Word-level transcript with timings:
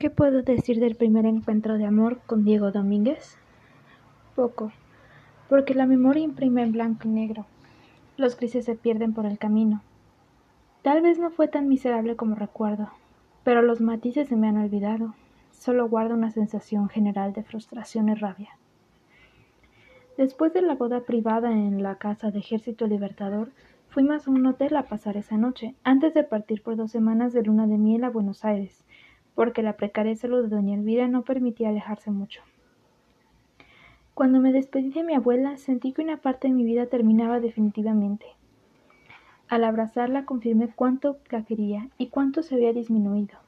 ¿Qué 0.00 0.08
puedo 0.08 0.40
decir 0.40 0.80
del 0.80 0.96
primer 0.96 1.26
encuentro 1.26 1.76
de 1.76 1.84
amor 1.84 2.22
con 2.24 2.42
Diego 2.42 2.72
Domínguez? 2.72 3.36
Poco, 4.34 4.72
porque 5.50 5.74
la 5.74 5.84
memoria 5.84 6.22
imprime 6.22 6.62
en 6.62 6.72
blanco 6.72 7.06
y 7.06 7.10
negro. 7.10 7.44
Los 8.16 8.34
grises 8.38 8.64
se 8.64 8.76
pierden 8.76 9.12
por 9.12 9.26
el 9.26 9.36
camino. 9.36 9.82
Tal 10.80 11.02
vez 11.02 11.18
no 11.18 11.30
fue 11.30 11.48
tan 11.48 11.68
miserable 11.68 12.16
como 12.16 12.34
recuerdo, 12.34 12.88
pero 13.44 13.60
los 13.60 13.82
matices 13.82 14.28
se 14.28 14.36
me 14.36 14.48
han 14.48 14.56
olvidado. 14.56 15.14
Solo 15.50 15.86
guardo 15.86 16.14
una 16.14 16.30
sensación 16.30 16.88
general 16.88 17.34
de 17.34 17.42
frustración 17.42 18.08
y 18.08 18.14
rabia. 18.14 18.56
Después 20.16 20.54
de 20.54 20.62
la 20.62 20.76
boda 20.76 21.02
privada 21.02 21.52
en 21.52 21.82
la 21.82 21.96
casa 21.96 22.30
de 22.30 22.38
Ejército 22.38 22.86
Libertador, 22.86 23.50
fuimos 23.90 24.26
a 24.26 24.30
un 24.30 24.46
hotel 24.46 24.78
a 24.78 24.84
pasar 24.84 25.18
esa 25.18 25.36
noche, 25.36 25.74
antes 25.84 26.14
de 26.14 26.24
partir 26.24 26.62
por 26.62 26.76
dos 26.76 26.90
semanas 26.90 27.34
de 27.34 27.42
luna 27.42 27.66
de 27.66 27.76
miel 27.76 28.04
a 28.04 28.08
Buenos 28.08 28.46
Aires, 28.46 28.82
porque 29.40 29.62
la 29.62 29.78
precaria 29.78 30.14
salud 30.16 30.42
de 30.42 30.54
doña 30.54 30.74
Elvira 30.74 31.08
no 31.08 31.22
permitía 31.22 31.70
alejarse 31.70 32.10
mucho. 32.10 32.42
Cuando 34.12 34.38
me 34.38 34.52
despedí 34.52 34.90
de 34.90 35.02
mi 35.02 35.14
abuela, 35.14 35.56
sentí 35.56 35.94
que 35.94 36.02
una 36.02 36.18
parte 36.18 36.48
de 36.48 36.52
mi 36.52 36.62
vida 36.62 36.88
terminaba 36.88 37.40
definitivamente. 37.40 38.26
Al 39.48 39.64
abrazarla 39.64 40.26
confirmé 40.26 40.68
cuánto 40.68 41.16
la 41.30 41.42
quería 41.42 41.88
y 41.96 42.08
cuánto 42.08 42.42
se 42.42 42.54
había 42.54 42.74
disminuido. 42.74 43.38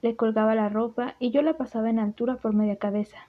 Le 0.00 0.16
colgaba 0.16 0.54
la 0.54 0.70
ropa 0.70 1.14
y 1.18 1.30
yo 1.30 1.42
la 1.42 1.58
pasaba 1.58 1.90
en 1.90 1.98
altura 1.98 2.36
por 2.36 2.54
media 2.54 2.76
cabeza. 2.76 3.28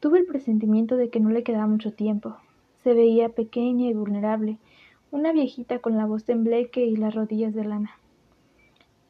Tuve 0.00 0.20
el 0.20 0.24
presentimiento 0.24 0.96
de 0.96 1.10
que 1.10 1.20
no 1.20 1.28
le 1.28 1.42
quedaba 1.42 1.66
mucho 1.66 1.92
tiempo. 1.92 2.38
Se 2.82 2.94
veía 2.94 3.28
pequeña 3.28 3.86
y 3.90 3.92
vulnerable, 3.92 4.56
una 5.10 5.32
viejita 5.32 5.78
con 5.80 5.98
la 5.98 6.06
voz 6.06 6.24
tembleque 6.24 6.86
y 6.86 6.96
las 6.96 7.14
rodillas 7.14 7.52
de 7.52 7.64
lana. 7.64 7.98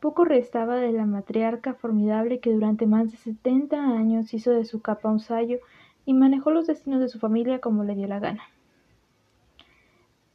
Poco 0.07 0.25
restaba 0.25 0.77
de 0.77 0.93
la 0.93 1.05
matriarca 1.05 1.75
formidable 1.75 2.39
que 2.39 2.53
durante 2.53 2.87
más 2.87 3.11
de 3.11 3.17
setenta 3.17 3.83
años 3.83 4.33
hizo 4.35 4.53
de 4.53 4.65
su 4.65 4.81
capa 4.81 5.11
un 5.11 5.19
sayo 5.19 5.59
y 6.05 6.15
manejó 6.15 6.53
los 6.53 6.69
destinos 6.69 7.01
de 7.01 7.09
su 7.09 7.19
familia 7.19 7.59
como 7.59 7.83
le 7.83 7.97
dio 7.97 8.07
la 8.07 8.21
gana. 8.21 8.45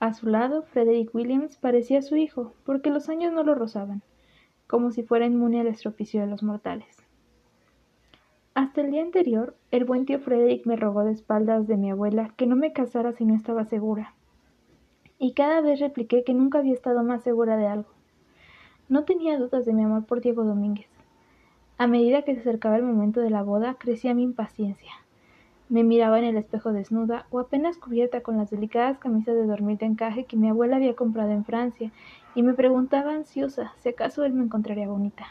A 0.01 0.11
su 0.11 0.27
lado, 0.27 0.63
Frederick 0.63 1.15
Williams 1.15 1.55
parecía 1.55 2.01
su 2.01 2.17
hijo, 2.17 2.53
porque 2.65 2.89
los 2.89 3.07
años 3.07 3.31
no 3.31 3.43
lo 3.43 3.55
rozaban, 3.55 4.01
como 4.67 4.91
si 4.91 5.03
fuera 5.03 5.25
inmune 5.25 5.61
al 5.61 5.67
estropicio 5.67 6.19
de 6.19 6.27
los 6.27 6.43
mortales. 6.43 6.97
Hasta 8.53 8.81
el 8.81 8.91
día 8.91 9.03
anterior, 9.03 9.55
el 9.71 9.85
buen 9.85 10.05
tío 10.05 10.19
Frederick 10.19 10.65
me 10.65 10.75
rogó 10.75 11.05
de 11.05 11.13
espaldas 11.13 11.65
de 11.65 11.77
mi 11.77 11.91
abuela 11.91 12.33
que 12.35 12.45
no 12.45 12.57
me 12.57 12.73
casara 12.73 13.13
si 13.13 13.23
no 13.23 13.35
estaba 13.35 13.63
segura. 13.63 14.15
Y 15.17 15.31
cada 15.31 15.61
vez 15.61 15.79
repliqué 15.79 16.25
que 16.25 16.33
nunca 16.33 16.57
había 16.57 16.73
estado 16.73 17.03
más 17.05 17.23
segura 17.23 17.55
de 17.55 17.67
algo. 17.67 18.00
No 18.91 19.05
tenía 19.05 19.39
dudas 19.39 19.65
de 19.65 19.71
mi 19.71 19.83
amor 19.83 20.03
por 20.03 20.19
Diego 20.19 20.43
Domínguez. 20.43 20.89
A 21.77 21.87
medida 21.87 22.23
que 22.23 22.35
se 22.35 22.41
acercaba 22.41 22.75
el 22.75 22.83
momento 22.83 23.21
de 23.21 23.29
la 23.29 23.41
boda, 23.41 23.75
crecía 23.75 24.13
mi 24.13 24.23
impaciencia. 24.23 24.91
Me 25.69 25.85
miraba 25.85 26.19
en 26.19 26.25
el 26.25 26.35
espejo 26.35 26.73
desnuda 26.73 27.25
o 27.31 27.39
apenas 27.39 27.77
cubierta 27.77 28.19
con 28.19 28.35
las 28.35 28.51
delicadas 28.51 28.99
camisas 28.99 29.35
de 29.35 29.45
dormir 29.45 29.77
de 29.77 29.85
encaje 29.85 30.25
que 30.25 30.35
mi 30.35 30.49
abuela 30.49 30.75
había 30.75 30.93
comprado 30.93 31.31
en 31.31 31.45
Francia 31.45 31.89
y 32.35 32.43
me 32.43 32.53
preguntaba 32.53 33.13
ansiosa 33.15 33.73
si 33.77 33.87
acaso 33.87 34.25
él 34.25 34.33
me 34.33 34.43
encontraría 34.43 34.89
bonita 34.89 35.25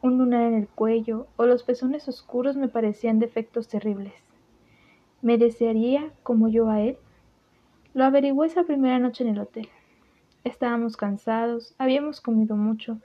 un 0.00 0.16
lunar 0.16 0.44
en 0.44 0.54
el 0.54 0.68
cuello 0.68 1.26
o 1.36 1.44
los 1.44 1.62
pezones 1.62 2.08
oscuros 2.08 2.56
me 2.56 2.68
parecían 2.68 3.18
defectos 3.18 3.68
terribles. 3.68 4.14
¿Me 5.20 5.36
desearía 5.38 6.10
como 6.22 6.48
yo 6.48 6.70
a 6.70 6.80
él? 6.80 6.96
Lo 7.94 8.04
averigué 8.04 8.46
esa 8.46 8.64
primera 8.64 8.98
noche 8.98 9.24
en 9.24 9.30
el 9.30 9.40
hotel. 9.40 9.68
Estábamos 10.48 10.96
cansados, 10.96 11.74
habíamos 11.76 12.22
comido 12.22 12.56
mucho, 12.56 12.98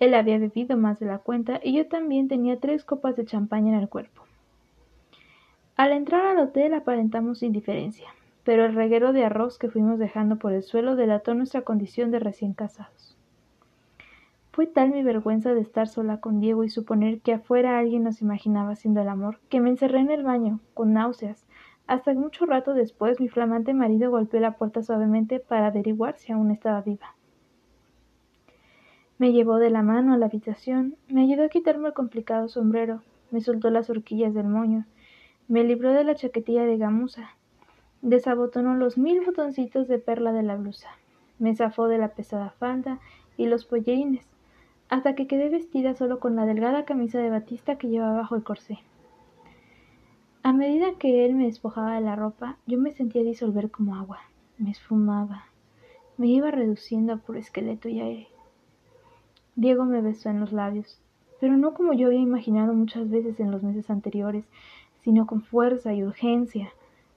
él 0.00 0.14
había 0.14 0.38
bebido 0.38 0.76
más 0.76 0.98
de 0.98 1.06
la 1.06 1.18
cuenta 1.18 1.60
y 1.62 1.72
yo 1.76 1.86
también 1.86 2.26
tenía 2.26 2.58
tres 2.58 2.84
copas 2.84 3.14
de 3.14 3.24
champaña 3.24 3.72
en 3.72 3.80
el 3.80 3.88
cuerpo. 3.88 4.22
Al 5.76 5.92
entrar 5.92 6.26
al 6.26 6.40
hotel 6.40 6.74
aparentamos 6.74 7.44
indiferencia, 7.44 8.08
pero 8.42 8.64
el 8.64 8.74
reguero 8.74 9.12
de 9.12 9.24
arroz 9.24 9.58
que 9.58 9.70
fuimos 9.70 10.00
dejando 10.00 10.36
por 10.36 10.52
el 10.52 10.64
suelo 10.64 10.96
delató 10.96 11.34
nuestra 11.34 11.62
condición 11.62 12.10
de 12.10 12.18
recién 12.18 12.52
casados. 12.52 13.16
Fue 14.50 14.66
tal 14.66 14.90
mi 14.90 15.04
vergüenza 15.04 15.54
de 15.54 15.60
estar 15.60 15.86
sola 15.86 16.18
con 16.18 16.40
Diego 16.40 16.64
y 16.64 16.68
suponer 16.68 17.20
que 17.20 17.32
afuera 17.32 17.78
alguien 17.78 18.02
nos 18.02 18.22
imaginaba 18.22 18.72
haciendo 18.72 19.00
el 19.00 19.08
amor, 19.08 19.38
que 19.48 19.60
me 19.60 19.70
encerré 19.70 20.00
en 20.00 20.10
el 20.10 20.24
baño, 20.24 20.58
con 20.74 20.94
náuseas, 20.94 21.46
hasta 21.88 22.12
mucho 22.12 22.44
rato 22.44 22.74
después 22.74 23.18
mi 23.18 23.28
flamante 23.28 23.72
marido 23.72 24.10
golpeó 24.10 24.38
la 24.40 24.52
puerta 24.52 24.82
suavemente 24.82 25.40
para 25.40 25.68
averiguar 25.68 26.18
si 26.18 26.30
aún 26.30 26.50
estaba 26.50 26.82
viva. 26.82 27.14
Me 29.16 29.32
llevó 29.32 29.56
de 29.56 29.70
la 29.70 29.82
mano 29.82 30.12
a 30.12 30.18
la 30.18 30.26
habitación, 30.26 30.96
me 31.08 31.22
ayudó 31.22 31.44
a 31.44 31.48
quitarme 31.48 31.88
el 31.88 31.94
complicado 31.94 32.48
sombrero, 32.48 33.00
me 33.30 33.40
soltó 33.40 33.70
las 33.70 33.88
horquillas 33.88 34.34
del 34.34 34.46
moño, 34.46 34.84
me 35.48 35.64
libró 35.64 35.92
de 35.92 36.04
la 36.04 36.14
chaquetilla 36.14 36.64
de 36.66 36.76
gamuza, 36.76 37.30
desabotonó 38.02 38.76
los 38.76 38.98
mil 38.98 39.24
botoncitos 39.24 39.88
de 39.88 39.98
perla 39.98 40.32
de 40.32 40.42
la 40.42 40.56
blusa, 40.56 40.90
me 41.38 41.56
zafó 41.56 41.88
de 41.88 41.96
la 41.96 42.08
pesada 42.08 42.50
falda 42.50 43.00
y 43.38 43.46
los 43.46 43.64
pollerines, 43.64 44.26
hasta 44.90 45.14
que 45.14 45.26
quedé 45.26 45.48
vestida 45.48 45.94
solo 45.94 46.20
con 46.20 46.36
la 46.36 46.44
delgada 46.44 46.84
camisa 46.84 47.18
de 47.18 47.30
batista 47.30 47.78
que 47.78 47.88
llevaba 47.88 48.18
bajo 48.18 48.36
el 48.36 48.44
corsé. 48.44 48.78
A 50.48 50.54
medida 50.54 50.94
que 50.98 51.26
él 51.26 51.34
me 51.34 51.44
despojaba 51.44 51.96
de 51.96 52.00
la 52.00 52.16
ropa, 52.16 52.56
yo 52.66 52.78
me 52.78 52.92
sentía 52.92 53.22
disolver 53.22 53.70
como 53.70 53.96
agua, 53.96 54.20
me 54.56 54.70
esfumaba, 54.70 55.44
me 56.16 56.28
iba 56.28 56.50
reduciendo 56.50 57.18
por 57.18 57.36
esqueleto 57.36 57.90
y 57.90 58.00
aire. 58.00 58.28
Diego 59.56 59.84
me 59.84 60.00
besó 60.00 60.30
en 60.30 60.40
los 60.40 60.52
labios, 60.52 61.02
pero 61.38 61.58
no 61.58 61.74
como 61.74 61.92
yo 61.92 62.06
había 62.06 62.20
imaginado 62.20 62.72
muchas 62.72 63.10
veces 63.10 63.38
en 63.40 63.50
los 63.50 63.62
meses 63.62 63.90
anteriores, 63.90 64.46
sino 65.02 65.26
con 65.26 65.42
fuerza 65.42 65.92
y 65.92 66.02
urgencia, 66.02 66.70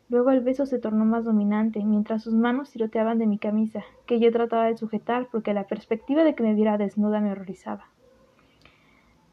Luego 0.09 0.31
el 0.31 0.41
beso 0.41 0.65
se 0.65 0.77
tornó 0.77 1.05
más 1.05 1.23
dominante, 1.23 1.81
mientras 1.85 2.23
sus 2.23 2.33
manos 2.33 2.69
tiroteaban 2.71 3.17
de 3.17 3.27
mi 3.27 3.37
camisa, 3.37 3.81
que 4.05 4.19
yo 4.19 4.29
trataba 4.33 4.65
de 4.65 4.75
sujetar 4.75 5.29
porque 5.31 5.53
la 5.53 5.67
perspectiva 5.67 6.25
de 6.25 6.35
que 6.35 6.43
me 6.43 6.53
viera 6.53 6.77
desnuda 6.77 7.21
me 7.21 7.31
horrorizaba. 7.31 7.85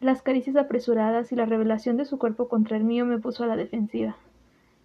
Las 0.00 0.22
caricias 0.22 0.54
apresuradas 0.54 1.32
y 1.32 1.34
la 1.34 1.44
revelación 1.44 1.96
de 1.96 2.04
su 2.04 2.18
cuerpo 2.18 2.46
contra 2.46 2.76
el 2.76 2.84
mío 2.84 3.04
me 3.04 3.18
puso 3.18 3.42
a 3.42 3.48
la 3.48 3.56
defensiva, 3.56 4.14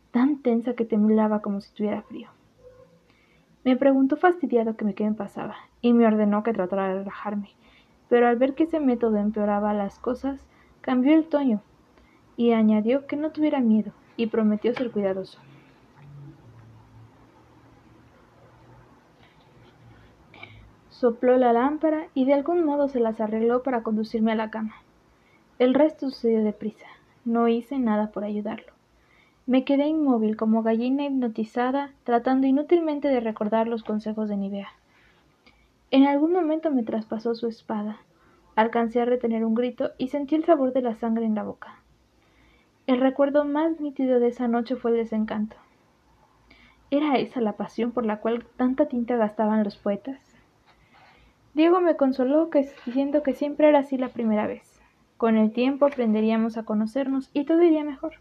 tan 0.09 0.41
tensa 0.41 0.73
que 0.73 0.85
temblaba 0.85 1.43
como 1.43 1.61
si 1.61 1.71
tuviera 1.71 2.01
frío. 2.01 2.29
Me 3.63 3.77
preguntó 3.77 4.17
fastidiado 4.17 4.75
que 4.75 4.85
me 4.85 4.95
qué 4.95 5.03
me 5.03 5.13
pasaba, 5.13 5.55
y 5.81 5.93
me 5.93 6.07
ordenó 6.07 6.41
que 6.41 6.51
tratara 6.51 6.87
de 6.87 6.95
relajarme, 6.95 7.51
pero 8.09 8.27
al 8.27 8.37
ver 8.37 8.55
que 8.55 8.63
ese 8.63 8.79
método 8.79 9.17
empeoraba 9.17 9.71
las 9.75 9.99
cosas, 9.99 10.47
cambió 10.81 11.13
el 11.13 11.25
tono 11.25 11.61
y 12.35 12.53
añadió 12.53 13.05
que 13.05 13.15
no 13.15 13.29
tuviera 13.29 13.59
miedo, 13.59 13.91
y 14.17 14.27
prometió 14.27 14.73
ser 14.73 14.89
cuidadoso. 14.89 15.37
Sopló 20.89 21.37
la 21.37 21.53
lámpara 21.53 22.07
y 22.15 22.25
de 22.25 22.33
algún 22.33 22.65
modo 22.65 22.87
se 22.87 22.99
las 22.99 23.21
arregló 23.21 23.61
para 23.61 23.83
conducirme 23.83 24.31
a 24.31 24.35
la 24.35 24.49
cama. 24.49 24.73
El 25.59 25.73
resto 25.73 26.09
sucedió 26.09 26.43
deprisa. 26.43 26.87
No 27.25 27.47
hice 27.47 27.77
nada 27.77 28.11
por 28.11 28.23
ayudarlo. 28.23 28.73
Me 29.45 29.63
quedé 29.63 29.87
inmóvil 29.87 30.35
como 30.35 30.63
gallina 30.63 31.05
hipnotizada, 31.05 31.91
tratando 32.03 32.47
inútilmente 32.47 33.07
de 33.07 33.19
recordar 33.19 33.67
los 33.67 33.83
consejos 33.83 34.29
de 34.29 34.37
Nivea. 34.37 34.69
En 35.91 36.07
algún 36.07 36.33
momento 36.33 36.71
me 36.71 36.83
traspasó 36.83 37.35
su 37.35 37.47
espada. 37.47 37.97
Alcancé 38.55 39.01
a 39.01 39.05
retener 39.05 39.45
un 39.45 39.53
grito 39.53 39.91
y 39.97 40.07
sentí 40.07 40.35
el 40.35 40.45
sabor 40.45 40.73
de 40.73 40.81
la 40.81 40.95
sangre 40.95 41.25
en 41.25 41.35
la 41.35 41.43
boca. 41.43 41.79
El 42.87 42.99
recuerdo 42.99 43.45
más 43.45 43.79
nítido 43.79 44.19
de 44.19 44.29
esa 44.29 44.47
noche 44.47 44.75
fue 44.75 44.91
el 44.91 44.97
desencanto. 44.97 45.55
¿Era 46.89 47.17
esa 47.17 47.41
la 47.41 47.53
pasión 47.53 47.91
por 47.91 48.05
la 48.05 48.21
cual 48.21 48.45
tanta 48.57 48.87
tinta 48.87 49.17
gastaban 49.17 49.63
los 49.63 49.77
poetas? 49.77 50.19
Diego 51.53 51.79
me 51.79 51.95
consoló 51.95 52.49
diciendo 52.85 53.23
que 53.23 53.33
siempre 53.33 53.69
era 53.69 53.79
así 53.79 53.97
la 53.97 54.09
primera 54.09 54.47
vez. 54.47 54.72
Con 55.23 55.37
el 55.37 55.53
tiempo 55.53 55.85
aprenderíamos 55.85 56.57
a 56.57 56.63
conocernos 56.63 57.29
y 57.31 57.45
todo 57.45 57.63
iría 57.63 57.85
mejor. 57.85 58.15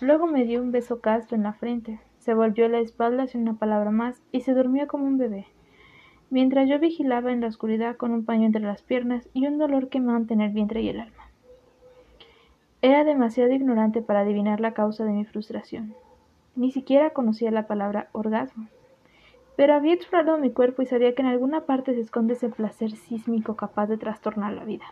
Luego 0.00 0.26
me 0.26 0.46
dio 0.46 0.62
un 0.62 0.72
beso 0.72 1.02
casto 1.02 1.34
en 1.34 1.42
la 1.42 1.52
frente, 1.52 2.00
se 2.20 2.32
volvió 2.32 2.70
la 2.70 2.78
espalda 2.78 3.26
sin 3.26 3.42
una 3.42 3.58
palabra 3.58 3.90
más 3.90 4.22
y 4.32 4.40
se 4.40 4.54
durmió 4.54 4.88
como 4.88 5.04
un 5.04 5.18
bebé, 5.18 5.44
mientras 6.30 6.70
yo 6.70 6.78
vigilaba 6.78 7.32
en 7.32 7.42
la 7.42 7.48
oscuridad 7.48 7.98
con 7.98 8.12
un 8.12 8.24
paño 8.24 8.46
entre 8.46 8.62
las 8.62 8.80
piernas 8.80 9.28
y 9.34 9.46
un 9.46 9.58
dolor 9.58 9.90
que 9.90 10.00
me 10.00 10.10
mantenía 10.10 10.46
el 10.46 10.54
vientre 10.54 10.80
y 10.80 10.88
el 10.88 11.00
alma. 11.00 11.28
Era 12.80 13.04
demasiado 13.04 13.52
ignorante 13.52 14.00
para 14.00 14.20
adivinar 14.20 14.60
la 14.60 14.72
causa 14.72 15.04
de 15.04 15.12
mi 15.12 15.26
frustración. 15.26 15.92
Ni 16.56 16.72
siquiera 16.72 17.10
conocía 17.10 17.50
la 17.50 17.66
palabra 17.66 18.08
orgasmo 18.12 18.68
pero 19.54 19.74
había 19.74 19.92
explorado 19.92 20.38
mi 20.38 20.50
cuerpo 20.50 20.80
y 20.80 20.86
sabía 20.86 21.14
que 21.14 21.20
en 21.20 21.28
alguna 21.28 21.66
parte 21.66 21.92
se 21.92 22.00
esconde 22.00 22.34
ese 22.34 22.48
placer 22.48 22.92
sísmico 22.92 23.56
capaz 23.56 23.88
de 23.88 23.98
trastornar 23.98 24.52
la 24.52 24.64
vida. 24.64 24.84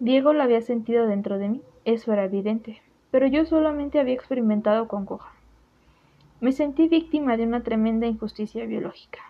Diego 0.00 0.32
lo 0.32 0.42
había 0.42 0.62
sentido 0.62 1.06
dentro 1.06 1.36
de 1.36 1.50
mí, 1.50 1.62
eso 1.84 2.10
era 2.14 2.24
evidente, 2.24 2.80
pero 3.10 3.26
yo 3.26 3.44
solamente 3.44 4.00
había 4.00 4.14
experimentado 4.14 4.88
con 4.88 5.04
coja. 5.04 5.30
Me 6.40 6.52
sentí 6.52 6.88
víctima 6.88 7.36
de 7.36 7.44
una 7.44 7.62
tremenda 7.62 8.06
injusticia 8.06 8.64
biológica. 8.64 9.20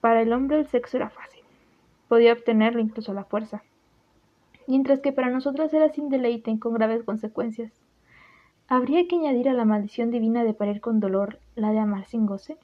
Para 0.00 0.22
el 0.22 0.32
hombre 0.32 0.60
el 0.60 0.66
sexo 0.66 0.96
era 0.96 1.10
fácil. 1.10 1.42
Podía 2.08 2.32
obtenerlo 2.32 2.80
incluso 2.80 3.12
a 3.12 3.14
la 3.14 3.24
fuerza. 3.24 3.62
mientras 4.66 5.00
que 5.00 5.12
para 5.12 5.28
nosotras 5.28 5.74
era 5.74 5.90
sin 5.90 6.08
deleite 6.08 6.58
con 6.58 6.72
graves 6.72 7.02
consecuencias. 7.04 7.70
¿Habría 8.68 9.06
que 9.06 9.16
añadir 9.16 9.50
a 9.50 9.52
la 9.52 9.66
maldición 9.66 10.10
divina 10.10 10.44
de 10.44 10.54
parir 10.54 10.80
con 10.80 11.00
dolor 11.00 11.38
la 11.54 11.72
de 11.72 11.80
amar 11.80 12.06
sin 12.06 12.24
goce? 12.24 12.56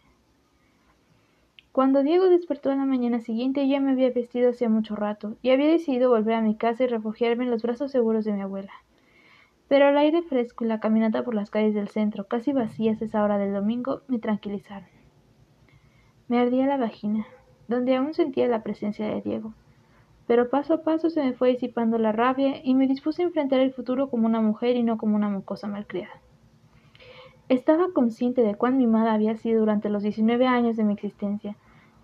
Cuando 1.72 2.02
Diego 2.02 2.28
despertó 2.28 2.72
en 2.72 2.78
la 2.78 2.86
mañana 2.86 3.20
siguiente 3.20 3.68
ya 3.68 3.80
me 3.80 3.92
había 3.92 4.10
vestido 4.10 4.50
hacía 4.50 4.68
mucho 4.68 4.96
rato 4.96 5.36
y 5.42 5.50
había 5.50 5.68
decidido 5.68 6.10
volver 6.10 6.34
a 6.34 6.40
mi 6.40 6.56
casa 6.56 6.84
y 6.84 6.86
refugiarme 6.86 7.44
en 7.44 7.50
los 7.50 7.62
brazos 7.62 7.92
seguros 7.92 8.24
de 8.24 8.32
mi 8.32 8.40
abuela. 8.40 8.72
Pero 9.68 9.88
el 9.88 9.98
aire 9.98 10.22
fresco 10.22 10.64
y 10.64 10.68
la 10.68 10.80
caminata 10.80 11.22
por 11.24 11.34
las 11.34 11.50
calles 11.50 11.74
del 11.74 11.88
centro, 11.88 12.26
casi 12.26 12.52
vacías 12.52 13.00
a 13.00 13.04
esa 13.04 13.22
hora 13.22 13.36
del 13.36 13.52
domingo, 13.52 14.00
me 14.08 14.18
tranquilizaron. 14.18 14.88
Me 16.26 16.38
ardía 16.38 16.66
la 16.66 16.78
vagina, 16.78 17.26
donde 17.68 17.94
aún 17.94 18.14
sentía 18.14 18.48
la 18.48 18.62
presencia 18.62 19.06
de 19.06 19.20
Diego. 19.20 19.52
Pero 20.26 20.48
paso 20.48 20.74
a 20.74 20.82
paso 20.82 21.10
se 21.10 21.22
me 21.22 21.34
fue 21.34 21.50
disipando 21.50 21.98
la 21.98 22.12
rabia 22.12 22.60
y 22.64 22.74
me 22.74 22.86
dispuse 22.86 23.22
a 23.22 23.26
enfrentar 23.26 23.60
el 23.60 23.72
futuro 23.72 24.08
como 24.08 24.26
una 24.26 24.40
mujer 24.40 24.76
y 24.76 24.82
no 24.82 24.96
como 24.96 25.16
una 25.16 25.28
mocosa 25.28 25.68
malcriada. 25.68 26.20
Estaba 27.48 27.86
consciente 27.94 28.42
de 28.42 28.56
cuán 28.56 28.76
mimada 28.76 29.14
había 29.14 29.34
sido 29.34 29.60
durante 29.60 29.88
los 29.88 30.02
diecinueve 30.02 30.46
años 30.46 30.76
de 30.76 30.84
mi 30.84 30.92
existencia, 30.92 31.56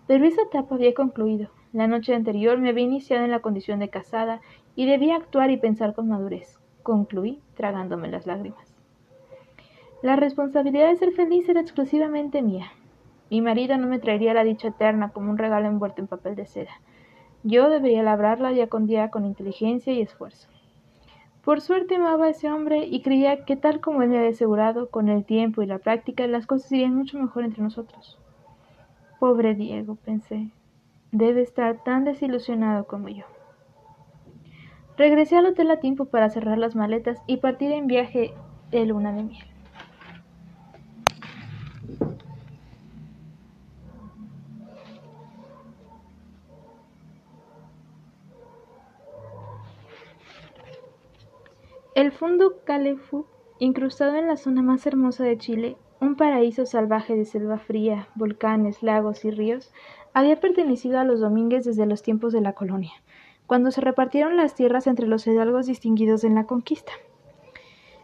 pero 0.07 0.25
esa 0.25 0.41
etapa 0.41 0.73
había 0.73 0.95
concluido. 0.95 1.49
La 1.71 1.85
noche 1.85 2.15
anterior 2.15 2.57
me 2.57 2.69
había 2.69 2.85
iniciado 2.85 3.25
en 3.25 3.31
la 3.31 3.41
condición 3.41 3.77
de 3.77 3.89
casada 3.89 4.41
y 4.75 4.87
debía 4.87 5.15
actuar 5.15 5.51
y 5.51 5.57
pensar 5.57 5.93
con 5.93 6.07
madurez. 6.07 6.57
Concluí 6.81 7.41
tragándome 7.53 8.07
las 8.07 8.25
lágrimas. 8.25 8.75
La 10.01 10.15
responsabilidad 10.15 10.89
de 10.89 10.95
ser 10.95 11.11
feliz 11.11 11.47
era 11.47 11.61
exclusivamente 11.61 12.41
mía. 12.41 12.71
Mi 13.29 13.41
marido 13.41 13.77
no 13.77 13.85
me 13.85 13.99
traería 13.99 14.33
la 14.33 14.43
dicha 14.43 14.69
eterna 14.69 15.09
como 15.09 15.29
un 15.29 15.37
regalo 15.37 15.67
envuelto 15.67 16.01
en 16.01 16.07
papel 16.07 16.35
de 16.35 16.47
seda. 16.47 16.81
Yo 17.43 17.69
debería 17.69 18.01
labrarla 18.01 18.49
día 18.49 18.67
con 18.67 18.87
día 18.87 19.11
con 19.11 19.25
inteligencia 19.25 19.93
y 19.93 20.01
esfuerzo. 20.01 20.49
Por 21.45 21.61
suerte 21.61 21.95
amaba 21.95 22.25
a 22.25 22.29
ese 22.29 22.51
hombre 22.51 22.87
y 22.87 23.03
creía 23.03 23.45
que 23.45 23.55
tal 23.55 23.79
como 23.79 24.01
él 24.01 24.09
me 24.09 24.17
había 24.17 24.31
asegurado, 24.31 24.89
con 24.89 25.09
el 25.09 25.23
tiempo 25.23 25.61
y 25.61 25.67
la 25.67 25.77
práctica 25.77 26.25
las 26.25 26.47
cosas 26.47 26.71
irían 26.71 26.95
mucho 26.95 27.19
mejor 27.19 27.45
entre 27.45 27.61
nosotros. 27.61 28.17
Pobre 29.19 29.53
Diego, 29.53 29.95
pensé, 29.95 30.49
debe 31.11 31.43
estar 31.43 31.83
tan 31.83 32.03
desilusionado 32.03 32.87
como 32.87 33.09
yo. 33.09 33.25
Regresé 34.97 35.37
al 35.37 35.45
hotel 35.45 35.69
a 35.69 35.79
tiempo 35.79 36.05
para 36.05 36.31
cerrar 36.31 36.57
las 36.57 36.75
maletas 36.75 37.21
y 37.27 37.37
partir 37.37 37.71
en 37.71 37.85
viaje 37.85 38.33
de 38.71 38.85
luna 38.87 39.13
de 39.13 39.23
miel. 39.23 39.54
El 51.95 52.11
fondo 52.11 52.57
Calefú, 52.65 53.25
incrustado 53.57 54.17
en 54.17 54.27
la 54.27 54.35
zona 54.35 54.61
más 54.61 54.85
hermosa 54.85 55.23
de 55.23 55.37
Chile, 55.37 55.77
un 56.01 56.17
paraíso 56.17 56.65
salvaje 56.65 57.15
de 57.15 57.23
selva 57.23 57.57
fría, 57.57 58.09
volcanes, 58.15 58.83
lagos 58.83 59.23
y 59.23 59.31
ríos, 59.31 59.71
había 60.13 60.41
pertenecido 60.41 60.99
a 60.99 61.05
los 61.05 61.21
Domínguez 61.21 61.63
desde 61.63 61.85
los 61.85 62.03
tiempos 62.03 62.33
de 62.33 62.41
la 62.41 62.51
colonia, 62.51 62.91
cuando 63.47 63.71
se 63.71 63.79
repartieron 63.79 64.35
las 64.35 64.55
tierras 64.55 64.87
entre 64.87 65.07
los 65.07 65.25
hidalgos 65.25 65.67
distinguidos 65.67 66.25
en 66.25 66.35
la 66.35 66.45
conquista. 66.45 66.91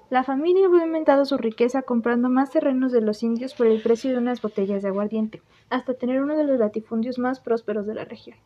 La 0.10 0.24
familia 0.24 0.68
había 0.68 0.84
aumentado 0.84 1.26
su 1.26 1.38
riqueza 1.38 1.82
comprando 1.82 2.30
más 2.30 2.50
terrenos 2.50 2.94
de 2.94 3.02
los 3.02 3.24
indios 3.24 3.54
por 3.56 3.68
el 3.68 3.82
precio 3.82 4.12
de 4.12 4.20
unas 4.20 4.42
botellas 4.42 4.84
de 4.84 4.88
aguardiente, 4.88 5.42
hasta 5.70 5.96
tener 5.96 6.24
uno 6.24 6.38
de 6.38 6.46
los 6.46 6.60
latifundios 6.60 7.20
más 7.20 7.42
prósperos 7.42 7.86
de 7.86 7.96
la 7.96 8.06
región. 8.06 8.38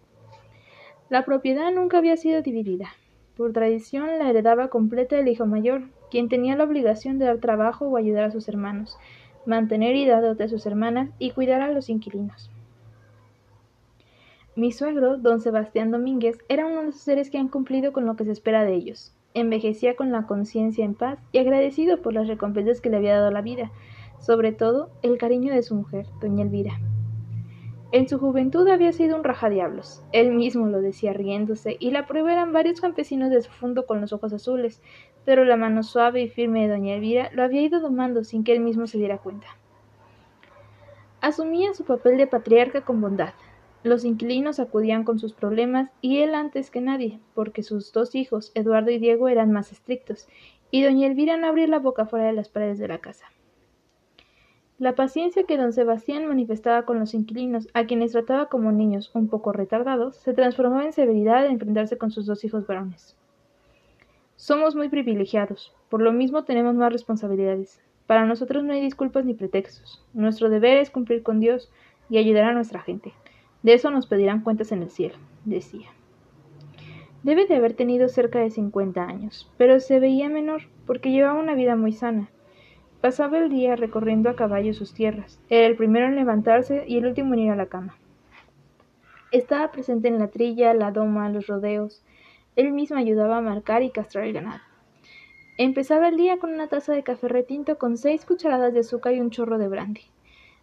La 1.10 1.24
propiedad 1.24 1.72
nunca 1.72 2.00
había 2.00 2.18
sido 2.18 2.42
dividida, 2.42 2.96
por 3.36 3.54
tradición 3.54 4.08
la 4.20 4.30
heredaba 4.30 4.70
completa 4.70 5.20
el 5.20 5.28
hijo 5.28 5.46
mayor, 5.46 5.84
quien 6.10 6.30
tenía 6.30 6.56
la 6.56 6.64
obligación 6.64 7.20
de 7.20 7.26
dar 7.26 7.40
trabajo 7.40 7.86
o 7.88 7.98
ayudar 7.98 8.26
a 8.26 8.32
sus 8.32 8.48
hermanos, 8.48 8.98
mantener 9.46 9.96
y 9.96 10.06
dar 10.06 10.24
a 10.26 10.48
sus 10.48 10.66
hermanas 10.66 11.10
y 11.20 11.32
cuidar 11.32 11.62
a 11.62 11.72
los 11.72 11.90
inquilinos. 11.90 12.50
Mi 14.56 14.72
suegro, 14.72 15.18
don 15.18 15.42
Sebastián 15.42 15.92
Domínguez, 15.92 16.38
era 16.48 16.66
uno 16.66 16.84
de 16.84 16.90
esos 16.90 17.02
seres 17.02 17.30
que 17.30 17.38
han 17.38 17.50
cumplido 17.50 17.92
con 17.92 18.06
lo 18.06 18.16
que 18.16 18.24
se 18.24 18.32
espera 18.32 18.64
de 18.64 18.74
ellos. 18.74 19.14
Envejecía 19.34 19.98
con 19.98 20.14
la 20.14 20.28
conciencia 20.28 20.86
en 20.86 20.94
paz 20.94 21.20
y 21.34 21.40
agradecido 21.40 22.02
por 22.02 22.14
las 22.14 22.30
recompensas 22.30 22.80
que 22.80 22.90
le 22.90 22.98
había 22.98 23.18
dado 23.18 23.32
la 23.32 23.42
vida, 23.42 23.72
sobre 24.20 24.54
todo 24.54 24.90
el 25.02 25.18
cariño 25.18 25.54
de 25.54 25.62
su 25.62 25.76
mujer, 25.76 26.06
doña 26.22 26.44
Elvira. 26.44 26.80
En 27.96 28.10
su 28.10 28.20
juventud 28.20 28.68
había 28.68 28.92
sido 28.92 29.16
un 29.16 29.24
rajadiablos, 29.24 30.04
él 30.12 30.34
mismo 30.34 30.68
lo 30.68 30.82
decía 30.82 31.14
riéndose, 31.14 31.78
y 31.80 31.92
la 31.92 32.08
prueba 32.08 32.34
eran 32.34 32.52
varios 32.52 32.82
campesinos 32.82 33.30
de 33.30 33.42
su 33.42 33.50
fondo 33.50 33.86
con 33.86 34.02
los 34.02 34.12
ojos 34.12 34.34
azules, 34.34 34.82
pero 35.24 35.46
la 35.46 35.56
mano 35.56 35.82
suave 35.82 36.22
y 36.22 36.28
firme 36.28 36.64
de 36.64 36.76
doña 36.76 36.96
Elvira 36.96 37.30
lo 37.32 37.42
había 37.42 37.62
ido 37.62 37.80
domando 37.80 38.26
sin 38.26 38.44
que 38.44 38.52
él 38.52 38.60
mismo 38.60 38.86
se 38.86 38.98
diera 38.98 39.20
cuenta. 39.20 39.48
Asumía 41.22 41.74
su 41.74 41.86
papel 41.86 42.18
de 42.18 42.28
patriarca 42.28 42.82
con 42.82 43.00
bondad. 43.00 43.34
Los 43.84 44.04
inquilinos 44.04 44.60
acudían 44.60 45.06
con 45.06 45.18
sus 45.18 45.32
problemas 45.32 45.90
y 46.02 46.18
él 46.18 46.36
antes 46.36 46.72
que 46.72 46.82
nadie, 46.82 47.22
porque 47.34 47.64
sus 47.64 47.94
dos 47.94 48.14
hijos, 48.14 48.52
Eduardo 48.56 48.92
y 48.92 49.00
Diego, 49.00 49.30
eran 49.30 49.54
más 49.54 49.72
estrictos, 49.72 50.28
y 50.70 50.84
doña 50.84 51.08
Elvira 51.08 51.38
no 51.38 51.48
abría 51.48 51.68
la 51.68 51.80
boca 51.80 52.06
fuera 52.06 52.26
de 52.26 52.34
las 52.34 52.50
paredes 52.50 52.78
de 52.78 52.90
la 52.90 52.98
casa. 52.98 53.28
La 54.78 54.94
paciencia 54.94 55.46
que 55.46 55.56
don 55.56 55.72
Sebastián 55.72 56.28
manifestaba 56.28 56.84
con 56.84 57.00
los 57.00 57.14
inquilinos, 57.14 57.70
a 57.74 57.86
quienes 57.86 58.12
trataba 58.12 58.50
como 58.50 58.74
niños 58.74 59.10
un 59.14 59.30
poco 59.30 59.54
retardados, 59.54 60.18
se 60.18 60.34
transformó 60.34 60.82
en 60.82 60.92
severidad 60.92 61.46
al 61.46 61.52
enfrentarse 61.52 61.98
con 61.98 62.12
sus 62.12 62.26
dos 62.26 62.44
hijos 62.44 62.68
varones. 62.68 63.16
Somos 64.36 64.76
muy 64.76 64.90
privilegiados, 64.90 65.74
por 65.88 66.02
lo 66.02 66.12
mismo 66.12 66.44
tenemos 66.44 66.76
más 66.76 66.92
responsabilidades. 66.92 67.80
Para 68.06 68.26
nosotros 68.26 68.66
no 68.66 68.74
hay 68.74 68.82
disculpas 68.82 69.24
ni 69.24 69.34
pretextos. 69.34 70.04
Nuestro 70.14 70.50
deber 70.50 70.80
es 70.80 70.90
cumplir 70.90 71.24
con 71.24 71.40
Dios 71.40 71.72
y 72.10 72.18
ayudar 72.18 72.44
a 72.44 72.54
nuestra 72.54 72.82
gente. 72.82 73.14
De 73.64 73.76
eso 73.76 73.92
nos 73.92 74.08
pedirán 74.08 74.42
cuentas 74.42 74.74
en 74.74 74.84
el 74.84 74.90
cielo, 74.90 75.16
decía. 75.46 75.88
Debe 77.24 77.46
de 77.46 77.56
haber 77.56 77.76
tenido 77.76 78.10
cerca 78.10 78.40
de 78.40 78.52
cincuenta 78.52 79.06
años, 79.06 79.50
pero 79.56 79.80
se 79.80 80.02
veía 80.02 80.28
menor 80.28 80.64
porque 80.86 81.12
llevaba 81.12 81.40
una 81.40 81.56
vida 81.56 81.78
muy 81.78 81.94
sana 81.94 82.30
Pasaba 83.06 83.38
el 83.38 83.50
día 83.50 83.76
recorriendo 83.76 84.32
a 84.32 84.36
caballo 84.36 84.74
sus 84.74 84.96
tierras. 84.96 85.40
Era 85.52 85.68
el 85.68 85.76
primero 85.76 86.08
en 86.08 86.16
levantarse 86.16 86.86
y 86.88 86.98
el 86.98 87.06
último 87.06 87.36
en 87.36 87.42
ir 87.42 87.52
a 87.52 87.56
la 87.56 87.68
cama. 87.68 87.96
Estaba 89.32 89.72
presente 89.72 90.08
en 90.08 90.18
la 90.18 90.30
trilla, 90.30 90.74
la 90.74 90.90
doma, 90.90 91.30
los 91.30 91.46
rodeos. 91.46 92.02
Él 92.56 92.72
mismo 92.72 92.98
ayudaba 92.98 93.38
a 93.38 93.42
marcar 93.42 93.84
y 93.84 93.92
castrar 93.92 94.24
el 94.24 94.34
ganado. 94.34 94.62
Empezaba 95.60 96.08
el 96.08 96.18
día 96.18 96.40
con 96.40 96.52
una 96.52 96.66
taza 96.66 96.94
de 96.94 97.04
café 97.04 97.28
retinto 97.28 97.78
con 97.78 97.96
seis 97.96 98.26
cucharadas 98.26 98.74
de 98.74 98.80
azúcar 98.80 99.14
y 99.14 99.22
un 99.22 99.30
chorro 99.30 99.60
de 99.60 99.68
brandy. 99.68 100.02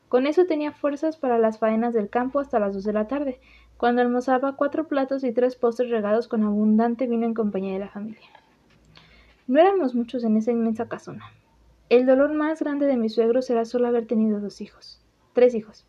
Con 0.09 0.27
eso 0.27 0.45
tenía 0.45 0.73
fuerzas 0.73 1.17
para 1.17 1.39
las 1.39 1.61
faenas 1.61 1.95
del 1.95 2.11
campo 2.11 2.41
hasta 2.41 2.59
las 2.59 2.75
dos 2.75 2.83
de 2.83 2.93
la 2.93 3.07
tarde, 3.07 3.39
cuando 3.77 4.03
almorzaba 4.03 4.57
cuatro 4.57 4.89
platos 4.89 5.23
y 5.23 5.31
tres 5.31 5.55
postres 5.55 5.91
regados 5.91 6.27
con 6.27 6.43
abundante 6.43 7.07
vino 7.07 7.25
en 7.25 7.35
compañía 7.35 7.75
de 7.75 7.79
la 7.79 7.89
familia. 7.89 8.31
No 9.47 9.61
éramos 9.61 9.95
muchos 9.95 10.25
en 10.25 10.37
esa 10.37 10.51
inmensa 10.51 10.89
casona. 10.89 11.25
El 11.93 12.07
dolor 12.07 12.33
más 12.33 12.61
grande 12.61 12.87
de 12.87 12.97
mi 12.97 13.11
suegro 13.11 13.43
será 13.43 13.67
solo 13.67 13.87
haber 13.87 14.07
tenido 14.07 14.41
dos 14.41 14.63
hijos, 14.63 15.05
tres 15.35 15.55
hijos. 15.55 15.85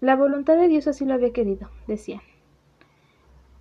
La 0.00 0.14
voluntad 0.14 0.56
de 0.56 0.68
Dios 0.68 0.86
así 0.86 1.04
lo 1.04 1.14
había 1.14 1.32
querido, 1.32 1.68
decía. 1.88 2.22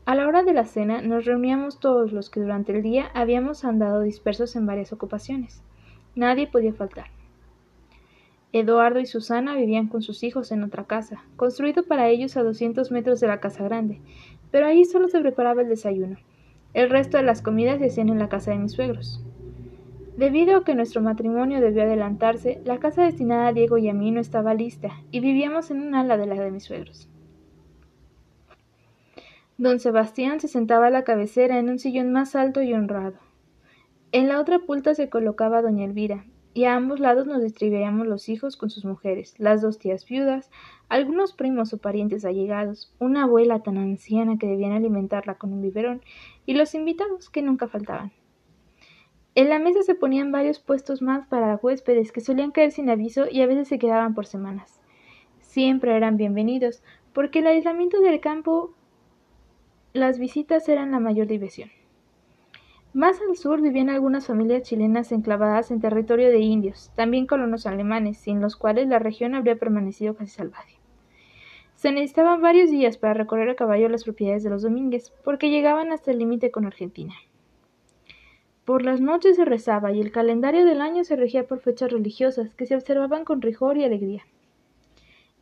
A 0.06 0.14
la 0.14 0.28
hora 0.28 0.44
de 0.44 0.54
la 0.54 0.66
cena 0.66 1.02
nos 1.02 1.26
reuníamos 1.26 1.80
todos 1.80 2.14
los 2.14 2.30
que 2.30 2.40
durante 2.40 2.72
el 2.72 2.84
día 2.84 3.10
habíamos 3.16 3.66
andado 3.66 4.02
dispersos 4.02 4.56
en 4.56 4.68
varias 4.68 4.94
ocupaciones. 4.94 5.64
Nadie 6.14 6.46
podía 6.46 6.72
faltar. 6.72 7.08
Eduardo 8.54 9.00
y 9.00 9.08
Susana 9.08 9.56
vivían 9.56 9.88
con 9.88 10.04
sus 10.04 10.22
hijos 10.22 10.52
en 10.52 10.62
otra 10.62 10.84
casa, 10.84 11.24
construido 11.36 11.82
para 11.82 12.10
ellos 12.10 12.38
a 12.38 12.44
doscientos 12.44 12.92
metros 12.92 13.22
de 13.22 13.28
la 13.28 13.40
casa 13.40 13.64
grande, 13.64 14.02
pero 14.52 14.68
ahí 14.68 14.86
solo 14.86 15.08
se 15.08 15.20
preparaba 15.20 15.64
el 15.64 15.70
desayuno. 15.70 16.18
El 16.76 16.92
resto 16.92 17.18
de 17.18 17.24
las 17.24 17.42
comidas 17.42 17.80
se 17.80 17.88
hacían 17.88 18.10
en 18.10 18.20
la 18.20 18.30
casa 18.30 18.52
de 18.52 18.60
mis 18.60 18.74
suegros. 18.74 19.24
Debido 20.20 20.58
a 20.58 20.64
que 20.66 20.76
nuestro 20.76 21.02
matrimonio 21.02 21.62
debió 21.62 21.84
adelantarse, 21.84 22.62
la 22.66 22.78
casa 22.78 23.04
destinada 23.04 23.48
a 23.48 23.54
Diego 23.54 23.78
y 23.78 23.88
a 23.88 23.94
mí 23.94 24.12
no 24.12 24.20
estaba 24.20 24.54
lista, 24.54 24.90
y 25.12 25.22
vivíamos 25.22 25.72
en 25.72 25.80
un 25.80 25.96
ala 25.96 26.18
de 26.18 26.26
la 26.26 26.36
de 26.36 26.52
mis 26.52 26.66
suegros. 26.66 27.08
Don 29.58 29.80
Sebastián 29.80 30.42
se 30.42 30.50
sentaba 30.50 30.88
a 30.88 30.90
la 30.90 31.06
cabecera 31.06 31.58
en 31.58 31.70
un 31.70 31.80
sillón 31.80 32.12
más 32.12 32.36
alto 32.36 32.62
y 32.62 32.74
honrado. 32.74 33.18
En 34.12 34.28
la 34.28 34.42
otra 34.42 34.60
pulta 34.60 34.94
se 34.94 35.08
colocaba 35.08 35.62
doña 35.62 35.86
Elvira, 35.86 36.26
y 36.54 36.66
a 36.66 36.76
ambos 36.76 37.00
lados 37.00 37.26
nos 37.26 37.42
distribuíamos 37.42 38.06
los 38.06 38.28
hijos 38.28 38.58
con 38.58 38.70
sus 38.70 38.84
mujeres, 38.84 39.36
las 39.38 39.62
dos 39.62 39.80
tías 39.80 40.06
viudas, 40.06 40.52
algunos 40.90 41.32
primos 41.32 41.72
o 41.72 41.78
parientes 41.78 42.26
allegados, 42.26 42.94
una 43.00 43.24
abuela 43.24 43.64
tan 43.64 43.78
anciana 43.78 44.38
que 44.38 44.48
debían 44.48 44.74
alimentarla 44.74 45.36
con 45.36 45.54
un 45.54 45.62
biberón, 45.62 46.02
y 46.46 46.56
los 46.56 46.76
invitados 46.76 47.30
que 47.30 47.42
nunca 47.42 47.70
faltaban. 47.70 48.12
En 49.40 49.48
la 49.48 49.58
mesa 49.58 49.84
se 49.84 49.96
ponían 49.96 50.34
varios 50.34 50.60
puestos 50.60 51.02
más 51.02 51.26
para 51.26 51.56
huéspedes 51.56 52.12
que 52.12 52.20
solían 52.20 52.52
caer 52.52 52.74
sin 52.74 52.90
aviso 52.90 53.24
y 53.32 53.42
a 53.42 53.48
veces 53.48 53.70
se 53.70 53.80
quedaban 53.80 54.14
por 54.14 54.26
semanas. 54.26 54.82
Siempre 55.40 55.96
eran 55.96 56.18
bienvenidos, 56.18 56.84
porque 57.14 57.40
el 57.40 57.48
aislamiento 57.48 58.02
del 58.02 58.20
campo 58.20 58.74
las 59.94 60.20
visitas 60.20 60.68
eran 60.68 60.92
la 60.92 61.00
mayor 61.00 61.28
diversión. 61.28 61.70
Más 62.92 63.22
al 63.22 63.38
sur 63.38 63.62
vivían 63.62 63.90
algunas 63.90 64.28
familias 64.28 64.64
chilenas 64.64 65.10
enclavadas 65.14 65.72
en 65.72 65.80
territorio 65.80 66.28
de 66.28 66.40
indios, 66.40 66.92
también 66.98 67.26
colonos 67.26 67.66
alemanes, 67.66 68.18
sin 68.18 68.42
los 68.42 68.58
cuales 68.58 68.90
la 68.90 69.00
región 69.00 69.36
habría 69.36 69.56
permanecido 69.56 70.18
casi 70.18 70.32
salvaje. 70.32 70.82
Se 71.76 71.94
necesitaban 71.94 72.42
varios 72.42 72.70
días 72.72 72.98
para 72.98 73.14
recorrer 73.14 73.52
a 73.52 73.56
caballo 73.56 73.88
las 73.88 74.04
propiedades 74.04 74.44
de 74.44 74.50
los 74.50 74.64
Domínguez, 74.64 75.14
porque 75.24 75.50
llegaban 75.50 75.94
hasta 75.94 76.12
el 76.12 76.20
límite 76.20 76.52
con 76.52 76.66
Argentina. 76.66 77.14
Por 78.70 78.86
las 78.86 79.02
noches 79.02 79.36
se 79.36 79.46
rezaba 79.46 79.94
y 79.94 80.00
el 80.00 80.12
calendario 80.12 80.64
del 80.64 80.82
año 80.82 81.04
se 81.04 81.16
regía 81.16 81.48
por 81.48 81.60
fechas 81.60 81.92
religiosas 81.92 82.54
que 82.54 82.68
se 82.68 82.76
observaban 82.76 83.26
con 83.26 83.42
rigor 83.42 83.78
y 83.78 83.84
alegría. 83.84 84.28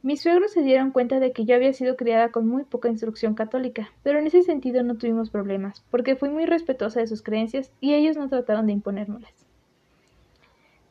Mis 0.02 0.22
suegros 0.22 0.54
se 0.54 0.62
dieron 0.62 0.92
cuenta 0.92 1.20
de 1.20 1.34
que 1.34 1.44
yo 1.44 1.54
había 1.54 1.74
sido 1.74 1.98
criada 1.98 2.32
con 2.32 2.48
muy 2.48 2.64
poca 2.64 2.88
instrucción 2.88 3.36
católica, 3.36 3.90
pero 4.02 4.18
en 4.18 4.28
ese 4.28 4.44
sentido 4.44 4.82
no 4.82 4.96
tuvimos 4.96 5.30
problemas, 5.30 5.84
porque 5.92 6.16
fui 6.16 6.30
muy 6.30 6.46
respetuosa 6.46 7.02
de 7.02 7.08
sus 7.08 7.22
creencias 7.22 7.70
y 7.82 7.96
ellos 7.96 8.16
no 8.16 8.30
trataron 8.30 8.68
de 8.68 8.72
imponérmelas. 8.72 9.46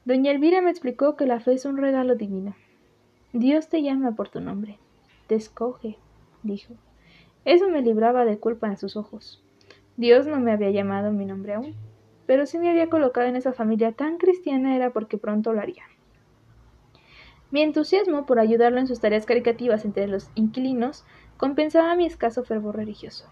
Doña 0.04 0.30
Elvira 0.30 0.60
me 0.60 0.68
explicó 0.68 1.16
que 1.16 1.24
la 1.24 1.40
fe 1.40 1.54
es 1.54 1.64
un 1.64 1.78
regalo 1.78 2.16
divino. 2.16 2.54
Dios 3.32 3.70
te 3.70 3.82
llama 3.82 4.14
por 4.14 4.28
tu 4.28 4.42
nombre. 4.42 4.76
Te 5.26 5.36
escoge, 5.36 5.96
dijo. 6.42 6.74
Eso 7.46 7.70
me 7.70 7.80
libraba 7.80 8.26
de 8.26 8.36
culpa 8.36 8.66
en 8.66 8.76
sus 8.76 8.98
ojos. 8.98 9.42
Dios 9.96 10.26
no 10.26 10.38
me 10.38 10.52
había 10.52 10.68
llamado 10.68 11.12
mi 11.12 11.24
nombre 11.24 11.54
aún 11.54 11.74
pero 12.26 12.46
si 12.46 12.58
me 12.58 12.70
había 12.70 12.88
colocado 12.88 13.26
en 13.26 13.36
esa 13.36 13.52
familia 13.52 13.92
tan 13.92 14.18
cristiana 14.18 14.76
era 14.76 14.90
porque 14.90 15.18
pronto 15.18 15.52
lo 15.52 15.60
haría. 15.60 15.84
Mi 17.50 17.62
entusiasmo 17.62 18.26
por 18.26 18.40
ayudarlo 18.40 18.80
en 18.80 18.88
sus 18.88 19.00
tareas 19.00 19.24
caricativas 19.24 19.84
entre 19.84 20.08
los 20.08 20.30
inquilinos 20.34 21.04
compensaba 21.36 21.94
mi 21.94 22.04
escaso 22.06 22.42
fervor 22.42 22.76
religioso. 22.76 23.26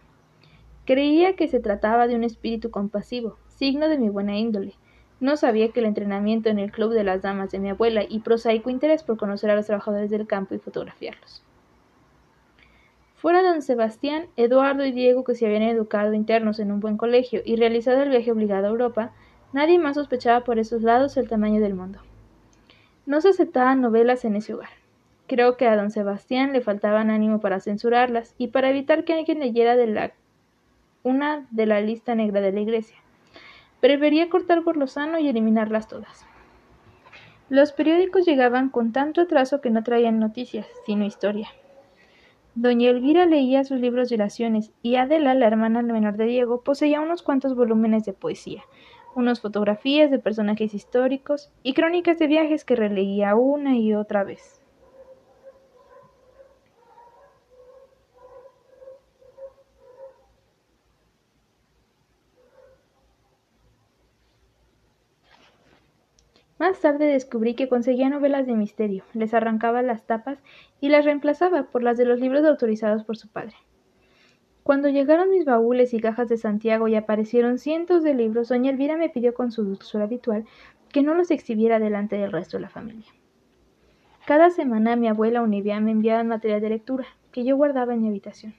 Creía 0.84 1.34
que 1.34 1.48
se 1.48 1.60
trataba 1.60 2.06
de 2.06 2.14
un 2.14 2.24
espíritu 2.24 2.70
compasivo, 2.70 3.38
signo 3.48 3.88
de 3.88 3.98
mi 3.98 4.10
buena 4.10 4.36
índole. 4.36 4.74
No 5.18 5.36
sabía 5.36 5.70
que 5.70 5.80
el 5.80 5.86
entrenamiento 5.86 6.48
en 6.48 6.58
el 6.58 6.70
club 6.70 6.92
de 6.92 7.04
las 7.04 7.22
damas 7.22 7.50
de 7.50 7.58
mi 7.58 7.70
abuela 7.70 8.04
y 8.08 8.20
prosaico 8.20 8.70
interés 8.70 9.02
por 9.02 9.16
conocer 9.16 9.50
a 9.50 9.56
los 9.56 9.66
trabajadores 9.66 10.10
del 10.10 10.26
campo 10.26 10.54
y 10.54 10.58
fotografiarlos. 10.58 11.42
Fuera 13.24 13.42
don 13.42 13.62
Sebastián, 13.62 14.26
Eduardo 14.36 14.84
y 14.84 14.92
Diego, 14.92 15.24
que 15.24 15.34
se 15.34 15.46
habían 15.46 15.62
educado 15.62 16.12
internos 16.12 16.58
en 16.58 16.70
un 16.70 16.80
buen 16.80 16.98
colegio 16.98 17.40
y 17.42 17.56
realizado 17.56 18.02
el 18.02 18.10
viaje 18.10 18.30
obligado 18.30 18.66
a 18.66 18.68
Europa, 18.68 19.12
nadie 19.54 19.78
más 19.78 19.94
sospechaba 19.94 20.44
por 20.44 20.58
esos 20.58 20.82
lados 20.82 21.16
el 21.16 21.26
tamaño 21.26 21.58
del 21.62 21.72
mundo. 21.72 22.00
No 23.06 23.22
se 23.22 23.30
aceptaban 23.30 23.80
novelas 23.80 24.26
en 24.26 24.36
ese 24.36 24.52
hogar. 24.52 24.68
Creo 25.26 25.56
que 25.56 25.66
a 25.66 25.74
don 25.74 25.90
Sebastián 25.90 26.52
le 26.52 26.60
faltaban 26.60 27.08
ánimo 27.08 27.40
para 27.40 27.60
censurarlas 27.60 28.34
y 28.36 28.48
para 28.48 28.68
evitar 28.68 29.04
que 29.04 29.14
alguien 29.14 29.38
leyera 29.38 29.74
de 29.74 29.86
la 29.86 30.12
una 31.02 31.46
de 31.50 31.64
la 31.64 31.80
lista 31.80 32.14
negra 32.14 32.42
de 32.42 32.52
la 32.52 32.60
iglesia. 32.60 32.98
Prefería 33.80 34.28
cortar 34.28 34.64
por 34.64 34.76
lo 34.76 34.86
sano 34.86 35.18
y 35.18 35.30
eliminarlas 35.30 35.88
todas. 35.88 36.26
Los 37.48 37.72
periódicos 37.72 38.26
llegaban 38.26 38.68
con 38.68 38.92
tanto 38.92 39.22
atraso 39.22 39.62
que 39.62 39.70
no 39.70 39.82
traían 39.82 40.18
noticias, 40.18 40.66
sino 40.84 41.06
historia. 41.06 41.48
Doña 42.56 42.90
Elvira 42.90 43.26
leía 43.26 43.64
sus 43.64 43.80
libros 43.80 44.08
de 44.08 44.14
oraciones 44.14 44.70
y 44.80 44.94
Adela, 44.94 45.34
la 45.34 45.48
hermana 45.48 45.82
menor 45.82 46.16
de 46.16 46.26
Diego, 46.26 46.62
poseía 46.62 47.00
unos 47.00 47.22
cuantos 47.22 47.56
volúmenes 47.56 48.04
de 48.04 48.12
poesía, 48.12 48.62
unas 49.16 49.40
fotografías 49.40 50.08
de 50.12 50.20
personajes 50.20 50.72
históricos 50.72 51.50
y 51.64 51.74
crónicas 51.74 52.16
de 52.20 52.28
viajes 52.28 52.64
que 52.64 52.76
releía 52.76 53.34
una 53.34 53.76
y 53.76 53.94
otra 53.94 54.22
vez. 54.22 54.63
Más 66.64 66.80
tarde 66.80 67.04
descubrí 67.04 67.52
que 67.52 67.68
conseguía 67.68 68.08
novelas 68.08 68.46
de 68.46 68.54
misterio, 68.54 69.04
les 69.12 69.34
arrancaba 69.34 69.82
las 69.82 70.06
tapas 70.06 70.38
y 70.80 70.88
las 70.88 71.04
reemplazaba 71.04 71.64
por 71.64 71.82
las 71.82 71.98
de 71.98 72.06
los 72.06 72.20
libros 72.20 72.42
autorizados 72.42 73.04
por 73.04 73.18
su 73.18 73.28
padre. 73.28 73.54
Cuando 74.62 74.88
llegaron 74.88 75.28
mis 75.28 75.44
baúles 75.44 75.92
y 75.92 76.00
cajas 76.00 76.30
de 76.30 76.38
Santiago 76.38 76.88
y 76.88 76.94
aparecieron 76.94 77.58
cientos 77.58 78.02
de 78.02 78.14
libros, 78.14 78.48
doña 78.48 78.70
Elvira 78.70 78.96
me 78.96 79.10
pidió 79.10 79.34
con 79.34 79.52
su 79.52 79.62
dulzura 79.62 80.04
habitual 80.04 80.46
que 80.90 81.02
no 81.02 81.14
los 81.14 81.30
exhibiera 81.30 81.78
delante 81.78 82.16
del 82.16 82.32
resto 82.32 82.56
de 82.56 82.62
la 82.62 82.70
familia. 82.70 83.12
Cada 84.24 84.48
semana 84.48 84.96
mi 84.96 85.06
abuela 85.06 85.42
Univia 85.42 85.78
me 85.80 85.90
enviaba 85.90 86.24
material 86.24 86.62
de 86.62 86.70
lectura, 86.70 87.04
que 87.30 87.44
yo 87.44 87.58
guardaba 87.58 87.92
en 87.92 88.00
mi 88.00 88.08
habitación. 88.08 88.54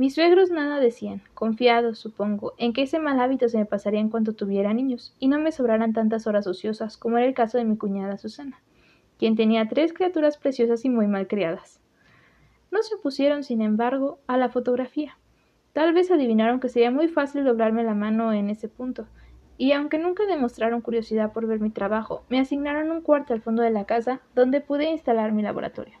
Mis 0.00 0.14
suegros 0.14 0.50
nada 0.50 0.80
decían, 0.80 1.20
confiados, 1.34 1.98
supongo, 1.98 2.54
en 2.56 2.72
que 2.72 2.84
ese 2.84 2.98
mal 2.98 3.20
hábito 3.20 3.50
se 3.50 3.58
me 3.58 3.66
pasaría 3.66 4.00
en 4.00 4.08
cuanto 4.08 4.32
tuviera 4.32 4.72
niños, 4.72 5.14
y 5.18 5.28
no 5.28 5.38
me 5.38 5.52
sobraran 5.52 5.92
tantas 5.92 6.26
horas 6.26 6.46
ociosas, 6.46 6.96
como 6.96 7.18
era 7.18 7.26
el 7.26 7.34
caso 7.34 7.58
de 7.58 7.66
mi 7.66 7.76
cuñada 7.76 8.16
Susana, 8.16 8.62
quien 9.18 9.36
tenía 9.36 9.68
tres 9.68 9.92
criaturas 9.92 10.38
preciosas 10.38 10.86
y 10.86 10.88
muy 10.88 11.06
mal 11.06 11.28
criadas. 11.28 11.82
No 12.70 12.82
se 12.82 12.94
opusieron, 12.94 13.44
sin 13.44 13.60
embargo, 13.60 14.20
a 14.26 14.38
la 14.38 14.48
fotografía. 14.48 15.18
Tal 15.74 15.92
vez 15.92 16.10
adivinaron 16.10 16.60
que 16.60 16.70
sería 16.70 16.90
muy 16.90 17.08
fácil 17.08 17.44
doblarme 17.44 17.84
la 17.84 17.92
mano 17.92 18.32
en 18.32 18.48
ese 18.48 18.68
punto, 18.68 19.06
y 19.58 19.72
aunque 19.72 19.98
nunca 19.98 20.24
demostraron 20.24 20.80
curiosidad 20.80 21.34
por 21.34 21.46
ver 21.46 21.60
mi 21.60 21.68
trabajo, 21.68 22.24
me 22.30 22.40
asignaron 22.40 22.90
un 22.90 23.02
cuarto 23.02 23.34
al 23.34 23.42
fondo 23.42 23.62
de 23.62 23.70
la 23.70 23.84
casa 23.84 24.22
donde 24.34 24.62
pude 24.62 24.90
instalar 24.90 25.32
mi 25.32 25.42
laboratorio. 25.42 25.98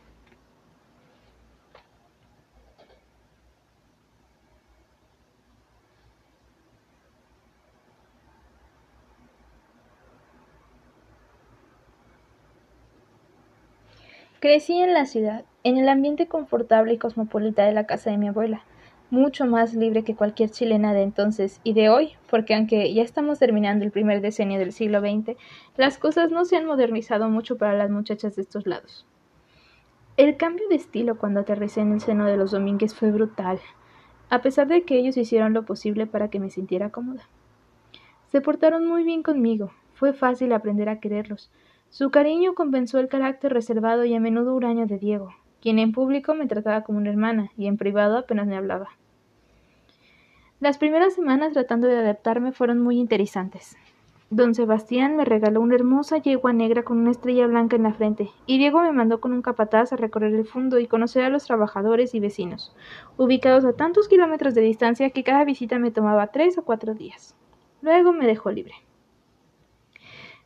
Crecí 14.40 14.78
en 14.78 14.94
la 14.94 15.04
ciudad, 15.04 15.44
en 15.64 15.76
el 15.76 15.86
ambiente 15.90 16.26
confortable 16.26 16.94
y 16.94 16.98
cosmopolita 16.98 17.66
de 17.66 17.74
la 17.74 17.84
casa 17.84 18.08
de 18.10 18.16
mi 18.16 18.28
abuela, 18.28 18.64
mucho 19.10 19.44
más 19.44 19.74
libre 19.74 20.02
que 20.02 20.16
cualquier 20.16 20.48
chilena 20.48 20.94
de 20.94 21.02
entonces 21.02 21.60
y 21.62 21.74
de 21.74 21.90
hoy, 21.90 22.12
porque 22.30 22.54
aunque 22.54 22.94
ya 22.94 23.02
estamos 23.02 23.38
terminando 23.38 23.84
el 23.84 23.90
primer 23.90 24.22
decenio 24.22 24.58
del 24.58 24.72
siglo 24.72 25.00
XX, 25.00 25.36
las 25.76 25.98
cosas 25.98 26.30
no 26.30 26.46
se 26.46 26.56
han 26.56 26.64
modernizado 26.64 27.28
mucho 27.28 27.58
para 27.58 27.74
las 27.74 27.90
muchachas 27.90 28.34
de 28.34 28.40
estos 28.40 28.66
lados. 28.66 29.06
El 30.16 30.38
cambio 30.38 30.66
de 30.70 30.76
estilo 30.76 31.18
cuando 31.18 31.40
aterricé 31.40 31.82
en 31.82 31.92
el 31.92 32.00
seno 32.00 32.24
de 32.24 32.38
los 32.38 32.52
Domínguez 32.52 32.94
fue 32.94 33.10
brutal, 33.10 33.60
a 34.30 34.40
pesar 34.40 34.68
de 34.68 34.84
que 34.84 34.96
ellos 34.96 35.18
hicieron 35.18 35.52
lo 35.52 35.66
posible 35.66 36.06
para 36.06 36.30
que 36.30 36.40
me 36.40 36.48
sintiera 36.48 36.88
cómoda. 36.88 37.28
Se 38.28 38.40
portaron 38.40 38.86
muy 38.86 39.04
bien 39.04 39.22
conmigo, 39.22 39.70
fue 39.92 40.14
fácil 40.14 40.54
aprender 40.54 40.88
a 40.88 40.98
quererlos, 40.98 41.50
su 41.90 42.10
cariño 42.10 42.54
compensó 42.54 43.00
el 43.00 43.08
carácter 43.08 43.52
reservado 43.52 44.04
y 44.04 44.14
a 44.14 44.20
menudo 44.20 44.54
huraño 44.54 44.86
de 44.86 44.96
Diego, 44.96 45.34
quien 45.60 45.80
en 45.80 45.90
público 45.90 46.34
me 46.34 46.46
trataba 46.46 46.82
como 46.82 46.98
una 46.98 47.10
hermana 47.10 47.50
y 47.56 47.66
en 47.66 47.76
privado 47.76 48.16
apenas 48.16 48.46
me 48.46 48.56
hablaba. 48.56 48.90
Las 50.60 50.78
primeras 50.78 51.14
semanas 51.14 51.52
tratando 51.52 51.88
de 51.88 51.98
adaptarme 51.98 52.52
fueron 52.52 52.80
muy 52.80 52.98
interesantes. 52.98 53.76
Don 54.30 54.54
Sebastián 54.54 55.16
me 55.16 55.24
regaló 55.24 55.60
una 55.60 55.74
hermosa 55.74 56.18
yegua 56.18 56.52
negra 56.52 56.84
con 56.84 56.98
una 56.98 57.10
estrella 57.10 57.48
blanca 57.48 57.74
en 57.74 57.82
la 57.82 57.92
frente, 57.92 58.30
y 58.46 58.58
Diego 58.58 58.80
me 58.82 58.92
mandó 58.92 59.20
con 59.20 59.32
un 59.32 59.42
capataz 59.42 59.92
a 59.92 59.96
recorrer 59.96 60.32
el 60.34 60.46
fondo 60.46 60.78
y 60.78 60.86
conocer 60.86 61.24
a 61.24 61.30
los 61.30 61.44
trabajadores 61.44 62.14
y 62.14 62.20
vecinos, 62.20 62.72
ubicados 63.16 63.64
a 63.64 63.72
tantos 63.72 64.06
kilómetros 64.06 64.54
de 64.54 64.60
distancia 64.60 65.10
que 65.10 65.24
cada 65.24 65.44
visita 65.44 65.80
me 65.80 65.90
tomaba 65.90 66.28
tres 66.28 66.56
o 66.56 66.62
cuatro 66.62 66.94
días. 66.94 67.34
Luego 67.82 68.12
me 68.12 68.28
dejó 68.28 68.52
libre. 68.52 68.74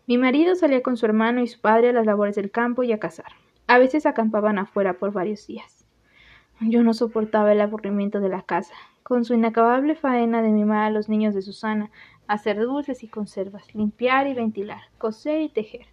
Mi 0.07 0.19
marido 0.19 0.55
salía 0.55 0.83
con 0.83 0.99
su 0.99 1.07
hermano 1.07 1.41
y 1.41 1.47
su 1.47 1.59
padre 1.63 1.89
a 1.89 1.93
las 1.95 2.05
labores 2.05 2.37
del 2.37 2.51
campo 2.51 2.83
y 2.83 2.93
a 2.93 2.99
cazar. 2.99 3.33
A 3.67 3.79
veces 3.79 4.05
acampaban 4.05 4.59
afuera 4.59 4.99
por 4.99 5.13
varios 5.13 5.47
días. 5.47 5.87
Yo 6.61 6.83
no 6.83 6.93
soportaba 6.93 7.53
el 7.53 7.61
aburrimiento 7.63 8.21
de 8.21 8.29
la 8.29 8.43
casa, 8.43 8.75
con 9.03 9.25
su 9.25 9.33
inacabable 9.33 9.95
faena 9.95 10.43
de 10.43 10.51
mimar 10.51 10.85
a 10.85 10.91
los 10.91 11.09
niños 11.09 11.35
de 11.35 11.41
Susana, 11.41 11.91
hacer 12.27 12.61
dulces 12.61 13.03
y 13.03 13.09
conservas, 13.09 13.75
limpiar 13.75 14.27
y 14.27 14.35
ventilar, 14.35 14.83
coser 14.99 15.41
y 15.41 15.49
tejer. 15.49 15.87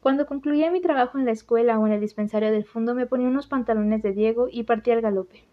Cuando 0.00 0.26
concluía 0.26 0.72
mi 0.72 0.80
trabajo 0.80 1.16
en 1.16 1.24
la 1.24 1.30
escuela 1.30 1.78
o 1.78 1.86
en 1.86 1.92
el 1.92 2.00
dispensario 2.00 2.50
del 2.50 2.64
fondo 2.64 2.96
me 2.96 3.06
ponía 3.06 3.28
unos 3.28 3.46
pantalones 3.46 4.02
de 4.02 4.14
Diego 4.14 4.48
y 4.50 4.64
partía 4.64 4.94
al 4.94 5.00
galope. 5.00 5.44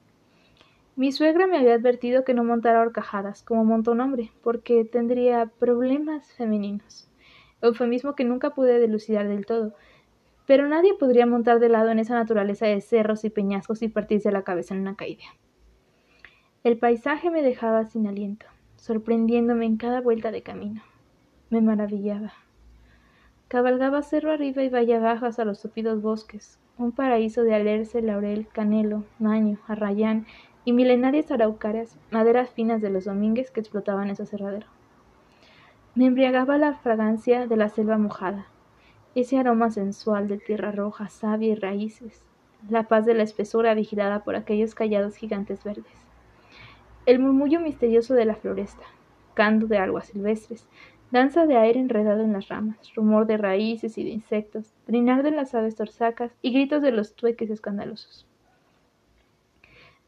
Mi 0.95 1.11
suegra 1.11 1.45
me 1.45 1.59
había 1.59 1.75
advertido 1.75 2.23
que 2.23 2.33
no 2.33 2.43
montara 2.43 2.81
horcajadas, 2.81 3.43
como 3.43 3.63
monta 3.63 3.91
un 3.91 4.01
hombre, 4.01 4.31
porque 4.41 4.85
tendría 4.85 5.45
problemas 5.59 6.33
femeninos 6.33 7.10
eufemismo 7.61 8.15
que 8.15 8.23
nunca 8.23 8.51
pude 8.51 8.79
delucidar 8.79 9.27
del 9.27 9.45
todo. 9.45 9.73
Pero 10.47 10.67
nadie 10.67 10.93
podría 10.93 11.25
montar 11.25 11.59
de 11.59 11.69
lado 11.69 11.89
en 11.89 11.99
esa 11.99 12.15
naturaleza 12.15 12.65
de 12.65 12.81
cerros 12.81 13.23
y 13.23 13.29
peñascos 13.29 13.81
y 13.81 13.87
partirse 13.87 14.31
la 14.31 14.43
cabeza 14.43 14.73
en 14.73 14.81
una 14.81 14.95
caída. 14.95 15.23
El 16.63 16.77
paisaje 16.77 17.29
me 17.31 17.41
dejaba 17.41 17.85
sin 17.85 18.07
aliento, 18.07 18.45
sorprendiéndome 18.75 19.65
en 19.65 19.77
cada 19.77 20.01
vuelta 20.01 20.31
de 20.31 20.43
camino. 20.43 20.83
Me 21.49 21.61
maravillaba. 21.61 22.33
Cabalgaba 23.47 24.01
cerro 24.01 24.31
arriba 24.31 24.63
y 24.63 24.69
valle 24.69 24.95
abajo 24.95 25.25
hasta 25.25 25.43
los 25.43 25.61
tupidos 25.61 26.01
bosques, 26.01 26.59
un 26.77 26.91
paraíso 26.91 27.43
de 27.43 27.53
alerce, 27.53 28.01
laurel, 28.01 28.47
canelo, 28.51 29.03
naño, 29.19 29.59
arrayán 29.67 30.25
y 30.63 30.73
milenarias 30.73 31.31
araucarias, 31.31 31.97
maderas 32.11 32.49
finas 32.49 32.81
de 32.81 32.89
los 32.89 33.05
domínguez 33.05 33.51
que 33.51 33.59
explotaban 33.59 34.09
ese 34.09 34.25
cerradero. 34.25 34.67
Me 35.93 36.05
embriagaba 36.05 36.57
la 36.57 36.73
fragancia 36.73 37.47
de 37.47 37.57
la 37.57 37.67
selva 37.67 37.97
mojada, 37.97 38.45
ese 39.13 39.37
aroma 39.37 39.71
sensual 39.71 40.29
de 40.29 40.37
tierra 40.37 40.71
roja, 40.71 41.09
savia 41.09 41.49
y 41.49 41.55
raíces, 41.55 42.23
la 42.69 42.83
paz 42.83 43.05
de 43.05 43.13
la 43.13 43.23
espesura 43.23 43.73
vigilada 43.73 44.23
por 44.23 44.37
aquellos 44.37 44.73
callados 44.73 45.17
gigantes 45.17 45.65
verdes, 45.65 45.91
el 47.05 47.19
murmullo 47.19 47.59
misterioso 47.59 48.13
de 48.13 48.23
la 48.23 48.35
floresta, 48.35 48.85
canto 49.33 49.67
de 49.67 49.79
aguas 49.79 50.05
silvestres, 50.07 50.65
danza 51.11 51.45
de 51.45 51.57
aire 51.57 51.81
enredado 51.81 52.21
en 52.21 52.31
las 52.31 52.47
ramas, 52.47 52.77
rumor 52.95 53.27
de 53.27 53.35
raíces 53.35 53.97
y 53.97 54.05
de 54.05 54.11
insectos, 54.11 54.71
trinar 54.85 55.23
de 55.23 55.31
las 55.31 55.53
aves 55.55 55.75
torsacas 55.75 56.31
y 56.41 56.53
gritos 56.53 56.81
de 56.81 56.93
los 56.93 57.15
tueques 57.15 57.49
escandalosos. 57.49 58.30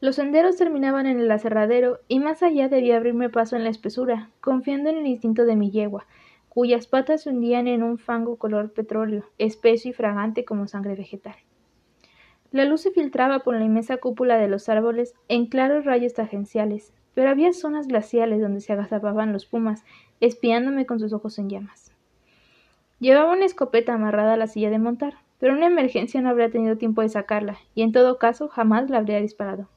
Los 0.04 0.16
senderos 0.16 0.56
terminaban 0.56 1.06
en 1.06 1.18
el 1.18 1.30
aserradero 1.30 1.98
y 2.08 2.20
más 2.20 2.42
allá 2.42 2.68
debía 2.68 2.98
abrirme 2.98 3.30
paso 3.30 3.56
en 3.56 3.64
la 3.64 3.70
espesura, 3.70 4.28
confiando 4.42 4.90
en 4.90 4.98
el 4.98 5.06
instinto 5.06 5.46
de 5.46 5.56
mi 5.56 5.70
yegua, 5.70 6.04
cuyas 6.50 6.86
patas 6.86 7.22
se 7.22 7.30
hundían 7.30 7.68
en 7.68 7.82
un 7.82 7.96
fango 7.96 8.36
color 8.36 8.70
petróleo, 8.70 9.24
espeso 9.38 9.88
y 9.88 9.94
fragante 9.94 10.44
como 10.44 10.68
sangre 10.68 10.94
vegetal. 10.94 11.36
La 12.52 12.66
luz 12.66 12.82
se 12.82 12.90
filtraba 12.90 13.38
por 13.38 13.56
la 13.56 13.64
inmensa 13.64 13.96
cúpula 13.96 14.36
de 14.36 14.46
los 14.46 14.68
árboles 14.68 15.14
en 15.28 15.46
claros 15.46 15.86
rayos 15.86 16.12
tangenciales, 16.12 16.92
pero 17.14 17.30
había 17.30 17.54
zonas 17.54 17.88
glaciales 17.88 18.42
donde 18.42 18.60
se 18.60 18.74
agazapaban 18.74 19.32
los 19.32 19.46
pumas, 19.46 19.84
espiándome 20.20 20.84
con 20.84 21.00
sus 21.00 21.14
ojos 21.14 21.38
en 21.38 21.48
llamas. 21.48 21.94
Llevaba 23.00 23.32
una 23.32 23.46
escopeta 23.46 23.94
amarrada 23.94 24.34
a 24.34 24.36
la 24.36 24.48
silla 24.48 24.68
de 24.68 24.78
montar, 24.78 25.14
pero 25.38 25.54
una 25.54 25.64
emergencia 25.64 26.20
no 26.20 26.28
habría 26.28 26.50
tenido 26.50 26.76
tiempo 26.76 27.00
de 27.00 27.08
sacarla, 27.08 27.56
y 27.74 27.80
en 27.80 27.92
todo 27.92 28.18
caso 28.18 28.48
jamás 28.48 28.90
la 28.90 28.98
habría 28.98 29.18
disparado. 29.22 29.70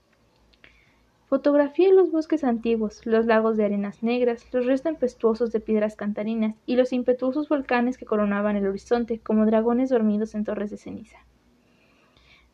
Fotografié 1.29 1.91
los 1.91 2.09
bosques 2.09 2.45
antiguos, 2.45 3.05
los 3.05 3.25
lagos 3.25 3.57
de 3.57 3.65
arenas 3.65 4.01
negras, 4.01 4.45
los 4.53 4.65
restos 4.65 4.93
tempestuosos 4.93 5.51
de 5.51 5.59
piedras 5.59 5.97
cantarinas 5.97 6.55
y 6.65 6.77
los 6.77 6.93
impetuosos 6.93 7.49
volcanes 7.49 7.97
que 7.97 8.05
coronaban 8.05 8.55
el 8.55 8.65
horizonte 8.65 9.19
como 9.19 9.45
dragones 9.45 9.89
dormidos 9.89 10.35
en 10.35 10.45
torres 10.45 10.71
de 10.71 10.77
ceniza. 10.77 11.17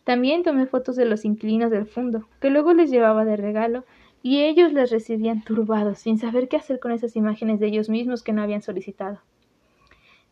También 0.04 0.42
tomé 0.42 0.66
fotos 0.66 0.96
de 0.96 1.06
los 1.06 1.24
inquilinos 1.24 1.70
del 1.70 1.86
fondo, 1.86 2.28
que 2.42 2.50
luego 2.50 2.74
les 2.74 2.90
llevaba 2.90 3.26
de 3.26 3.38
regalo, 3.38 3.86
y 4.24 4.42
ellos 4.42 4.74
les 4.74 4.90
recibían 4.90 5.44
turbados, 5.44 6.00
sin 6.00 6.18
saber 6.18 6.48
qué 6.48 6.58
hacer 6.58 6.80
con 6.80 6.92
esas 6.92 7.16
imágenes 7.16 7.60
de 7.60 7.68
ellos 7.68 7.90
mismos 7.90 8.24
que 8.24 8.34
no 8.34 8.42
habían 8.42 8.64
solicitado. 8.64 9.20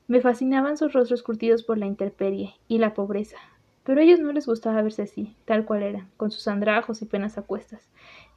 Me 0.07 0.19
fascinaban 0.19 0.77
sus 0.77 0.93
rostros 0.93 1.21
curtidos 1.21 1.62
por 1.62 1.77
la 1.77 1.86
intemperie 1.86 2.55
y 2.67 2.79
la 2.79 2.95
pobreza, 2.95 3.38
pero 3.83 4.01
a 4.01 4.03
ellos 4.03 4.19
no 4.19 4.31
les 4.31 4.48
gustaba 4.48 4.81
verse 4.81 5.03
así, 5.03 5.36
tal 5.45 5.65
cual 5.65 5.83
eran, 5.83 6.10
con 6.17 6.31
sus 6.31 6.48
andrajos 6.48 7.01
y 7.01 7.05
penas 7.05 7.38
a 7.38 7.43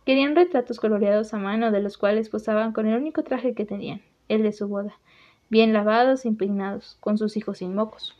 Querían 0.04 0.36
retratos 0.36 0.80
coloreados 0.80 1.32
a 1.32 1.38
mano, 1.38 1.70
de 1.70 1.80
los 1.80 1.96
cuales 1.96 2.28
posaban 2.28 2.72
con 2.72 2.86
el 2.86 2.98
único 2.98 3.22
traje 3.22 3.54
que 3.54 3.64
tenían, 3.64 4.02
el 4.28 4.42
de 4.42 4.52
su 4.52 4.68
boda, 4.68 4.98
bien 5.48 5.72
lavados 5.72 6.24
e 6.24 6.28
impregnados, 6.28 6.98
con 7.00 7.16
sus 7.16 7.38
hijos 7.38 7.58
sin 7.58 7.74
mocos. 7.74 8.14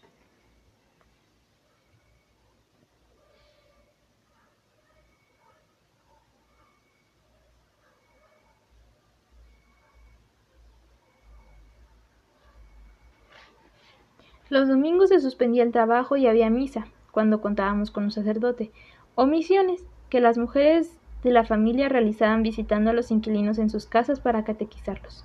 Los 14.48 14.68
domingos 14.68 15.08
se 15.08 15.20
suspendía 15.20 15.64
el 15.64 15.72
trabajo 15.72 16.16
y 16.16 16.26
había 16.26 16.48
misa, 16.48 16.86
cuando 17.10 17.40
contábamos 17.40 17.90
con 17.90 18.04
un 18.04 18.10
sacerdote, 18.10 18.70
o 19.14 19.26
misiones, 19.26 19.84
que 20.08 20.20
las 20.20 20.38
mujeres 20.38 20.98
de 21.24 21.32
la 21.32 21.44
familia 21.44 21.88
realizaban 21.88 22.44
visitando 22.44 22.90
a 22.90 22.92
los 22.92 23.10
inquilinos 23.10 23.58
en 23.58 23.70
sus 23.70 23.86
casas 23.86 24.20
para 24.20 24.44
catequizarlos. 24.44 25.24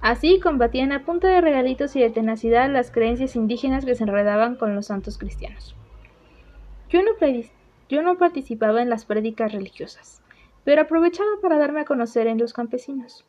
Así 0.00 0.40
combatían 0.40 0.92
a 0.92 1.04
punta 1.04 1.28
de 1.28 1.42
regalitos 1.42 1.94
y 1.94 2.00
de 2.00 2.10
tenacidad 2.10 2.70
las 2.70 2.90
creencias 2.90 3.36
indígenas 3.36 3.84
que 3.84 3.94
se 3.94 4.04
enredaban 4.04 4.56
con 4.56 4.74
los 4.74 4.86
santos 4.86 5.18
cristianos. 5.18 5.76
Yo 6.88 7.02
no, 8.02 8.16
participaba 8.16 8.80
en 8.82 8.88
las 8.88 9.04
prédicas 9.04 9.52
religiosas, 9.52 10.22
pero 10.64 10.82
aprovechaba 10.82 11.28
para 11.42 11.58
darme 11.58 11.80
a 11.80 11.84
conocer 11.84 12.26
en 12.26 12.38
los 12.38 12.54
campesinos. 12.54 13.24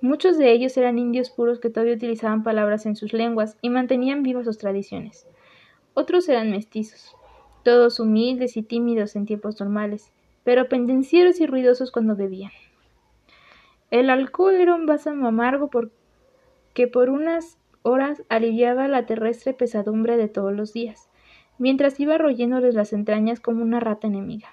Muchos 0.00 0.38
de 0.38 0.50
ellos 0.50 0.76
eran 0.76 0.98
indios 0.98 1.30
puros 1.30 1.60
que 1.60 1.70
todavía 1.70 1.94
utilizaban 1.94 2.42
palabras 2.42 2.86
en 2.86 2.96
sus 2.96 3.12
lenguas 3.12 3.56
y 3.60 3.70
mantenían 3.70 4.22
vivas 4.22 4.46
sus 4.46 4.58
tradiciones. 4.58 5.26
Otros 5.92 6.28
eran 6.28 6.50
mestizos, 6.50 7.14
todos 7.62 8.00
humildes 8.00 8.56
y 8.56 8.62
tímidos 8.62 9.14
en 9.14 9.26
tiempos 9.26 9.60
normales, 9.60 10.10
pero 10.44 10.68
pendencieros 10.68 11.40
y 11.40 11.46
ruidosos 11.46 11.90
cuando 11.90 12.14
bebían. 12.14 12.52
El 13.90 14.10
alcohol 14.10 14.54
era 14.54 14.74
un 14.74 14.86
bálsamo 14.86 15.26
amargo 15.26 15.70
que 16.74 16.86
por 16.86 17.10
unas 17.10 17.58
horas 17.82 18.22
aliviaba 18.28 18.88
la 18.88 19.06
terrestre 19.06 19.52
pesadumbre 19.52 20.16
de 20.16 20.28
todos 20.28 20.52
los 20.52 20.72
días, 20.72 21.08
mientras 21.58 22.00
iba 22.00 22.18
royéndoles 22.18 22.74
las 22.74 22.92
entrañas 22.92 23.40
como 23.40 23.62
una 23.62 23.80
rata 23.80 24.06
enemiga. 24.06 24.48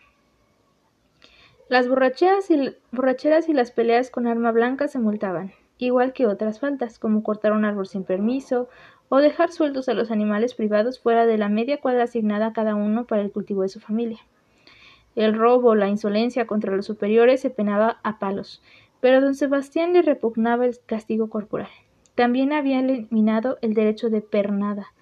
Las 1.70 1.88
borracheras 1.88 2.52
y, 2.52 2.76
borracheras 2.92 3.48
y 3.48 3.54
las 3.54 3.72
peleas 3.72 4.10
con 4.10 4.28
arma 4.28 4.52
blanca 4.52 4.90
se 4.90 5.00
multaban, 5.00 5.54
igual 5.78 6.12
que 6.12 6.28
otras 6.28 6.60
faltas, 6.60 7.00
como 7.00 7.24
cortar 7.24 7.54
un 7.54 7.64
árbol 7.64 7.88
sin 7.88 8.04
permiso 8.04 8.68
o 9.08 9.18
dejar 9.18 9.52
sueltos 9.52 9.88
a 9.88 9.94
los 9.94 10.12
animales 10.12 10.54
privados 10.54 11.00
fuera 11.00 11.26
de 11.26 11.38
la 11.38 11.50
media 11.50 11.80
cuadra 11.80 12.04
asignada 12.04 12.48
a 12.48 12.54
cada 12.54 12.76
uno 12.76 13.06
para 13.06 13.22
el 13.22 13.32
cultivo 13.32 13.62
de 13.62 13.70
su 13.70 13.80
familia. 13.80 14.20
El 15.16 15.34
robo, 15.34 15.76
la 15.76 15.90
insolencia 15.90 16.48
contra 16.48 16.76
los 16.76 16.86
superiores 16.86 17.42
se 17.42 17.50
penaba 17.50 18.00
a 18.04 18.18
palos, 18.18 18.62
pero 19.02 19.20
don 19.20 19.36
Sebastián 19.36 19.94
le 19.94 20.02
repugnaba 20.02 20.66
el 20.66 20.78
castigo 20.86 21.30
corporal. 21.30 21.70
También 22.16 22.54
había 22.54 22.80
eliminado 22.80 23.58
el 23.62 23.74
derecho 23.74 24.10
de 24.10 24.22
pernada, 24.22 24.94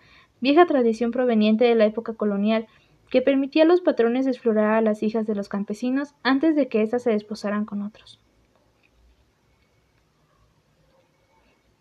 vieja 0.41 0.65
tradición 0.65 1.11
proveniente 1.11 1.65
de 1.65 1.75
la 1.75 1.85
época 1.85 2.13
colonial, 2.13 2.67
que 3.09 3.21
permitía 3.21 3.63
a 3.63 3.65
los 3.65 3.81
patrones 3.81 4.27
explorar 4.27 4.75
a 4.75 4.81
las 4.81 5.03
hijas 5.03 5.25
de 5.27 5.35
los 5.35 5.49
campesinos 5.49 6.13
antes 6.23 6.55
de 6.55 6.67
que 6.67 6.81
éstas 6.81 7.03
se 7.03 7.11
desposaran 7.11 7.65
con 7.65 7.81
otros. 7.81 8.19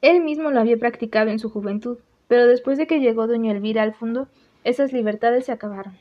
Él 0.00 0.22
mismo 0.22 0.50
lo 0.50 0.60
había 0.60 0.78
practicado 0.78 1.30
en 1.30 1.38
su 1.38 1.50
juventud, 1.50 1.98
pero 2.28 2.46
después 2.46 2.78
de 2.78 2.86
que 2.86 3.00
llegó 3.00 3.26
doña 3.26 3.52
Elvira 3.52 3.82
al 3.82 3.94
fondo, 3.94 4.28
esas 4.64 4.92
libertades 4.92 5.46
se 5.46 5.52
acabaron. 5.52 5.96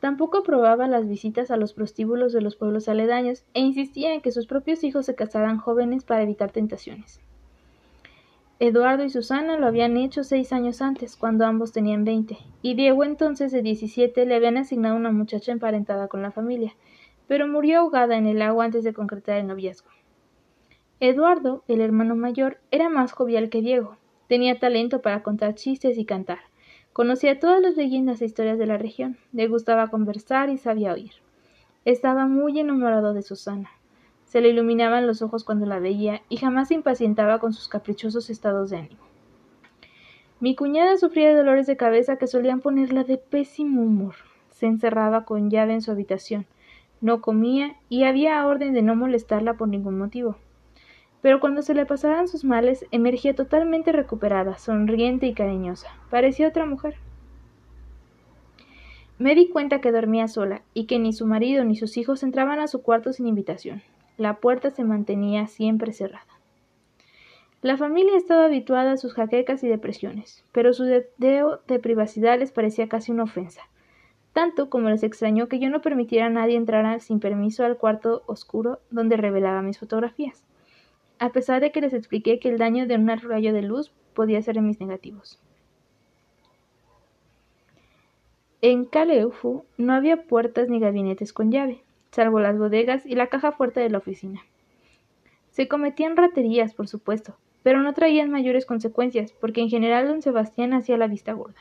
Tampoco 0.00 0.38
aprobaba 0.38 0.88
las 0.88 1.08
visitas 1.08 1.50
a 1.50 1.56
los 1.56 1.72
prostíbulos 1.72 2.32
de 2.32 2.42
los 2.42 2.56
pueblos 2.56 2.88
aledaños 2.88 3.44
e 3.54 3.60
insistía 3.60 4.12
en 4.12 4.20
que 4.20 4.32
sus 4.32 4.46
propios 4.46 4.84
hijos 4.84 5.06
se 5.06 5.14
casaran 5.14 5.58
jóvenes 5.58 6.04
para 6.04 6.22
evitar 6.22 6.50
tentaciones. 6.52 7.20
Eduardo 8.58 9.04
y 9.04 9.10
Susana 9.10 9.58
lo 9.58 9.66
habían 9.66 9.98
hecho 9.98 10.24
seis 10.24 10.52
años 10.52 10.80
antes, 10.80 11.16
cuando 11.16 11.44
ambos 11.44 11.72
tenían 11.72 12.04
veinte, 12.04 12.38
y 12.62 12.74
Diego 12.74 13.04
entonces 13.04 13.52
de 13.52 13.60
diecisiete 13.60 14.24
le 14.24 14.34
habían 14.34 14.56
asignado 14.56 14.96
una 14.96 15.12
muchacha 15.12 15.52
emparentada 15.52 16.08
con 16.08 16.22
la 16.22 16.30
familia, 16.30 16.74
pero 17.28 17.46
murió 17.46 17.80
ahogada 17.80 18.16
en 18.16 18.26
el 18.26 18.40
agua 18.40 18.64
antes 18.64 18.82
de 18.82 18.94
concretar 18.94 19.36
el 19.36 19.46
noviazgo. 19.46 19.90
Eduardo, 21.00 21.64
el 21.68 21.82
hermano 21.82 22.16
mayor, 22.16 22.58
era 22.70 22.88
más 22.88 23.12
jovial 23.12 23.50
que 23.50 23.60
Diego, 23.60 23.98
tenía 24.26 24.58
talento 24.58 25.02
para 25.02 25.22
contar 25.22 25.54
chistes 25.54 25.98
y 25.98 26.06
cantar, 26.06 26.38
Conocía 26.96 27.38
todas 27.38 27.60
las 27.60 27.76
leyendas 27.76 28.22
e 28.22 28.24
historias 28.24 28.58
de 28.58 28.64
la 28.64 28.78
región, 28.78 29.18
le 29.30 29.48
gustaba 29.48 29.88
conversar 29.88 30.48
y 30.48 30.56
sabía 30.56 30.94
oír. 30.94 31.10
Estaba 31.84 32.26
muy 32.26 32.58
enamorado 32.58 33.12
de 33.12 33.20
Susana. 33.20 33.68
Se 34.24 34.40
le 34.40 34.48
iluminaban 34.48 35.06
los 35.06 35.20
ojos 35.20 35.44
cuando 35.44 35.66
la 35.66 35.78
veía 35.78 36.22
y 36.30 36.38
jamás 36.38 36.68
se 36.68 36.74
impacientaba 36.74 37.38
con 37.38 37.52
sus 37.52 37.68
caprichosos 37.68 38.30
estados 38.30 38.70
de 38.70 38.78
ánimo. 38.78 39.02
Mi 40.40 40.56
cuñada 40.56 40.96
sufría 40.96 41.28
de 41.28 41.34
dolores 41.34 41.66
de 41.66 41.76
cabeza 41.76 42.16
que 42.16 42.26
solían 42.26 42.62
ponerla 42.62 43.04
de 43.04 43.18
pésimo 43.18 43.82
humor. 43.82 44.14
Se 44.48 44.64
encerraba 44.64 45.26
con 45.26 45.50
llave 45.50 45.74
en 45.74 45.82
su 45.82 45.90
habitación, 45.90 46.46
no 47.02 47.20
comía 47.20 47.76
y 47.90 48.04
había 48.04 48.46
orden 48.46 48.72
de 48.72 48.80
no 48.80 48.96
molestarla 48.96 49.58
por 49.58 49.68
ningún 49.68 49.98
motivo 49.98 50.38
pero 51.26 51.40
cuando 51.40 51.62
se 51.62 51.74
le 51.74 51.86
pasaban 51.86 52.28
sus 52.28 52.44
males 52.44 52.86
emergía 52.92 53.34
totalmente 53.34 53.90
recuperada, 53.90 54.58
sonriente 54.58 55.26
y 55.26 55.34
cariñosa. 55.34 55.88
Parecía 56.08 56.46
otra 56.46 56.66
mujer. 56.66 56.94
Me 59.18 59.34
di 59.34 59.48
cuenta 59.48 59.80
que 59.80 59.90
dormía 59.90 60.28
sola 60.28 60.62
y 60.72 60.86
que 60.86 61.00
ni 61.00 61.12
su 61.12 61.26
marido 61.26 61.64
ni 61.64 61.74
sus 61.74 61.96
hijos 61.96 62.22
entraban 62.22 62.60
a 62.60 62.68
su 62.68 62.80
cuarto 62.80 63.12
sin 63.12 63.26
invitación. 63.26 63.82
La 64.16 64.34
puerta 64.34 64.70
se 64.70 64.84
mantenía 64.84 65.48
siempre 65.48 65.92
cerrada. 65.92 66.28
La 67.60 67.76
familia 67.76 68.16
estaba 68.16 68.44
habituada 68.44 68.92
a 68.92 68.96
sus 68.96 69.12
jaquecas 69.12 69.64
y 69.64 69.66
depresiones, 69.66 70.44
pero 70.52 70.72
su 70.72 70.84
deseo 70.84 71.60
de 71.66 71.80
privacidad 71.80 72.38
les 72.38 72.52
parecía 72.52 72.88
casi 72.88 73.10
una 73.10 73.24
ofensa, 73.24 73.62
tanto 74.32 74.70
como 74.70 74.90
les 74.90 75.02
extrañó 75.02 75.48
que 75.48 75.58
yo 75.58 75.70
no 75.70 75.80
permitiera 75.80 76.26
a 76.26 76.30
nadie 76.30 76.54
entrar 76.54 77.00
sin 77.00 77.18
permiso 77.18 77.64
al 77.64 77.78
cuarto 77.78 78.22
oscuro 78.26 78.78
donde 78.92 79.16
revelaba 79.16 79.60
mis 79.60 79.80
fotografías 79.80 80.46
a 81.18 81.30
pesar 81.30 81.60
de 81.60 81.72
que 81.72 81.80
les 81.80 81.94
expliqué 81.94 82.38
que 82.38 82.48
el 82.48 82.58
daño 82.58 82.86
de 82.86 82.96
un 82.96 83.08
rayo 83.08 83.52
de 83.52 83.62
luz 83.62 83.92
podía 84.14 84.42
ser 84.42 84.58
en 84.58 84.66
mis 84.66 84.80
negativos. 84.80 85.40
En 88.62 88.84
Caleufu 88.84 89.64
no 89.76 89.92
había 89.92 90.24
puertas 90.24 90.68
ni 90.68 90.80
gabinetes 90.80 91.32
con 91.32 91.52
llave, 91.52 91.82
salvo 92.10 92.40
las 92.40 92.58
bodegas 92.58 93.06
y 93.06 93.14
la 93.14 93.28
caja 93.28 93.52
fuerte 93.52 93.80
de 93.80 93.90
la 93.90 93.98
oficina. 93.98 94.40
Se 95.50 95.68
cometían 95.68 96.16
raterías, 96.16 96.74
por 96.74 96.88
supuesto, 96.88 97.36
pero 97.62 97.82
no 97.82 97.94
traían 97.94 98.30
mayores 98.30 98.66
consecuencias, 98.66 99.32
porque 99.32 99.60
en 99.60 99.68
general 99.68 100.06
don 100.06 100.22
Sebastián 100.22 100.72
hacía 100.72 100.96
la 100.96 101.06
vista 101.06 101.32
gorda. 101.32 101.60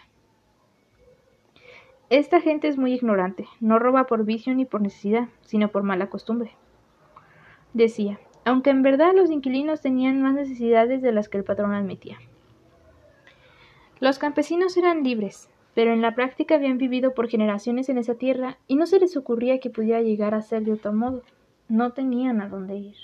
Esta 2.10 2.40
gente 2.40 2.68
es 2.68 2.78
muy 2.78 2.94
ignorante, 2.94 3.48
no 3.60 3.80
roba 3.80 4.06
por 4.06 4.26
vicio 4.26 4.54
ni 4.54 4.66
por 4.66 4.82
necesidad, 4.82 5.28
sino 5.42 5.70
por 5.70 5.84
mala 5.84 6.10
costumbre. 6.10 6.52
Decía, 7.74 8.20
aunque 8.46 8.70
en 8.70 8.84
verdad 8.84 9.14
los 9.16 9.32
inquilinos 9.32 9.82
tenían 9.82 10.22
más 10.22 10.36
necesidades 10.36 11.02
de 11.02 11.12
las 11.12 11.28
que 11.28 11.38
el 11.38 11.44
patrón 11.44 11.74
admitía. 11.74 12.18
Los 14.00 14.20
campesinos 14.20 14.78
eran 14.78 15.04
libres, 15.04 15.50
pero 15.74 15.92
en 15.92 16.02
la 16.02 16.14
práctica 16.14 16.56
habían 16.56 16.78
vivido 16.78 17.14
por 17.14 17.28
generaciones 17.28 17.90
en 17.90 17.98
esa 17.98 18.16
tierra 18.16 18.58
y 18.68 18.76
no 18.76 18.86
se 18.86 19.00
les 19.00 19.18
ocurría 19.18 19.60
que 19.60 19.72
pudiera 19.72 20.02
llegar 20.02 20.36
a 20.36 20.42
ser 20.42 20.64
de 20.64 20.74
otro 20.74 20.94
modo. 20.94 21.24
No 21.68 21.94
tenían 21.94 22.40
a 22.40 22.48
dónde 22.48 22.76
ir. 22.78 22.96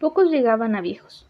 Pocos 0.00 0.30
llegaban 0.30 0.74
a 0.76 0.80
viejos. 0.80 1.27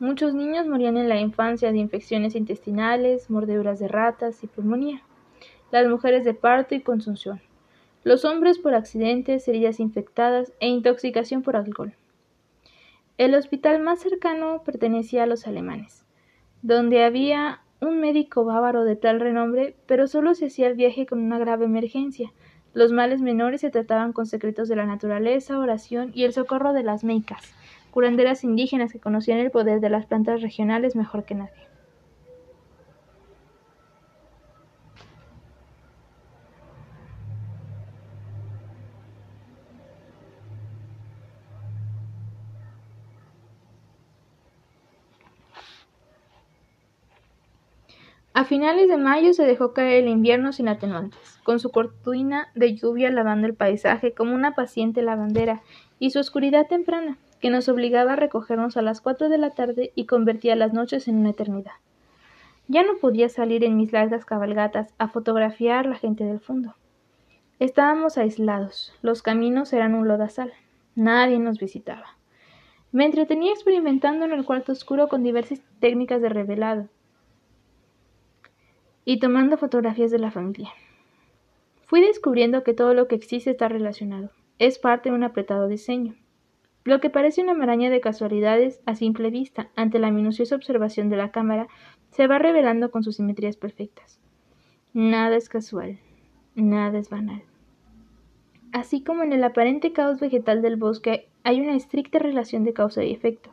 Muchos 0.00 0.32
niños 0.32 0.66
morían 0.66 0.96
en 0.96 1.10
la 1.10 1.20
infancia 1.20 1.70
de 1.70 1.76
infecciones 1.76 2.34
intestinales, 2.34 3.28
mordeduras 3.28 3.78
de 3.78 3.86
ratas 3.86 4.42
y 4.42 4.46
pulmonía. 4.46 5.02
Las 5.70 5.86
mujeres 5.88 6.24
de 6.24 6.32
parto 6.32 6.74
y 6.74 6.80
consunción. 6.80 7.42
Los 8.02 8.24
hombres 8.24 8.58
por 8.58 8.74
accidentes, 8.74 9.46
heridas 9.46 9.78
infectadas 9.78 10.54
e 10.58 10.68
intoxicación 10.68 11.42
por 11.42 11.54
alcohol. 11.54 11.92
El 13.18 13.34
hospital 13.34 13.82
más 13.82 14.00
cercano 14.00 14.62
pertenecía 14.64 15.24
a 15.24 15.26
los 15.26 15.46
alemanes, 15.46 16.06
donde 16.62 17.04
había 17.04 17.60
un 17.82 18.00
médico 18.00 18.46
bávaro 18.46 18.84
de 18.84 18.96
tal 18.96 19.20
renombre, 19.20 19.76
pero 19.84 20.06
solo 20.06 20.34
se 20.34 20.46
hacía 20.46 20.68
el 20.68 20.76
viaje 20.76 21.04
con 21.04 21.20
una 21.20 21.38
grave 21.38 21.66
emergencia. 21.66 22.32
Los 22.72 22.90
males 22.90 23.20
menores 23.20 23.60
se 23.60 23.70
trataban 23.70 24.14
con 24.14 24.24
secretos 24.24 24.66
de 24.70 24.76
la 24.76 24.86
naturaleza, 24.86 25.58
oración 25.58 26.10
y 26.14 26.24
el 26.24 26.32
socorro 26.32 26.72
de 26.72 26.84
las 26.84 27.04
meicas 27.04 27.54
curanderas 27.90 28.44
indígenas 28.44 28.92
que 28.92 29.00
conocían 29.00 29.38
el 29.38 29.50
poder 29.50 29.80
de 29.80 29.90
las 29.90 30.06
plantas 30.06 30.42
regionales 30.42 30.96
mejor 30.96 31.24
que 31.24 31.34
nadie. 31.34 31.70
A 48.32 48.44
finales 48.44 48.88
de 48.88 48.96
mayo 48.96 49.34
se 49.34 49.44
dejó 49.44 49.74
caer 49.74 50.04
el 50.04 50.08
invierno 50.08 50.52
sin 50.52 50.68
atenuantes, 50.68 51.38
con 51.42 51.60
su 51.60 51.70
cortina 51.70 52.48
de 52.54 52.74
lluvia 52.74 53.10
lavando 53.10 53.46
el 53.46 53.54
paisaje 53.54 54.14
como 54.14 54.34
una 54.34 54.54
paciente 54.54 55.02
lavandera 55.02 55.62
y 55.98 56.10
su 56.10 56.20
oscuridad 56.20 56.66
temprana 56.66 57.18
que 57.40 57.50
nos 57.50 57.68
obligaba 57.68 58.12
a 58.12 58.16
recogernos 58.16 58.76
a 58.76 58.82
las 58.82 59.00
cuatro 59.00 59.28
de 59.28 59.38
la 59.38 59.50
tarde 59.50 59.92
y 59.94 60.06
convertía 60.06 60.56
las 60.56 60.72
noches 60.72 61.08
en 61.08 61.16
una 61.16 61.30
eternidad. 61.30 61.72
Ya 62.68 62.82
no 62.82 62.98
podía 63.00 63.28
salir 63.28 63.64
en 63.64 63.76
mis 63.76 63.92
largas 63.92 64.24
cabalgatas 64.24 64.94
a 64.98 65.08
fotografiar 65.08 65.86
la 65.86 65.96
gente 65.96 66.24
del 66.24 66.40
fondo. 66.40 66.74
Estábamos 67.58 68.16
aislados, 68.16 68.92
los 69.02 69.22
caminos 69.22 69.72
eran 69.72 69.94
un 69.94 70.06
lodazal, 70.06 70.52
nadie 70.94 71.38
nos 71.38 71.58
visitaba. 71.58 72.16
Me 72.92 73.04
entretenía 73.04 73.52
experimentando 73.52 74.24
en 74.24 74.32
el 74.32 74.44
cuarto 74.44 74.72
oscuro 74.72 75.08
con 75.08 75.22
diversas 75.22 75.60
técnicas 75.78 76.22
de 76.22 76.28
revelado 76.28 76.88
y 79.04 79.18
tomando 79.18 79.56
fotografías 79.56 80.10
de 80.10 80.18
la 80.18 80.30
familia. 80.30 80.70
Fui 81.86 82.00
descubriendo 82.00 82.62
que 82.62 82.74
todo 82.74 82.94
lo 82.94 83.08
que 83.08 83.16
existe 83.16 83.50
está 83.50 83.68
relacionado, 83.68 84.30
es 84.58 84.78
parte 84.78 85.08
de 85.08 85.16
un 85.16 85.24
apretado 85.24 85.66
diseño. 85.68 86.14
Lo 86.84 87.00
que 87.00 87.10
parece 87.10 87.42
una 87.42 87.54
maraña 87.54 87.90
de 87.90 88.00
casualidades 88.00 88.80
a 88.86 88.94
simple 88.94 89.30
vista, 89.30 89.68
ante 89.76 89.98
la 89.98 90.10
minuciosa 90.10 90.56
observación 90.56 91.10
de 91.10 91.16
la 91.16 91.30
cámara, 91.30 91.68
se 92.10 92.26
va 92.26 92.38
revelando 92.38 92.90
con 92.90 93.02
sus 93.02 93.16
simetrías 93.16 93.56
perfectas. 93.56 94.18
Nada 94.94 95.36
es 95.36 95.48
casual, 95.48 95.98
nada 96.54 96.98
es 96.98 97.10
banal. 97.10 97.42
Así 98.72 99.02
como 99.02 99.22
en 99.22 99.32
el 99.32 99.44
aparente 99.44 99.92
caos 99.92 100.20
vegetal 100.20 100.62
del 100.62 100.76
bosque 100.76 101.28
hay 101.44 101.60
una 101.60 101.74
estricta 101.74 102.18
relación 102.18 102.64
de 102.64 102.72
causa 102.72 103.04
y 103.04 103.12
efecto. 103.12 103.50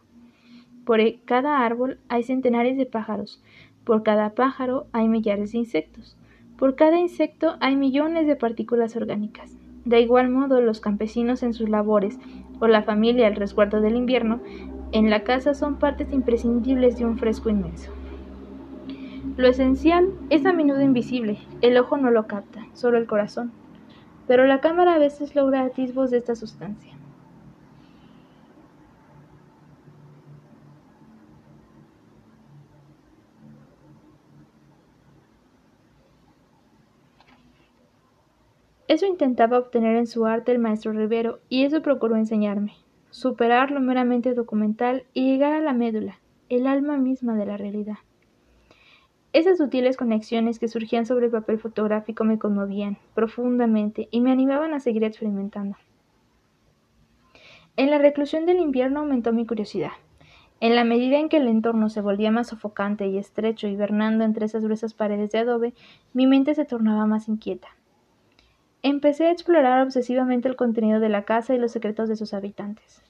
Por 0.85 0.99
e, 0.99 1.19
cada 1.25 1.65
árbol 1.65 1.99
hay 2.07 2.23
centenares 2.23 2.77
de 2.77 2.85
pájaros, 2.85 3.43
por 3.83 4.03
cada 4.03 4.35
pájaro 4.35 4.87
hay 4.93 5.07
millares 5.09 5.51
de 5.51 5.59
insectos, 5.59 6.15
por 6.57 6.75
cada 6.75 6.97
insecto 6.97 7.57
hay 7.59 7.75
millones 7.75 8.25
de 8.25 8.35
partículas 8.35 8.95
orgánicas. 8.95 9.57
De 9.85 10.01
igual 10.01 10.29
modo, 10.29 10.59
los 10.61 10.81
campesinos 10.81 11.43
en 11.43 11.53
sus 11.53 11.69
labores 11.69 12.19
o 12.59 12.67
la 12.67 12.83
familia 12.83 13.27
al 13.27 13.35
resguardo 13.35 13.81
del 13.81 13.95
invierno, 13.95 14.41
en 14.91 15.09
la 15.09 15.23
casa 15.23 15.53
son 15.53 15.75
partes 15.77 16.11
imprescindibles 16.13 16.97
de 16.97 17.05
un 17.05 17.17
fresco 17.17 17.49
inmenso. 17.49 17.91
Lo 19.37 19.47
esencial 19.47 20.09
es 20.29 20.45
a 20.45 20.53
menudo 20.53 20.81
invisible, 20.81 21.39
el 21.61 21.77
ojo 21.77 21.97
no 21.97 22.09
lo 22.09 22.25
capta, 22.25 22.65
solo 22.73 22.97
el 22.97 23.05
corazón, 23.05 23.51
pero 24.27 24.45
la 24.45 24.61
cámara 24.61 24.95
a 24.95 24.99
veces 24.99 25.35
logra 25.35 25.63
atisbos 25.63 26.09
de 26.11 26.17
esta 26.17 26.35
sustancia. 26.35 26.96
Eso 38.87 39.05
intentaba 39.05 39.59
obtener 39.59 39.97
en 39.97 40.07
su 40.07 40.25
arte 40.25 40.51
el 40.51 40.59
maestro 40.59 40.93
Rivero, 40.93 41.39
y 41.49 41.63
eso 41.65 41.81
procuró 41.81 42.15
enseñarme. 42.15 42.73
Superar 43.09 43.71
lo 43.71 43.81
meramente 43.81 44.33
documental 44.33 45.03
y 45.13 45.31
llegar 45.31 45.53
a 45.53 45.61
la 45.61 45.73
médula, 45.73 46.19
el 46.49 46.67
alma 46.67 46.97
misma 46.97 47.35
de 47.35 47.45
la 47.45 47.57
realidad. 47.57 47.97
Esas 49.33 49.57
sutiles 49.57 49.97
conexiones 49.97 50.57
que 50.57 50.69
surgían 50.69 51.05
sobre 51.05 51.25
el 51.25 51.31
papel 51.31 51.59
fotográfico 51.59 52.23
me 52.23 52.39
conmovían 52.39 52.97
profundamente 53.13 54.07
y 54.09 54.21
me 54.21 54.31
animaban 54.31 54.73
a 54.73 54.79
seguir 54.79 55.03
experimentando. 55.03 55.77
En 57.75 57.91
la 57.91 57.97
reclusión 57.97 58.45
del 58.45 58.57
invierno 58.57 59.01
aumentó 59.01 59.33
mi 59.33 59.45
curiosidad. 59.45 59.91
En 60.59 60.75
la 60.75 60.83
medida 60.83 61.19
en 61.19 61.29
que 61.29 61.37
el 61.37 61.47
entorno 61.47 61.89
se 61.89 62.01
volvía 62.01 62.31
más 62.31 62.47
sofocante 62.47 63.05
y 63.07 63.17
estrecho, 63.17 63.67
hibernando 63.67 64.23
entre 64.23 64.45
esas 64.45 64.63
gruesas 64.63 64.93
paredes 64.93 65.31
de 65.31 65.39
adobe, 65.39 65.73
mi 66.13 66.25
mente 66.25 66.55
se 66.55 66.65
tornaba 66.65 67.05
más 67.05 67.27
inquieta. 67.27 67.67
Empecé 68.83 69.25
a 69.27 69.31
explorar 69.31 69.81
obsesivamente 69.81 70.47
el 70.47 70.55
contenido 70.55 70.99
de 70.99 71.09
la 71.09 71.23
casa 71.23 71.55
y 71.55 71.57
los 71.57 71.71
secretos 71.71 72.07
de 72.09 72.15
sus 72.15 72.33
habitantes. 72.33 73.01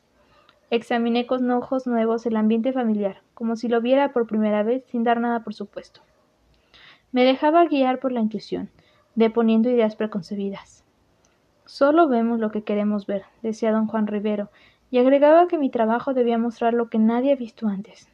Examiné 0.70 1.28
con 1.28 1.50
ojos 1.52 1.88
nuevos 1.88 2.26
el 2.26 2.38
ambiente 2.38 2.72
familiar, 2.72 3.22
como 3.34 3.56
si 3.56 3.68
lo 3.68 3.82
viera 3.82 4.14
por 4.14 4.28
primera 4.28 4.64
vez 4.64 4.86
sin 4.86 5.04
dar 5.04 5.20
nada 5.20 5.44
por 5.44 5.54
supuesto. 5.54 6.02
Me 7.12 7.26
dejaba 7.26 7.66
guiar 7.66 8.00
por 8.00 8.12
la 8.12 8.22
intuición, 8.22 8.70
deponiendo 9.16 9.70
ideas 9.70 9.96
preconcebidas. 9.96 10.86
Solo 11.66 12.08
vemos 12.08 12.40
lo 12.40 12.50
que 12.50 12.64
queremos 12.64 13.06
ver, 13.06 13.24
decía 13.42 13.72
don 13.72 13.88
Juan 13.88 14.08
Rivero, 14.08 14.50
y 14.90 15.00
agregaba 15.00 15.48
que 15.48 15.58
mi 15.58 15.70
trabajo 15.70 16.14
debía 16.14 16.38
mostrar 16.38 16.74
lo 16.74 16.90
que 16.90 16.98
nadie 16.98 17.34
ha 17.34 17.36
visto 17.36 17.68
antes. 17.68 18.10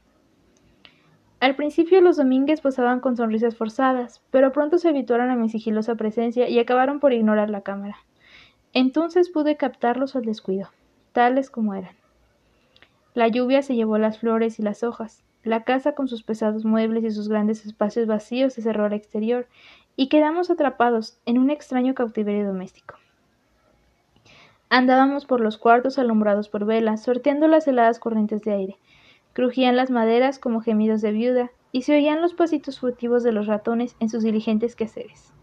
Al 1.43 1.57
principio 1.57 1.99
los 1.99 2.15
domínguez 2.15 2.61
posaban 2.61 3.01
con 3.01 3.17
sonrisas 3.17 3.57
forzadas, 3.57 4.21
pero 4.31 4.53
pronto 4.53 4.77
se 4.77 4.87
habituaron 4.87 5.29
a 5.29 5.35
mi 5.35 5.49
sigilosa 5.49 5.95
presencia 5.95 6.47
y 6.47 6.57
acabaron 6.57 7.01
por 7.01 7.11
ignorar 7.11 7.49
la 7.49 7.59
cámara. 7.59 7.97
Entonces 8.71 9.29
pude 9.29 9.57
captarlos 9.57 10.15
al 10.15 10.23
descuido, 10.23 10.69
tales 11.11 11.49
como 11.49 11.73
eran. 11.73 11.97
La 13.13 13.27
lluvia 13.27 13.61
se 13.61 13.75
llevó 13.75 13.97
las 13.97 14.19
flores 14.19 14.57
y 14.57 14.63
las 14.63 14.83
hojas, 14.83 15.21
la 15.43 15.65
casa 15.65 15.95
con 15.95 16.07
sus 16.07 16.23
pesados 16.23 16.63
muebles 16.63 17.03
y 17.03 17.11
sus 17.11 17.27
grandes 17.27 17.65
espacios 17.65 18.07
vacíos 18.07 18.53
se 18.53 18.61
cerró 18.61 18.85
al 18.85 18.93
exterior, 18.93 19.45
y 19.97 20.07
quedamos 20.07 20.49
atrapados 20.49 21.19
en 21.25 21.37
un 21.37 21.49
extraño 21.49 21.93
cautiverio 21.93 22.47
doméstico. 22.47 22.95
Andábamos 24.69 25.25
por 25.25 25.41
los 25.41 25.57
cuartos 25.57 25.99
alumbrados 25.99 26.47
por 26.47 26.63
velas, 26.63 27.03
sorteando 27.03 27.49
las 27.49 27.67
heladas 27.67 27.99
corrientes 27.99 28.43
de 28.43 28.53
aire, 28.53 28.77
Crujían 29.33 29.75
las 29.75 29.89
maderas 29.89 30.39
como 30.39 30.61
gemidos 30.61 31.01
de 31.01 31.11
viuda, 31.11 31.51
y 31.71 31.81
se 31.81 31.95
oían 31.95 32.21
los 32.21 32.35
pasitos 32.35 32.79
furtivos 32.79 33.23
de 33.23 33.31
los 33.31 33.47
ratones 33.47 33.95
en 33.99 34.07
sus 34.07 34.23
diligentes 34.23 34.75
quehaceres. 34.75 35.33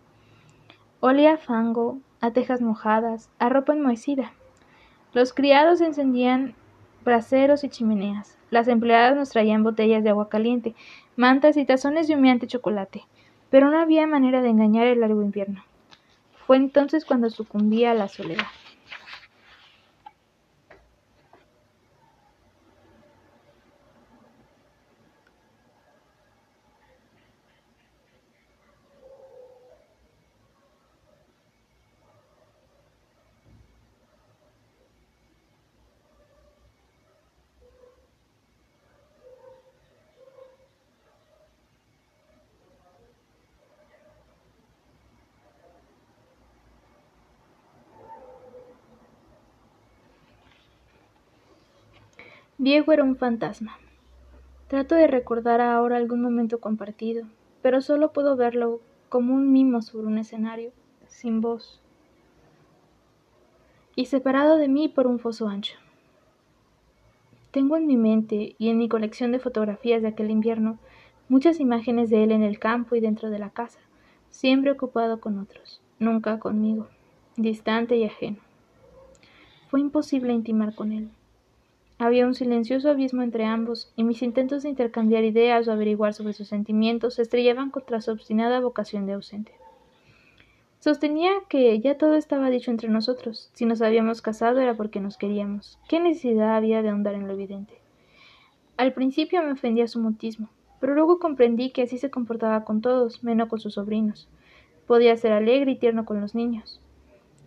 Olía 1.01 1.37
fango, 1.37 1.99
a 2.21 2.31
tejas 2.31 2.61
mojadas, 2.61 3.31
a 3.39 3.49
ropa 3.49 3.73
enmohecida. 3.73 4.33
Los 5.13 5.33
criados 5.33 5.81
encendían 5.81 6.55
braseros 7.05 7.65
y 7.65 7.69
chimeneas. 7.69 8.39
Las 8.51 8.69
empleadas 8.69 9.17
nos 9.17 9.31
traían 9.31 9.65
botellas 9.65 10.05
de 10.05 10.11
agua 10.11 10.29
caliente, 10.29 10.75
mantas 11.17 11.57
y 11.57 11.65
tazones 11.65 12.07
de 12.07 12.15
humeante 12.15 12.47
chocolate. 12.47 13.05
Pero 13.51 13.71
no 13.71 13.81
había 13.81 14.07
manera 14.07 14.43
de 14.43 14.51
engañar 14.51 14.87
el 14.87 15.01
largo 15.01 15.23
invierno. 15.23 15.65
Fue 16.47 16.57
entonces 16.57 17.05
cuando 17.05 17.31
sucumbía 17.31 17.91
a 17.91 17.95
la 17.95 18.09
soledad. 18.09 18.47
Diego 52.63 52.93
era 52.93 53.05
un 53.05 53.17
fantasma. 53.17 53.79
Trato 54.69 54.95
de 54.95 55.07
recordar 55.07 55.63
ahora 55.63 55.97
algún 55.97 56.21
momento 56.21 56.61
compartido, 56.61 57.25
pero 57.63 57.81
solo 57.81 58.13
puedo 58.13 58.37
verlo 58.37 58.83
como 59.09 59.33
un 59.33 59.51
mimo 59.51 59.81
sobre 59.81 60.09
un 60.09 60.19
escenario, 60.19 60.71
sin 61.07 61.41
voz, 61.41 61.81
y 63.97 64.05
separado 64.05 64.59
de 64.59 64.69
mí 64.69 64.89
por 64.89 65.07
un 65.07 65.19
foso 65.19 65.49
ancho. 65.49 65.79
Tengo 67.51 67.79
en 67.79 67.87
mi 67.87 67.97
mente 67.97 68.57
y 68.59 68.69
en 68.69 68.77
mi 68.77 68.91
colección 68.91 69.33
de 69.33 69.39
fotografías 69.39 70.03
de 70.03 70.09
aquel 70.09 70.31
invierno 70.31 70.79
muchas 71.31 71.61
imágenes 71.61 72.11
de 72.11 72.25
él 72.25 72.31
en 72.31 72.43
el 72.43 72.59
campo 72.59 72.95
y 72.95 73.01
dentro 73.01 73.31
de 73.31 73.39
la 73.39 73.49
casa, 73.49 73.81
siempre 74.29 74.71
ocupado 74.71 75.19
con 75.19 75.39
otros, 75.39 75.81
nunca 75.99 76.39
conmigo, 76.39 76.89
distante 77.39 77.97
y 77.97 78.05
ajeno. 78.05 78.37
Fue 79.71 79.81
imposible 79.81 80.35
intimar 80.35 80.75
con 80.75 80.93
él. 80.93 81.11
Había 82.01 82.27
un 82.27 82.35
silencioso 82.35 82.89
abismo 82.89 83.21
entre 83.21 83.45
ambos, 83.45 83.93
y 83.95 84.05
mis 84.05 84.23
intentos 84.23 84.63
de 84.63 84.71
intercambiar 84.71 85.23
ideas 85.23 85.69
o 85.69 85.73
averiguar 85.73 86.15
sobre 86.15 86.33
sus 86.33 86.49
sentimientos 86.49 87.17
se 87.17 87.23
estrellaban 87.23 87.69
contra 87.69 88.01
su 88.01 88.11
obstinada 88.11 88.59
vocación 88.61 89.05
de 89.05 89.13
ausente. 89.13 89.53
Sostenía 90.79 91.31
que 91.51 91.79
ya 91.79 91.99
todo 91.99 92.15
estaba 92.15 92.49
dicho 92.49 92.71
entre 92.71 92.89
nosotros. 92.89 93.51
Si 93.53 93.67
nos 93.67 93.83
habíamos 93.83 94.23
casado 94.23 94.61
era 94.61 94.79
porque 94.79 94.99
nos 94.99 95.19
queríamos. 95.19 95.79
¿Qué 95.91 96.01
necesidad 96.01 96.57
había 96.57 96.81
de 96.81 96.89
ahondar 96.89 97.17
en 97.17 97.27
lo 97.27 97.35
evidente? 97.35 97.75
Al 98.79 98.95
principio 98.95 99.43
me 99.43 99.53
ofendía 99.53 99.87
su 99.87 100.01
mutismo, 100.01 100.49
pero 100.81 100.95
luego 100.95 101.19
comprendí 101.19 101.69
que 101.69 101.83
así 101.83 101.99
se 101.99 102.11
comportaba 102.11 102.65
con 102.65 102.81
todos, 102.81 103.23
menos 103.23 103.51
con 103.51 103.61
sus 103.61 103.75
sobrinos. 103.75 104.27
Podía 104.87 105.15
ser 105.19 105.33
alegre 105.33 105.73
y 105.73 105.77
tierno 105.77 106.07
con 106.07 106.19
los 106.23 106.35
niños. 106.35 106.81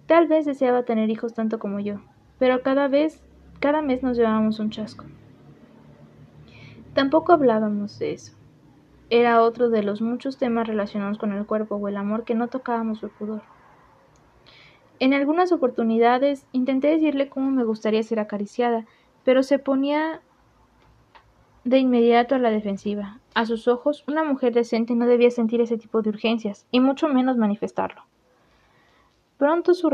Tal 0.06 0.28
vez 0.28 0.46
deseaba 0.46 0.84
tener 0.84 1.10
hijos 1.10 1.34
tanto 1.34 1.58
como 1.58 1.80
yo, 1.80 2.02
pero 2.38 2.62
cada 2.62 2.88
vez 2.88 3.24
cada 3.64 3.82
mes 3.82 4.04
nos 4.04 4.18
llevábamos 4.18 4.60
un 4.60 4.72
chasco. 4.72 5.06
Tampoco 6.94 7.32
hablábamos 7.32 7.98
de 7.98 8.12
eso. 8.12 8.34
Era 9.10 9.42
otro 9.42 9.70
de 9.70 9.84
los 9.84 10.02
muchos 10.02 10.38
temas 10.38 10.68
relacionados 10.68 11.18
con 11.18 11.32
el 11.32 11.46
cuerpo 11.46 11.76
o 11.76 11.88
el 11.88 11.96
amor 11.96 12.26
que 12.26 12.36
no 12.36 12.50
tocábamos 12.50 13.00
por 13.00 13.12
pudor. 13.12 13.42
En 15.00 15.14
algunas 15.14 15.54
oportunidades 15.54 16.46
intenté 16.52 16.90
decirle 16.90 17.30
cómo 17.30 17.52
me 17.52 17.64
gustaría 17.64 18.04
ser 18.04 18.20
acariciada, 18.20 18.86
pero 19.24 19.44
se 19.44 19.60
ponía 19.60 20.20
de 21.64 21.78
inmediato 21.78 22.36
a 22.36 22.40
la 22.40 22.52
defensiva. 22.52 23.22
A 23.34 23.46
sus 23.46 23.70
ojos, 23.70 24.04
una 24.10 24.26
mujer 24.26 24.54
decente 24.54 24.94
no 24.94 25.08
debía 25.08 25.32
sentir 25.32 25.62
ese 25.62 25.78
tipo 25.78 26.02
de 26.02 26.10
urgencias, 26.10 26.68
y 26.70 26.82
mucho 26.82 27.08
menos 27.08 27.38
manifestarlo. 27.38 28.04
Pronto 29.38 29.74
su 29.74 29.90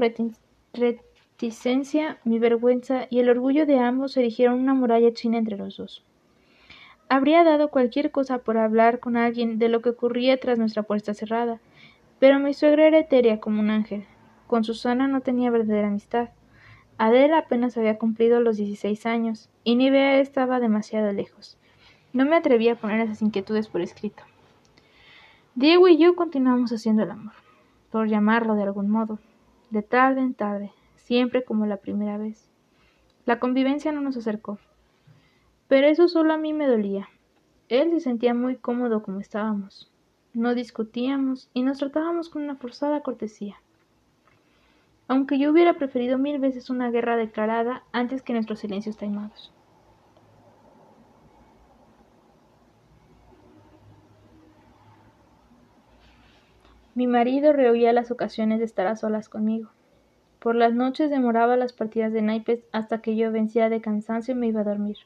mi 2.25 2.37
vergüenza 2.39 3.07
y 3.09 3.19
el 3.19 3.29
orgullo 3.29 3.65
de 3.65 3.79
ambos 3.79 4.17
erigieron 4.17 4.59
una 4.59 4.73
muralla 4.73 5.13
china 5.13 5.37
entre 5.37 5.57
los 5.57 5.77
dos. 5.77 6.03
Habría 7.07 7.45
dado 7.45 7.69
cualquier 7.69 8.11
cosa 8.11 8.39
por 8.39 8.57
hablar 8.57 8.99
con 8.99 9.15
alguien 9.15 9.57
de 9.57 9.69
lo 9.69 9.81
que 9.81 9.89
ocurría 9.89 10.37
tras 10.39 10.59
nuestra 10.59 10.83
puerta 10.83 11.13
cerrada, 11.13 11.59
pero 12.19 12.39
mi 12.39 12.53
suegra 12.53 12.87
era 12.87 12.99
etérea 12.99 13.39
como 13.39 13.61
un 13.61 13.69
ángel. 13.69 14.05
Con 14.47 14.65
Susana 14.65 15.07
no 15.07 15.21
tenía 15.21 15.49
verdadera 15.49 15.87
amistad. 15.87 16.29
Adela 16.97 17.37
apenas 17.37 17.77
había 17.77 17.97
cumplido 17.97 18.41
los 18.41 18.57
dieciséis 18.57 19.05
años, 19.05 19.49
y 19.63 19.75
Nivea 19.75 20.19
estaba 20.19 20.59
demasiado 20.59 21.13
lejos. 21.13 21.57
No 22.11 22.25
me 22.25 22.35
atreví 22.35 22.67
a 22.67 22.75
poner 22.75 22.99
esas 22.99 23.21
inquietudes 23.21 23.69
por 23.69 23.79
escrito. 23.79 24.23
Diego 25.55 25.87
y 25.87 25.97
yo 25.97 26.15
continuamos 26.15 26.71
haciendo 26.71 27.03
el 27.03 27.11
amor, 27.11 27.33
por 27.91 28.09
llamarlo 28.09 28.55
de 28.55 28.63
algún 28.63 28.89
modo, 28.89 29.19
de 29.69 29.81
tarde 29.81 30.19
en 30.19 30.33
tarde, 30.33 30.71
siempre 31.09 31.43
como 31.43 31.65
la 31.65 31.77
primera 31.77 32.19
vez. 32.19 32.47
La 33.25 33.39
convivencia 33.39 33.91
no 33.91 33.99
nos 33.99 34.15
acercó. 34.15 34.59
Pero 35.67 35.87
eso 35.87 36.07
solo 36.07 36.33
a 36.33 36.37
mí 36.37 36.53
me 36.53 36.67
dolía. 36.67 37.09
Él 37.67 37.89
se 37.89 37.99
sentía 37.99 38.35
muy 38.35 38.57
cómodo 38.57 39.01
como 39.01 39.19
estábamos. 39.19 39.91
No 40.35 40.53
discutíamos 40.53 41.49
y 41.51 41.63
nos 41.63 41.79
tratábamos 41.79 42.29
con 42.29 42.43
una 42.43 42.57
forzada 42.57 43.01
cortesía. 43.01 43.55
Aunque 45.07 45.39
yo 45.39 45.49
hubiera 45.49 45.73
preferido 45.79 46.19
mil 46.19 46.37
veces 46.37 46.69
una 46.69 46.91
guerra 46.91 47.17
declarada 47.17 47.81
antes 47.91 48.21
que 48.21 48.33
nuestros 48.33 48.59
silencios 48.59 48.95
taimados. 48.95 49.51
Mi 56.93 57.07
marido 57.07 57.51
rehuía 57.51 57.93
las 57.93 58.11
ocasiones 58.11 58.59
de 58.59 58.65
estar 58.65 58.85
a 58.85 58.95
solas 58.95 59.27
conmigo. 59.27 59.71
Por 60.39 60.55
las 60.55 60.73
noches 60.73 61.09
demoraba 61.09 61.57
las 61.57 61.73
partidas 61.73 62.13
de 62.13 62.21
naipes 62.21 62.61
hasta 62.71 63.01
que 63.01 63.17
yo 63.17 63.31
vencía 63.31 63.69
de 63.69 63.81
cansancio 63.81 64.33
y 64.33 64.37
me 64.37 64.47
iba 64.47 64.61
a 64.61 64.63
dormir. 64.63 64.97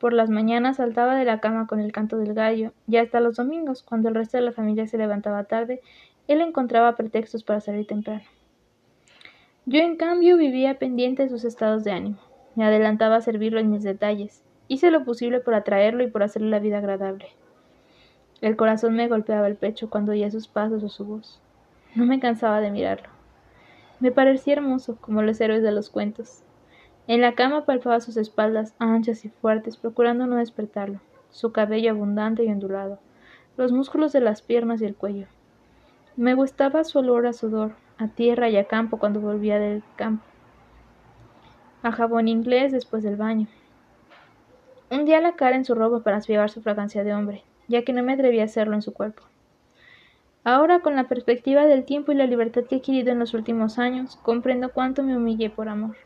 Por 0.00 0.12
las 0.12 0.30
mañanas 0.30 0.76
saltaba 0.76 1.14
de 1.14 1.24
la 1.24 1.40
cama 1.40 1.66
con 1.66 1.80
el 1.80 1.92
canto 1.92 2.18
del 2.18 2.34
gallo, 2.34 2.72
y 2.88 2.96
hasta 2.96 3.20
los 3.20 3.36
domingos, 3.36 3.82
cuando 3.82 4.08
el 4.08 4.14
resto 4.14 4.36
de 4.36 4.42
la 4.42 4.52
familia 4.52 4.86
se 4.86 4.98
levantaba 4.98 5.44
tarde, 5.44 5.80
él 6.28 6.40
encontraba 6.40 6.96
pretextos 6.96 7.44
para 7.44 7.60
salir 7.60 7.86
temprano. 7.86 8.24
Yo, 9.64 9.80
en 9.80 9.96
cambio, 9.96 10.36
vivía 10.36 10.78
pendiente 10.78 11.22
de 11.22 11.28
sus 11.28 11.44
estados 11.44 11.84
de 11.84 11.92
ánimo. 11.92 12.18
Me 12.56 12.64
adelantaba 12.64 13.16
a 13.16 13.20
servirlo 13.20 13.60
en 13.60 13.70
mis 13.70 13.84
detalles. 13.84 14.42
Hice 14.68 14.90
lo 14.90 15.04
posible 15.04 15.40
por 15.40 15.54
atraerlo 15.54 16.02
y 16.02 16.10
por 16.10 16.22
hacerle 16.22 16.50
la 16.50 16.58
vida 16.58 16.78
agradable. 16.78 17.28
El 18.40 18.56
corazón 18.56 18.94
me 18.94 19.08
golpeaba 19.08 19.46
el 19.46 19.56
pecho 19.56 19.88
cuando 19.88 20.12
oía 20.12 20.30
sus 20.30 20.46
pasos 20.46 20.82
o 20.82 20.88
su 20.88 21.04
voz. 21.04 21.40
No 21.94 22.04
me 22.04 22.20
cansaba 22.20 22.60
de 22.60 22.70
mirarlo. 22.70 23.15
Me 23.98 24.12
parecía 24.12 24.54
hermoso, 24.54 24.96
como 25.00 25.22
los 25.22 25.40
héroes 25.40 25.62
de 25.62 25.72
los 25.72 25.88
cuentos. 25.88 26.42
En 27.06 27.22
la 27.22 27.34
cama 27.34 27.64
palpaba 27.64 28.00
sus 28.00 28.16
espaldas 28.16 28.74
anchas 28.78 29.24
y 29.24 29.30
fuertes, 29.30 29.78
procurando 29.78 30.26
no 30.26 30.36
despertarlo, 30.36 31.00
su 31.30 31.52
cabello 31.52 31.92
abundante 31.92 32.44
y 32.44 32.48
ondulado, 32.48 32.98
los 33.56 33.72
músculos 33.72 34.12
de 34.12 34.20
las 34.20 34.42
piernas 34.42 34.82
y 34.82 34.84
el 34.84 34.96
cuello. 34.96 35.28
Me 36.16 36.34
gustaba 36.34 36.84
su 36.84 36.98
olor 36.98 37.26
a 37.26 37.32
sudor, 37.32 37.72
a 37.96 38.08
tierra 38.08 38.50
y 38.50 38.56
a 38.56 38.64
campo 38.64 38.98
cuando 38.98 39.20
volvía 39.20 39.58
del 39.58 39.82
campo, 39.96 40.24
a 41.82 41.92
jabón 41.92 42.28
inglés 42.28 42.72
después 42.72 43.02
del 43.02 43.16
baño. 43.16 43.46
Un 44.90 45.04
día 45.04 45.20
la 45.20 45.36
cara 45.36 45.56
en 45.56 45.64
su 45.64 45.74
ropa 45.74 46.02
para 46.02 46.18
aspirar 46.18 46.50
su 46.50 46.60
fragancia 46.60 47.02
de 47.02 47.14
hombre, 47.14 47.44
ya 47.66 47.82
que 47.82 47.92
no 47.92 48.02
me 48.02 48.12
atrevía 48.12 48.42
a 48.42 48.46
hacerlo 48.46 48.74
en 48.74 48.82
su 48.82 48.92
cuerpo. 48.92 49.22
Ahora, 50.48 50.78
con 50.78 50.94
la 50.94 51.08
perspectiva 51.08 51.66
del 51.66 51.84
tiempo 51.84 52.12
y 52.12 52.14
la 52.14 52.24
libertad 52.24 52.62
que 52.62 52.76
he 52.76 52.78
adquirido 52.78 53.10
en 53.10 53.18
los 53.18 53.34
últimos 53.34 53.80
años, 53.80 54.14
comprendo 54.22 54.70
cuánto 54.70 55.02
me 55.02 55.16
humillé 55.16 55.50
por 55.50 55.68
amor. 55.68 55.96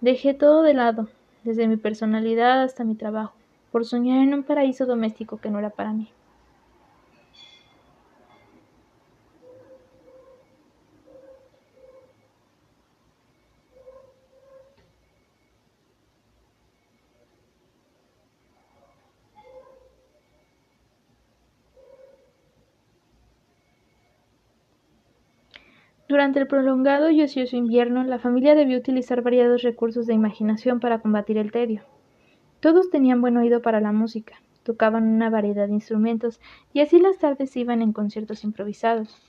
Dejé 0.00 0.32
todo 0.32 0.62
de 0.62 0.74
lado, 0.74 1.08
desde 1.42 1.66
mi 1.66 1.76
personalidad 1.76 2.62
hasta 2.62 2.84
mi 2.84 2.94
trabajo, 2.94 3.34
por 3.72 3.84
soñar 3.84 4.20
en 4.20 4.32
un 4.32 4.44
paraíso 4.44 4.86
doméstico 4.86 5.38
que 5.38 5.50
no 5.50 5.58
era 5.58 5.70
para 5.70 5.92
mí. 5.92 6.12
Durante 26.10 26.40
el 26.40 26.48
prolongado 26.48 27.10
y 27.10 27.22
ocioso 27.22 27.56
invierno, 27.56 28.02
la 28.02 28.18
familia 28.18 28.56
debió 28.56 28.76
utilizar 28.76 29.22
variados 29.22 29.62
recursos 29.62 30.08
de 30.08 30.14
imaginación 30.14 30.80
para 30.80 30.98
combatir 30.98 31.38
el 31.38 31.52
tedio. 31.52 31.82
Todos 32.58 32.90
tenían 32.90 33.20
buen 33.20 33.36
oído 33.36 33.62
para 33.62 33.80
la 33.80 33.92
música, 33.92 34.34
tocaban 34.64 35.04
una 35.04 35.30
variedad 35.30 35.68
de 35.68 35.74
instrumentos 35.74 36.40
y 36.72 36.80
así 36.80 36.98
las 36.98 37.18
tardes 37.18 37.56
iban 37.56 37.80
en 37.80 37.92
conciertos 37.92 38.42
improvisados. 38.42 39.22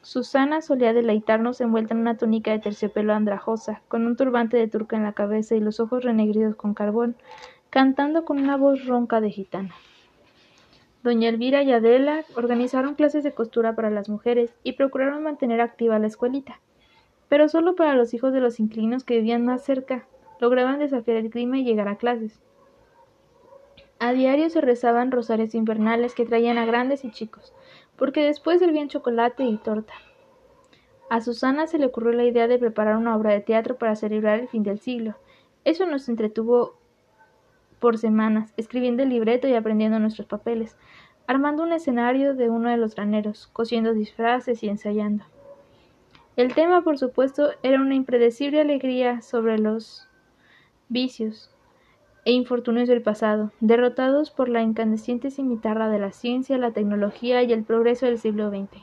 Susana 0.00 0.62
solía 0.62 0.94
deleitarnos 0.94 1.60
envuelta 1.60 1.92
en 1.92 2.00
una 2.00 2.16
túnica 2.16 2.52
de 2.52 2.60
terciopelo 2.60 3.12
andrajosa, 3.12 3.82
con 3.88 4.06
un 4.06 4.16
turbante 4.16 4.56
de 4.56 4.66
turca 4.66 4.96
en 4.96 5.02
la 5.02 5.12
cabeza 5.12 5.56
y 5.56 5.60
los 5.60 5.78
ojos 5.78 6.04
renegridos 6.04 6.56
con 6.56 6.72
carbón, 6.72 7.16
cantando 7.68 8.24
con 8.24 8.38
una 8.38 8.56
voz 8.56 8.86
ronca 8.86 9.20
de 9.20 9.30
gitana. 9.30 9.74
Doña 11.02 11.28
Elvira 11.28 11.62
y 11.62 11.72
Adela 11.72 12.24
organizaron 12.34 12.94
clases 12.94 13.22
de 13.22 13.32
costura 13.32 13.76
para 13.76 13.90
las 13.90 14.08
mujeres 14.08 14.54
y 14.64 14.72
procuraron 14.72 15.22
mantener 15.22 15.60
activa 15.60 15.98
la 15.98 16.08
escuelita. 16.08 16.60
Pero 17.28 17.48
solo 17.48 17.76
para 17.76 17.94
los 17.94 18.14
hijos 18.14 18.32
de 18.32 18.40
los 18.40 18.58
inclinos 18.58 19.04
que 19.04 19.16
vivían 19.16 19.44
más 19.44 19.64
cerca 19.64 20.06
lograban 20.40 20.78
desafiar 20.78 21.18
el 21.18 21.30
clima 21.30 21.58
y 21.58 21.64
llegar 21.64 21.88
a 21.88 21.96
clases. 21.96 22.40
A 24.00 24.12
diario 24.12 24.48
se 24.48 24.60
rezaban 24.60 25.10
rosarios 25.10 25.54
invernales 25.54 26.14
que 26.14 26.24
traían 26.24 26.58
a 26.58 26.66
grandes 26.66 27.04
y 27.04 27.10
chicos, 27.10 27.52
porque 27.96 28.24
después 28.24 28.60
servían 28.60 28.88
chocolate 28.88 29.44
y 29.44 29.56
torta. 29.56 29.94
A 31.10 31.20
Susana 31.20 31.66
se 31.66 31.78
le 31.78 31.86
ocurrió 31.86 32.12
la 32.12 32.24
idea 32.24 32.46
de 32.48 32.58
preparar 32.58 32.96
una 32.96 33.16
obra 33.16 33.32
de 33.32 33.40
teatro 33.40 33.76
para 33.76 33.96
celebrar 33.96 34.38
el 34.38 34.48
fin 34.48 34.62
del 34.62 34.78
siglo. 34.78 35.16
Eso 35.64 35.84
nos 35.86 36.08
entretuvo 36.08 36.77
por 37.80 37.98
semanas, 37.98 38.52
escribiendo 38.56 39.02
el 39.02 39.08
libreto 39.08 39.48
y 39.48 39.54
aprendiendo 39.54 39.98
nuestros 39.98 40.26
papeles, 40.26 40.76
armando 41.26 41.62
un 41.62 41.72
escenario 41.72 42.34
de 42.34 42.50
uno 42.50 42.70
de 42.70 42.76
los 42.76 42.94
graneros, 42.94 43.48
cosiendo 43.52 43.94
disfraces 43.94 44.62
y 44.62 44.68
ensayando. 44.68 45.24
El 46.36 46.54
tema, 46.54 46.82
por 46.82 46.98
supuesto, 46.98 47.50
era 47.62 47.80
una 47.80 47.94
impredecible 47.94 48.60
alegría 48.60 49.20
sobre 49.22 49.58
los 49.58 50.08
vicios, 50.88 51.50
e 52.28 52.32
infortunios 52.32 52.88
del 52.88 53.00
pasado, 53.00 53.52
derrotados 53.60 54.30
por 54.30 54.50
la 54.50 54.60
incandescente 54.60 55.30
cimitarra 55.30 55.88
de 55.88 55.98
la 55.98 56.12
ciencia, 56.12 56.58
la 56.58 56.72
tecnología 56.72 57.42
y 57.42 57.54
el 57.54 57.64
progreso 57.64 58.04
del 58.04 58.18
siglo 58.18 58.50
XX. 58.50 58.82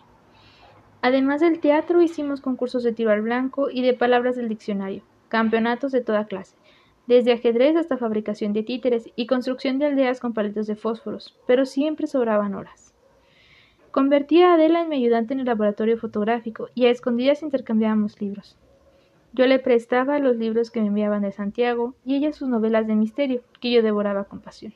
Además 1.04 1.42
del 1.42 1.60
teatro, 1.60 2.02
hicimos 2.02 2.42
concursos 2.42 2.82
de 2.82 2.92
tiro 2.92 3.12
al 3.12 3.22
blanco 3.22 3.70
y 3.70 3.84
de 3.84 3.94
palabras 3.94 4.36
del 4.36 4.50
diccionario, 4.50 5.04
campeonatos 5.30 5.92
de 5.92 6.02
toda 6.02 6.26
clase, 6.26 6.56
desde 7.08 7.34
ajedrez 7.34 7.76
hasta 7.76 7.98
fabricación 7.98 8.54
de 8.54 8.64
títeres 8.64 9.10
y 9.16 9.28
construcción 9.28 9.80
de 9.80 9.86
aldeas 9.86 10.20
con 10.20 10.34
palitos 10.34 10.68
de 10.68 10.76
fósforos, 10.76 11.38
pero 11.46 11.66
siempre 11.66 12.08
sobraban 12.08 12.56
horas. 12.56 12.94
Convertí 13.92 14.42
a 14.42 14.56
Adela 14.56 14.82
en 14.82 14.90
mi 14.90 14.98
ayudante 14.98 15.34
en 15.34 15.40
el 15.40 15.46
laboratorio 15.46 15.98
fotográfico 15.98 16.70
y 16.76 16.86
a 16.86 16.90
escondidas 16.90 17.44
intercambiábamos 17.44 18.20
libros. 18.20 18.58
Yo 19.32 19.48
le 19.48 19.60
prestaba 19.60 20.20
los 20.20 20.38
libros 20.38 20.72
que 20.72 20.82
me 20.82 20.88
enviaban 20.88 21.22
de 21.22 21.32
Santiago 21.32 21.94
y 22.06 22.16
ella 22.16 22.34
sus 22.34 22.48
novelas 22.50 22.88
de 22.88 22.96
misterio, 22.96 23.42
que 23.60 23.72
yo 23.72 23.82
devoraba 23.82 24.26
con 24.26 24.40
pasión. 24.42 24.74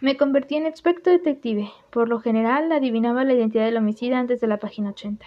Me 0.00 0.16
convertí 0.16 0.54
en 0.54 0.66
experto 0.66 1.10
detective. 1.10 1.70
Por 1.90 2.08
lo 2.08 2.20
general, 2.20 2.70
adivinaba 2.70 3.24
la 3.24 3.34
identidad 3.34 3.64
del 3.64 3.78
homicida 3.78 4.18
antes 4.18 4.40
de 4.40 4.46
la 4.46 4.58
página 4.58 4.90
80. 4.90 5.26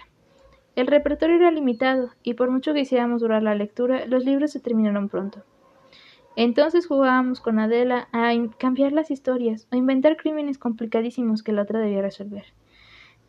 El 0.74 0.86
repertorio 0.86 1.36
era 1.36 1.50
limitado, 1.50 2.10
y 2.22 2.34
por 2.34 2.50
mucho 2.50 2.72
que 2.72 2.80
hiciéramos 2.80 3.20
durar 3.20 3.42
la 3.42 3.54
lectura, 3.54 4.06
los 4.06 4.24
libros 4.24 4.52
se 4.52 4.60
terminaron 4.60 5.10
pronto. 5.10 5.44
Entonces 6.34 6.86
jugábamos 6.86 7.40
con 7.40 7.58
Adela 7.58 8.08
a 8.12 8.32
cambiar 8.58 8.92
las 8.92 9.10
historias 9.10 9.68
o 9.70 9.76
inventar 9.76 10.16
crímenes 10.16 10.56
complicadísimos 10.56 11.42
que 11.42 11.52
la 11.52 11.62
otra 11.62 11.78
debía 11.78 12.00
resolver. 12.00 12.46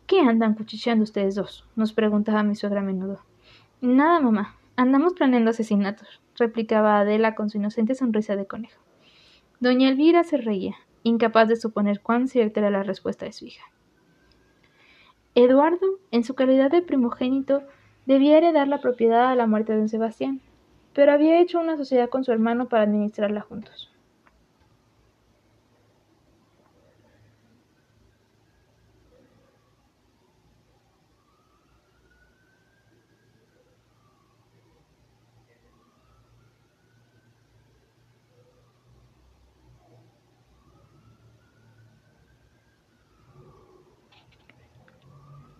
¿Qué 0.06 0.20
andan 0.20 0.54
cuchicheando 0.54 1.04
ustedes 1.04 1.34
dos? 1.34 1.68
nos 1.76 1.92
preguntaba 1.92 2.42
mi 2.42 2.54
suegra 2.54 2.80
a 2.80 2.84
menudo. 2.84 3.20
Nada, 3.82 4.20
mamá. 4.20 4.56
Andamos 4.76 5.12
planeando 5.12 5.50
asesinatos, 5.50 6.22
replicaba 6.36 6.98
Adela 6.98 7.34
con 7.34 7.50
su 7.50 7.58
inocente 7.58 7.94
sonrisa 7.94 8.36
de 8.36 8.46
conejo. 8.46 8.80
Doña 9.60 9.90
Elvira 9.90 10.24
se 10.24 10.38
reía, 10.38 10.74
incapaz 11.02 11.48
de 11.48 11.56
suponer 11.56 12.00
cuán 12.00 12.26
cierta 12.26 12.60
era 12.60 12.70
la 12.70 12.82
respuesta 12.82 13.26
de 13.26 13.32
su 13.32 13.46
hija. 13.46 13.64
Eduardo, 15.36 15.98
en 16.12 16.22
su 16.22 16.34
calidad 16.34 16.70
de 16.70 16.82
primogénito, 16.82 17.62
debía 18.06 18.38
heredar 18.38 18.68
la 18.68 18.80
propiedad 18.80 19.30
a 19.30 19.34
la 19.34 19.46
muerte 19.46 19.72
de 19.72 19.78
don 19.78 19.88
Sebastián, 19.88 20.40
pero 20.92 21.12
había 21.12 21.40
hecho 21.40 21.60
una 21.60 21.76
sociedad 21.76 22.08
con 22.08 22.24
su 22.24 22.32
hermano 22.32 22.68
para 22.68 22.84
administrarla 22.84 23.40
juntos. 23.40 23.93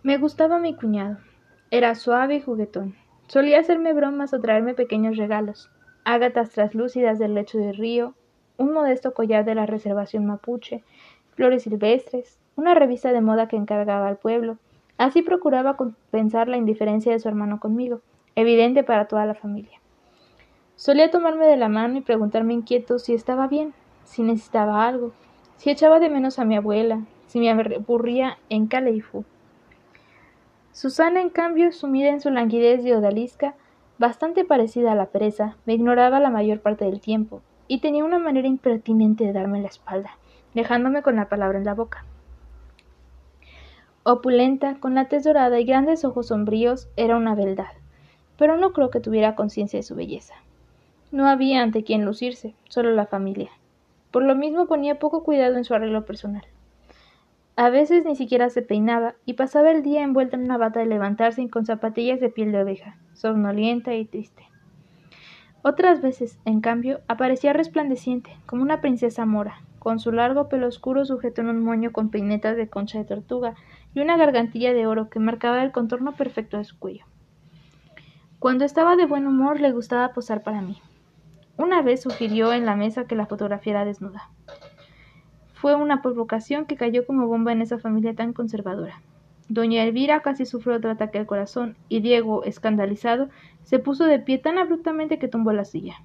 Me 0.05 0.19
gustaba 0.19 0.59
mi 0.59 0.75
cuñado. 0.75 1.17
Era 1.71 1.95
suave 1.95 2.35
y 2.35 2.39
juguetón. 2.39 2.93
Solía 3.25 3.59
hacerme 3.59 3.91
bromas 3.91 4.35
o 4.35 4.39
traerme 4.39 4.75
pequeños 4.75 5.17
regalos, 5.17 5.71
ágatas 6.03 6.51
traslúcidas 6.51 7.17
del 7.17 7.33
lecho 7.33 7.57
del 7.57 7.75
río, 7.75 8.13
un 8.59 8.71
modesto 8.71 9.15
collar 9.15 9.45
de 9.45 9.55
la 9.55 9.65
reservación 9.65 10.27
mapuche, 10.27 10.83
flores 11.33 11.63
silvestres, 11.63 12.37
una 12.55 12.75
revista 12.75 13.13
de 13.13 13.21
moda 13.21 13.47
que 13.47 13.55
encargaba 13.55 14.07
al 14.07 14.17
pueblo. 14.17 14.59
Así 14.99 15.23
procuraba 15.23 15.75
compensar 15.75 16.49
la 16.49 16.57
indiferencia 16.57 17.11
de 17.11 17.17
su 17.17 17.27
hermano 17.27 17.59
conmigo, 17.59 18.01
evidente 18.35 18.83
para 18.83 19.07
toda 19.07 19.25
la 19.25 19.33
familia. 19.33 19.79
Solía 20.75 21.09
tomarme 21.09 21.47
de 21.47 21.57
la 21.57 21.67
mano 21.67 21.97
y 21.97 22.01
preguntarme 22.01 22.53
inquieto 22.53 22.99
si 22.99 23.15
estaba 23.15 23.47
bien, 23.47 23.73
si 24.03 24.21
necesitaba 24.21 24.85
algo, 24.85 25.13
si 25.57 25.71
echaba 25.71 25.99
de 25.99 26.11
menos 26.11 26.37
a 26.37 26.45
mi 26.45 26.55
abuela, 26.55 27.01
si 27.25 27.39
me 27.39 27.49
aburría 27.49 28.37
en 28.49 28.67
Caleifú. 28.67 29.25
Susana, 30.75 31.21
en 31.21 31.29
cambio, 31.29 31.71
sumida 31.71 32.09
en 32.09 32.19
su 32.19 32.29
languidez 32.31 32.83
de 32.83 32.97
odalisca, 32.97 33.55
bastante 33.97 34.43
parecida 34.43 34.91
a 34.91 34.95
la 34.95 35.05
pereza, 35.05 35.55
me 35.65 35.73
ignoraba 35.73 36.19
la 36.19 36.29
mayor 36.29 36.59
parte 36.59 36.83
del 36.83 36.99
tiempo, 36.99 37.41
y 37.69 37.79
tenía 37.79 38.03
una 38.03 38.19
manera 38.19 38.49
impertinente 38.49 39.23
de 39.23 39.31
darme 39.31 39.61
la 39.61 39.69
espalda, 39.69 40.17
dejándome 40.53 41.01
con 41.01 41.15
la 41.15 41.29
palabra 41.29 41.57
en 41.57 41.63
la 41.63 41.75
boca. 41.75 42.03
Opulenta, 44.03 44.75
con 44.81 44.95
la 44.95 45.07
tez 45.07 45.23
dorada 45.23 45.57
y 45.61 45.63
grandes 45.63 46.03
ojos 46.03 46.27
sombríos, 46.27 46.89
era 46.97 47.15
una 47.15 47.35
beldad, 47.35 47.71
pero 48.37 48.57
no 48.57 48.73
creo 48.73 48.89
que 48.89 48.99
tuviera 48.99 49.35
conciencia 49.35 49.79
de 49.79 49.83
su 49.83 49.95
belleza. 49.95 50.35
No 51.09 51.29
había 51.29 51.61
ante 51.61 51.85
quien 51.85 52.03
lucirse, 52.03 52.53
solo 52.67 52.91
la 52.91 53.05
familia. 53.05 53.51
Por 54.11 54.23
lo 54.23 54.35
mismo 54.35 54.65
ponía 54.65 54.99
poco 54.99 55.23
cuidado 55.23 55.55
en 55.55 55.63
su 55.63 55.73
arreglo 55.73 56.03
personal. 56.03 56.43
A 57.57 57.69
veces 57.69 58.03
ni 58.03 58.17
siquiera 58.17 58.49
se 58.49 58.61
peinaba 58.61 59.15
y 59.25 59.33
pasaba 59.33 59.71
el 59.71 59.81
día 59.81 60.03
envuelta 60.03 60.35
en 60.35 60.43
una 60.43 60.57
bata 60.57 60.81
de 60.81 60.87
levantarse 60.87 61.41
y 61.41 61.47
con 61.47 61.65
zapatillas 61.65 62.19
de 62.19 62.29
piel 62.29 62.51
de 62.51 62.61
oveja, 62.61 62.97
somnolienta 63.13 63.93
y 63.95 64.03
triste. 64.03 64.43
Otras 65.61 66.01
veces, 66.01 66.37
en 66.43 66.59
cambio, 66.59 66.99
aparecía 67.07 67.53
resplandeciente, 67.53 68.37
como 68.45 68.61
una 68.61 68.81
princesa 68.81 69.25
mora, 69.25 69.61
con 69.79 69.99
su 69.99 70.11
largo 70.11 70.49
pelo 70.49 70.67
oscuro 70.67 71.05
sujeto 71.05 71.41
en 71.41 71.47
un 71.47 71.63
moño 71.63 71.93
con 71.93 72.09
peinetas 72.09 72.57
de 72.57 72.67
concha 72.67 72.97
de 72.97 73.05
tortuga 73.05 73.55
y 73.93 74.01
una 74.01 74.17
gargantilla 74.17 74.73
de 74.73 74.85
oro 74.85 75.09
que 75.09 75.19
marcaba 75.19 75.63
el 75.63 75.71
contorno 75.71 76.11
perfecto 76.11 76.57
de 76.57 76.65
su 76.65 76.77
cuello. 76.77 77.05
Cuando 78.39 78.65
estaba 78.65 78.97
de 78.97 79.05
buen 79.05 79.25
humor 79.27 79.61
le 79.61 79.71
gustaba 79.71 80.13
posar 80.13 80.43
para 80.43 80.61
mí. 80.61 80.81
Una 81.57 81.81
vez 81.81 82.01
sugirió 82.01 82.51
en 82.51 82.65
la 82.65 82.75
mesa 82.75 83.05
que 83.05 83.15
la 83.15 83.27
fotografiara 83.27 83.85
desnuda. 83.85 84.29
Fue 85.65 85.73
una 85.73 86.03
provocación 86.03 86.67
que 86.67 86.75
cayó 86.75 87.07
como 87.07 87.25
bomba 87.25 87.51
en 87.51 87.63
esa 87.63 87.79
familia 87.79 88.13
tan 88.13 88.33
conservadora. 88.33 89.01
Doña 89.49 89.81
Elvira 89.81 90.19
casi 90.19 90.45
sufrió 90.45 90.75
otro 90.75 90.91
ataque 90.91 91.17
al 91.17 91.25
corazón, 91.25 91.75
y 91.89 92.01
Diego, 92.01 92.43
escandalizado, 92.43 93.29
se 93.63 93.79
puso 93.79 94.05
de 94.05 94.19
pie 94.19 94.37
tan 94.37 94.59
abruptamente 94.59 95.17
que 95.17 95.27
tumbó 95.27 95.53
la 95.53 95.65
silla. 95.65 95.95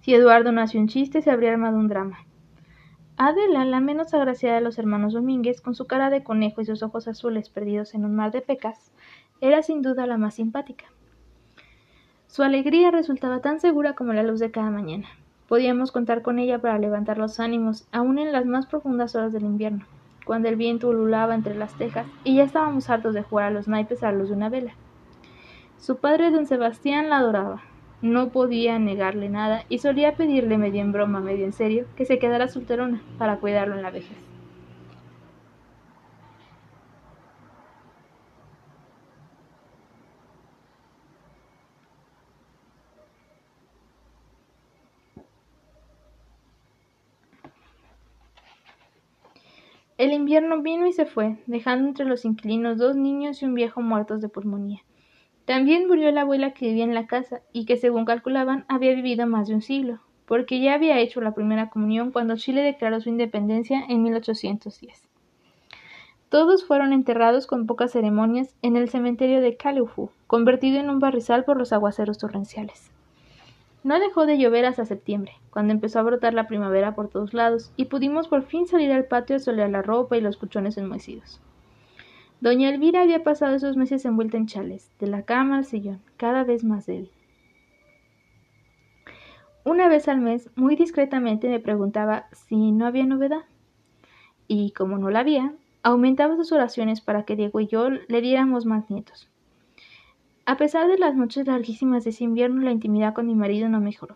Si 0.00 0.12
Eduardo 0.12 0.50
no 0.50 0.62
hacía 0.62 0.80
un 0.80 0.88
chiste, 0.88 1.22
se 1.22 1.30
habría 1.30 1.52
armado 1.52 1.78
un 1.78 1.86
drama. 1.86 2.18
Adela, 3.16 3.64
la 3.64 3.78
menos 3.78 4.12
agraciada 4.14 4.56
de 4.56 4.62
los 4.62 4.80
hermanos 4.80 5.12
Domínguez, 5.12 5.60
con 5.60 5.76
su 5.76 5.86
cara 5.86 6.10
de 6.10 6.24
conejo 6.24 6.62
y 6.62 6.64
sus 6.64 6.82
ojos 6.82 7.06
azules 7.06 7.50
perdidos 7.50 7.94
en 7.94 8.04
un 8.04 8.16
mar 8.16 8.32
de 8.32 8.40
pecas, 8.40 8.90
era 9.40 9.62
sin 9.62 9.82
duda 9.82 10.08
la 10.08 10.18
más 10.18 10.34
simpática. 10.34 10.86
Su 12.26 12.42
alegría 12.42 12.90
resultaba 12.90 13.40
tan 13.42 13.60
segura 13.60 13.94
como 13.94 14.12
la 14.12 14.24
luz 14.24 14.40
de 14.40 14.50
cada 14.50 14.72
mañana. 14.72 15.06
Podíamos 15.48 15.92
contar 15.92 16.22
con 16.22 16.40
ella 16.40 16.58
para 16.58 16.78
levantar 16.78 17.18
los 17.18 17.38
ánimos, 17.38 17.86
aun 17.92 18.18
en 18.18 18.32
las 18.32 18.46
más 18.46 18.66
profundas 18.66 19.14
horas 19.14 19.32
del 19.32 19.44
invierno, 19.44 19.84
cuando 20.24 20.48
el 20.48 20.56
viento 20.56 20.88
ululaba 20.88 21.36
entre 21.36 21.54
las 21.54 21.72
tejas 21.74 22.06
y 22.24 22.36
ya 22.36 22.42
estábamos 22.42 22.90
hartos 22.90 23.14
de 23.14 23.22
jugar 23.22 23.46
a 23.46 23.50
los 23.50 23.68
naipes 23.68 24.02
a 24.02 24.10
la 24.10 24.18
luz 24.18 24.28
de 24.28 24.34
una 24.34 24.48
vela. 24.48 24.72
Su 25.78 25.98
padre, 25.98 26.32
don 26.32 26.46
Sebastián, 26.46 27.10
la 27.10 27.18
adoraba. 27.18 27.62
No 28.02 28.30
podía 28.30 28.78
negarle 28.80 29.28
nada 29.28 29.62
y 29.68 29.78
solía 29.78 30.16
pedirle 30.16 30.58
medio 30.58 30.82
en 30.82 30.90
broma, 30.90 31.20
medio 31.20 31.44
en 31.44 31.52
serio, 31.52 31.86
que 31.96 32.06
se 32.06 32.18
quedara 32.18 32.48
solterona 32.48 33.00
para 33.16 33.36
cuidarlo 33.36 33.76
en 33.76 33.82
la 33.82 33.90
vejez. 33.92 34.25
El 49.98 50.12
invierno 50.12 50.60
vino 50.60 50.86
y 50.86 50.92
se 50.92 51.06
fue, 51.06 51.38
dejando 51.46 51.88
entre 51.88 52.04
los 52.04 52.26
inquilinos 52.26 52.76
dos 52.76 52.96
niños 52.96 53.40
y 53.40 53.46
un 53.46 53.54
viejo 53.54 53.80
muertos 53.80 54.20
de 54.20 54.28
pulmonía. 54.28 54.80
También 55.46 55.88
murió 55.88 56.10
la 56.10 56.20
abuela 56.20 56.52
que 56.52 56.66
vivía 56.66 56.84
en 56.84 56.92
la 56.92 57.06
casa 57.06 57.40
y 57.54 57.64
que, 57.64 57.78
según 57.78 58.04
calculaban, 58.04 58.66
había 58.68 58.94
vivido 58.94 59.26
más 59.26 59.48
de 59.48 59.54
un 59.54 59.62
siglo, 59.62 60.00
porque 60.26 60.60
ya 60.60 60.74
había 60.74 60.98
hecho 60.98 61.22
la 61.22 61.32
primera 61.32 61.70
comunión 61.70 62.12
cuando 62.12 62.36
Chile 62.36 62.60
declaró 62.60 63.00
su 63.00 63.08
independencia 63.08 63.82
en 63.88 64.02
1810. 64.02 65.08
Todos 66.28 66.66
fueron 66.66 66.92
enterrados 66.92 67.46
con 67.46 67.66
pocas 67.66 67.92
ceremonias 67.92 68.54
en 68.60 68.76
el 68.76 68.90
cementerio 68.90 69.40
de 69.40 69.56
Caleufu, 69.56 70.10
convertido 70.26 70.78
en 70.78 70.90
un 70.90 70.98
barrizal 70.98 71.44
por 71.44 71.56
los 71.56 71.72
aguaceros 71.72 72.18
torrenciales. 72.18 72.90
No 73.86 74.00
dejó 74.00 74.26
de 74.26 74.36
llover 74.36 74.64
hasta 74.64 74.84
septiembre, 74.84 75.34
cuando 75.50 75.72
empezó 75.72 76.00
a 76.00 76.02
brotar 76.02 76.34
la 76.34 76.48
primavera 76.48 76.96
por 76.96 77.08
todos 77.08 77.32
lados, 77.34 77.70
y 77.76 77.84
pudimos 77.84 78.26
por 78.26 78.42
fin 78.42 78.66
salir 78.66 78.90
al 78.90 79.04
patio 79.04 79.36
a 79.36 79.38
solear 79.38 79.70
la 79.70 79.80
ropa 79.80 80.16
y 80.16 80.20
los 80.20 80.36
cuchones 80.36 80.76
enmohecidos. 80.76 81.40
Doña 82.40 82.68
Elvira 82.68 83.02
había 83.02 83.22
pasado 83.22 83.54
esos 83.54 83.76
meses 83.76 84.04
envuelta 84.04 84.38
en 84.38 84.48
chales, 84.48 84.90
de 84.98 85.06
la 85.06 85.22
cama 85.22 85.58
al 85.58 85.64
sillón, 85.64 86.00
cada 86.16 86.42
vez 86.42 86.64
más 86.64 86.86
débil. 86.86 87.12
Una 89.62 89.86
vez 89.86 90.08
al 90.08 90.18
mes, 90.18 90.50
muy 90.56 90.74
discretamente 90.74 91.48
me 91.48 91.60
preguntaba 91.60 92.26
si 92.32 92.72
no 92.72 92.86
había 92.86 93.06
novedad. 93.06 93.44
Y 94.48 94.72
como 94.72 94.98
no 94.98 95.10
la 95.10 95.20
había, 95.20 95.54
aumentaba 95.84 96.34
sus 96.34 96.50
oraciones 96.50 97.00
para 97.00 97.22
que 97.22 97.36
Diego 97.36 97.60
y 97.60 97.68
yo 97.68 97.88
le 97.90 98.20
diéramos 98.20 98.66
más 98.66 98.90
nietos. 98.90 99.30
A 100.48 100.56
pesar 100.56 100.86
de 100.86 100.96
las 100.96 101.16
noches 101.16 101.44
larguísimas 101.48 102.04
de 102.04 102.10
ese 102.10 102.22
invierno, 102.22 102.62
la 102.62 102.70
intimidad 102.70 103.14
con 103.14 103.26
mi 103.26 103.34
marido 103.34 103.68
no 103.68 103.80
mejoró. 103.80 104.14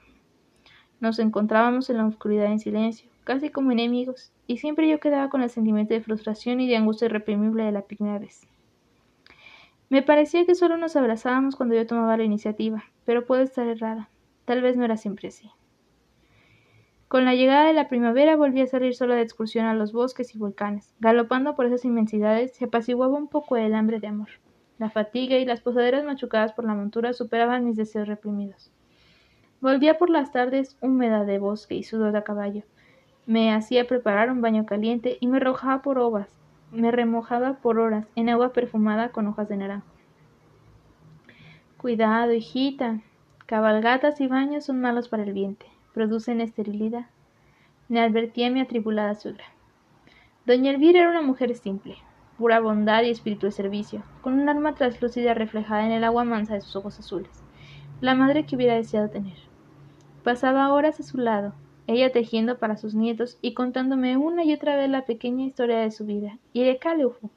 Nos 1.01 1.19
encontrábamos 1.19 1.91
en 1.91 1.97
la 1.97 2.07
oscuridad 2.07 2.47
en 2.47 2.61
silencio, 2.61 3.11
casi 3.25 3.51
como 3.51 3.73
enemigos, 3.73 4.33
y 4.47 4.59
siempre 4.59 4.89
yo 4.89 5.01
quedaba 5.01 5.29
con 5.29 5.43
el 5.43 5.51
sentimiento 5.51 5.93
de 5.93 6.03
frustración 6.03 6.61
y 6.61 6.69
de 6.69 6.77
angustia 6.77 7.07
irreprimible 7.07 7.65
de 7.65 7.73
la 7.73 7.85
vez. 8.21 8.47
Me 9.89 10.03
parecía 10.03 10.47
que 10.47 10.55
solo 10.55 10.77
nos 10.77 10.95
abrazábamos 10.95 11.57
cuando 11.57 11.75
yo 11.75 11.85
tomaba 11.85 12.17
la 12.17 12.23
iniciativa, 12.23 12.85
pero 13.05 13.27
puedo 13.27 13.43
estar 13.43 13.67
errada. 13.67 14.09
Tal 14.45 14.63
vez 14.63 14.77
no 14.77 14.85
era 14.85 14.97
siempre 14.97 15.27
así. 15.27 15.51
Con 17.09 17.25
la 17.25 17.35
llegada 17.35 17.67
de 17.67 17.73
la 17.73 17.89
primavera 17.89 18.37
volví 18.37 18.61
a 18.61 18.69
salir 18.69 18.95
sola 18.95 19.17
de 19.17 19.23
excursión 19.23 19.67
a 19.67 19.75
los 19.75 19.93
bosques 19.93 20.33
y 20.37 20.39
volcanes. 20.39 20.95
Galopando 21.01 21.57
por 21.57 21.67
esas 21.67 21.85
inmensidades 21.85 22.55
se 22.55 22.67
apaciguaba 22.67 23.19
un 23.19 23.27
poco 23.27 23.57
el 23.57 23.75
hambre 23.75 23.99
de 23.99 24.07
amor. 24.07 24.29
La 24.81 24.91
fatiga 24.91 25.39
y 25.39 25.45
las 25.45 25.61
posaderas 25.61 26.05
machucadas 26.05 26.53
por 26.53 26.65
la 26.65 26.75
montura 26.75 27.13
superaban 27.13 27.65
mis 27.65 27.77
deseos 27.77 28.09
reprimidos. 28.09 28.73
Volvía 29.61 29.97
por 29.97 30.11
las 30.11 30.33
tardes 30.33 30.77
húmeda 30.81 31.25
de 31.25 31.39
bosque 31.39 31.77
y 31.77 31.85
sudor 31.85 32.11
de 32.11 32.25
caballo. 32.25 32.65
Me 33.27 33.55
hacía 33.55 33.87
preparar 33.87 34.33
un 34.33 34.41
baño 34.41 34.67
caliente 34.67 35.19
y 35.21 35.29
me 35.29 35.37
arrojaba 35.37 35.83
por 35.83 36.01
ovas. 36.01 36.35
Me 36.73 36.91
remojaba 36.91 37.59
por 37.59 37.79
horas 37.79 38.09
en 38.17 38.29
agua 38.29 38.53
perfumada 38.53 39.11
con 39.11 39.29
hojas 39.29 39.49
de 39.49 39.59
naranjo. 39.59 39.87
Cuidado, 41.77 42.33
hijita. 42.33 42.99
Cabalgatas 43.47 44.21
y 44.21 44.27
baños 44.27 44.65
son 44.65 44.81
malos 44.81 45.09
para 45.09 45.23
el 45.23 45.33
vientre 45.33 45.71
producen 45.93 46.41
esterilidad, 46.41 47.07
me 47.89 48.01
advertía 48.01 48.51
mi 48.51 48.61
atribulada 48.61 49.15
suegra. 49.15 49.45
Doña 50.47 50.71
Elvira 50.71 51.01
era 51.01 51.11
una 51.11 51.23
mujer 51.23 51.55
simple, 51.55 51.97
pura 52.41 52.59
bondad 52.59 53.03
y 53.03 53.11
espíritu 53.11 53.45
de 53.45 53.53
servicio, 53.53 54.03
con 54.23 54.41
un 54.41 54.49
alma 54.49 54.75
traslúcida 54.75 55.35
reflejada 55.35 55.85
en 55.85 55.93
el 55.93 56.05
agua 56.05 56.25
mansa 56.25 56.55
de 56.55 56.63
sus 56.63 56.75
ojos 56.75 56.99
azules, 56.99 57.29
la 58.01 58.15
madre 58.15 58.47
que 58.47 58.57
hubiera 58.57 58.77
deseado 58.77 59.11
tener. 59.11 59.37
Pasaba 60.25 60.73
horas 60.73 60.99
a 60.99 61.03
su 61.03 61.19
lado, 61.19 61.53
ella 61.87 62.13
tejiendo 62.13 62.59
para 62.59 62.79
sus 62.79 62.95
nietos 62.95 63.37
y 63.43 63.53
contándome 63.53 64.17
una 64.17 64.43
y 64.43 64.55
otra 64.55 64.75
vez 64.75 64.89
la 64.89 65.05
pequeña 65.05 65.45
historia 65.45 65.81
de 65.81 65.91
su 65.91 66.07
vida 66.07 66.39
y 66.55 66.65
de 66.65 66.79
Caleufo, 66.79 67.29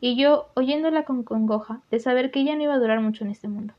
y 0.00 0.16
yo 0.20 0.48
oyéndola 0.54 1.04
con 1.04 1.22
congoja 1.22 1.82
de 1.92 2.00
saber 2.00 2.32
que 2.32 2.40
ella 2.40 2.56
no 2.56 2.64
iba 2.64 2.74
a 2.74 2.80
durar 2.80 3.00
mucho 3.00 3.22
en 3.22 3.30
este 3.30 3.46
mundo. 3.46 3.74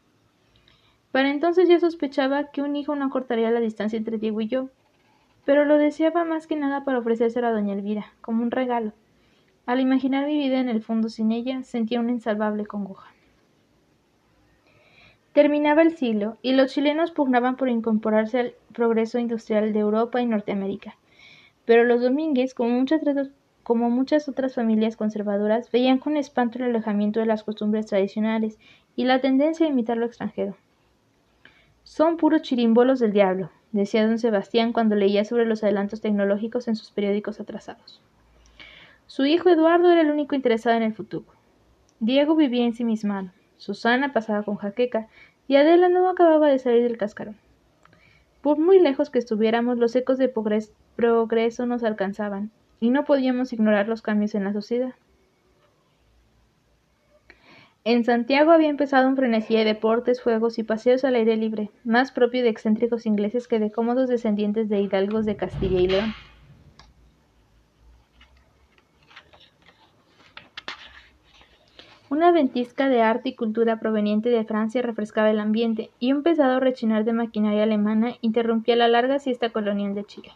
Para 1.11 1.31
entonces 1.31 1.67
ya 1.67 1.81
sospechaba 1.81 2.45
que 2.51 2.61
un 2.61 2.77
hijo 2.77 2.95
no 2.95 3.09
cortaría 3.09 3.51
la 3.51 3.59
distancia 3.59 3.97
entre 3.97 4.19
Diego 4.19 4.39
y 4.39 4.47
yo, 4.47 4.69
pero 5.43 5.65
lo 5.65 5.77
deseaba 5.77 6.23
más 6.23 6.47
que 6.47 6.55
nada 6.55 6.85
para 6.85 6.99
ofrecérselo 6.99 7.47
a 7.47 7.51
doña 7.51 7.73
Elvira, 7.73 8.13
como 8.21 8.41
un 8.41 8.51
regalo. 8.51 8.93
Al 9.71 9.79
imaginar 9.79 10.27
mi 10.27 10.37
vida 10.37 10.59
en 10.59 10.67
el 10.67 10.83
fondo 10.83 11.07
sin 11.07 11.31
ella, 11.31 11.63
sentía 11.63 12.01
una 12.01 12.11
insalvable 12.11 12.65
congoja. 12.65 13.09
Terminaba 15.31 15.81
el 15.81 15.95
siglo, 15.95 16.37
y 16.41 16.51
los 16.51 16.73
chilenos 16.73 17.11
pugnaban 17.11 17.55
por 17.55 17.69
incorporarse 17.69 18.37
al 18.37 18.53
progreso 18.73 19.17
industrial 19.17 19.71
de 19.71 19.79
Europa 19.79 20.21
y 20.21 20.25
Norteamérica. 20.25 20.97
Pero 21.63 21.85
los 21.85 22.01
domínguez, 22.01 22.53
como 22.53 22.71
muchas, 22.71 22.99
como 23.63 23.89
muchas 23.89 24.27
otras 24.27 24.55
familias 24.55 24.97
conservadoras, 24.97 25.71
veían 25.71 25.99
con 25.99 26.17
espanto 26.17 26.57
el 26.57 26.65
alejamiento 26.65 27.21
de 27.21 27.27
las 27.27 27.45
costumbres 27.45 27.85
tradicionales 27.85 28.59
y 28.97 29.05
la 29.05 29.21
tendencia 29.21 29.65
a 29.65 29.69
imitar 29.69 29.95
lo 29.95 30.05
extranjero. 30.05 30.57
Son 31.85 32.17
puros 32.17 32.41
chirimbolos 32.41 32.99
del 32.99 33.13
diablo, 33.13 33.51
decía 33.71 34.05
don 34.05 34.19
Sebastián 34.19 34.73
cuando 34.73 34.97
leía 34.97 35.23
sobre 35.23 35.45
los 35.45 35.63
adelantos 35.63 36.01
tecnológicos 36.01 36.67
en 36.67 36.75
sus 36.75 36.91
periódicos 36.91 37.39
atrasados. 37.39 38.01
Su 39.11 39.25
hijo 39.25 39.49
Eduardo 39.49 39.91
era 39.91 39.99
el 39.99 40.09
único 40.09 40.35
interesado 40.35 40.77
en 40.77 40.83
el 40.83 40.93
futuro. 40.93 41.25
Diego 41.99 42.33
vivía 42.33 42.63
ensimismado, 42.63 43.31
Susana 43.57 44.13
pasaba 44.13 44.43
con 44.43 44.55
jaqueca 44.55 45.09
y 45.49 45.57
Adela 45.57 45.89
no 45.89 46.09
acababa 46.09 46.47
de 46.47 46.59
salir 46.59 46.83
del 46.83 46.97
cascarón. 46.97 47.35
Por 48.41 48.57
muy 48.57 48.79
lejos 48.79 49.09
que 49.09 49.19
estuviéramos, 49.19 49.77
los 49.77 49.93
ecos 49.97 50.17
de 50.17 50.29
progreso 50.95 51.65
nos 51.65 51.83
alcanzaban, 51.83 52.51
y 52.79 52.89
no 52.89 53.03
podíamos 53.03 53.51
ignorar 53.51 53.89
los 53.89 54.01
cambios 54.01 54.33
en 54.33 54.45
la 54.45 54.53
sociedad. 54.53 54.93
En 57.83 58.05
Santiago 58.05 58.51
había 58.51 58.69
empezado 58.69 59.09
un 59.09 59.17
frenesí 59.17 59.57
de 59.57 59.65
deportes, 59.65 60.21
juegos 60.21 60.57
y 60.57 60.63
paseos 60.63 61.03
al 61.03 61.15
aire 61.15 61.35
libre, 61.35 61.69
más 61.83 62.13
propio 62.13 62.43
de 62.43 62.49
excéntricos 62.49 63.05
ingleses 63.05 63.49
que 63.49 63.59
de 63.59 63.73
cómodos 63.73 64.07
descendientes 64.07 64.69
de 64.69 64.79
hidalgos 64.79 65.25
de 65.25 65.35
Castilla 65.35 65.81
y 65.81 65.87
León. 65.89 66.13
Una 72.11 72.33
ventisca 72.33 72.89
de 72.89 73.01
arte 73.01 73.29
y 73.29 73.35
cultura 73.35 73.79
proveniente 73.79 74.27
de 74.27 74.43
Francia 74.43 74.81
refrescaba 74.81 75.31
el 75.31 75.39
ambiente, 75.39 75.91
y 75.97 76.11
un 76.11 76.23
pesado 76.23 76.59
rechinar 76.59 77.05
de 77.05 77.13
maquinaria 77.13 77.63
alemana 77.63 78.15
interrumpía 78.19 78.75
la 78.75 78.89
larga 78.89 79.17
siesta 79.17 79.51
colonial 79.51 79.95
de 79.95 80.03
Chile. 80.03 80.31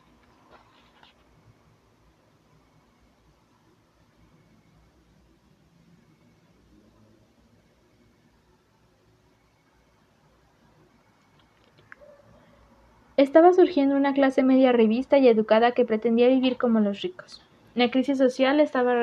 Estaba 13.17 13.51
surgiendo 13.51 13.97
una 13.97 14.13
clase 14.13 14.43
media 14.43 14.71
revista 14.71 15.17
y 15.17 15.27
educada 15.27 15.73
que 15.73 15.83
pretendía 15.83 16.29
vivir 16.29 16.55
como 16.55 16.79
los 16.79 17.01
ricos. 17.01 17.41
La 17.75 17.91
crisis 17.91 18.17
social 18.17 18.61
estaba 18.61 18.95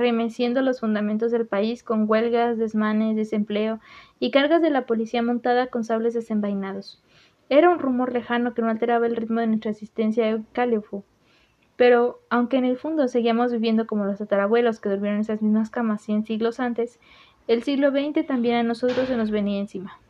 remeciendo 0.00 0.62
los 0.62 0.80
fundamentos 0.80 1.30
del 1.30 1.46
país 1.46 1.84
con 1.84 2.10
huelgas, 2.10 2.58
desmanes, 2.58 3.14
desempleo 3.14 3.78
y 4.18 4.32
cargas 4.32 4.60
de 4.60 4.70
la 4.70 4.86
policía 4.86 5.22
montada 5.22 5.68
con 5.68 5.84
sables 5.84 6.14
desenvainados. 6.14 7.00
Era 7.48 7.70
un 7.70 7.78
rumor 7.78 8.12
lejano 8.12 8.52
que 8.52 8.62
no 8.62 8.68
alteraba 8.68 9.06
el 9.06 9.14
ritmo 9.14 9.38
de 9.38 9.46
nuestra 9.46 9.70
existencia 9.70 10.28
en 10.28 10.44
Califu. 10.52 11.04
Pero, 11.76 12.20
aunque 12.28 12.56
en 12.56 12.64
el 12.64 12.76
fondo 12.76 13.06
seguíamos 13.06 13.52
viviendo 13.52 13.86
como 13.86 14.04
los 14.04 14.18
tatarabuelos 14.18 14.80
que 14.80 14.88
durmieron 14.88 15.16
en 15.16 15.22
esas 15.22 15.40
mismas 15.40 15.70
camas 15.70 16.02
cien 16.02 16.24
siglos 16.24 16.58
antes, 16.58 16.98
el 17.46 17.62
siglo 17.62 17.90
XX 17.90 18.26
también 18.26 18.56
a 18.56 18.62
nosotros 18.62 19.06
se 19.06 19.16
nos 19.16 19.30
venía 19.30 19.60
encima. 19.60 20.00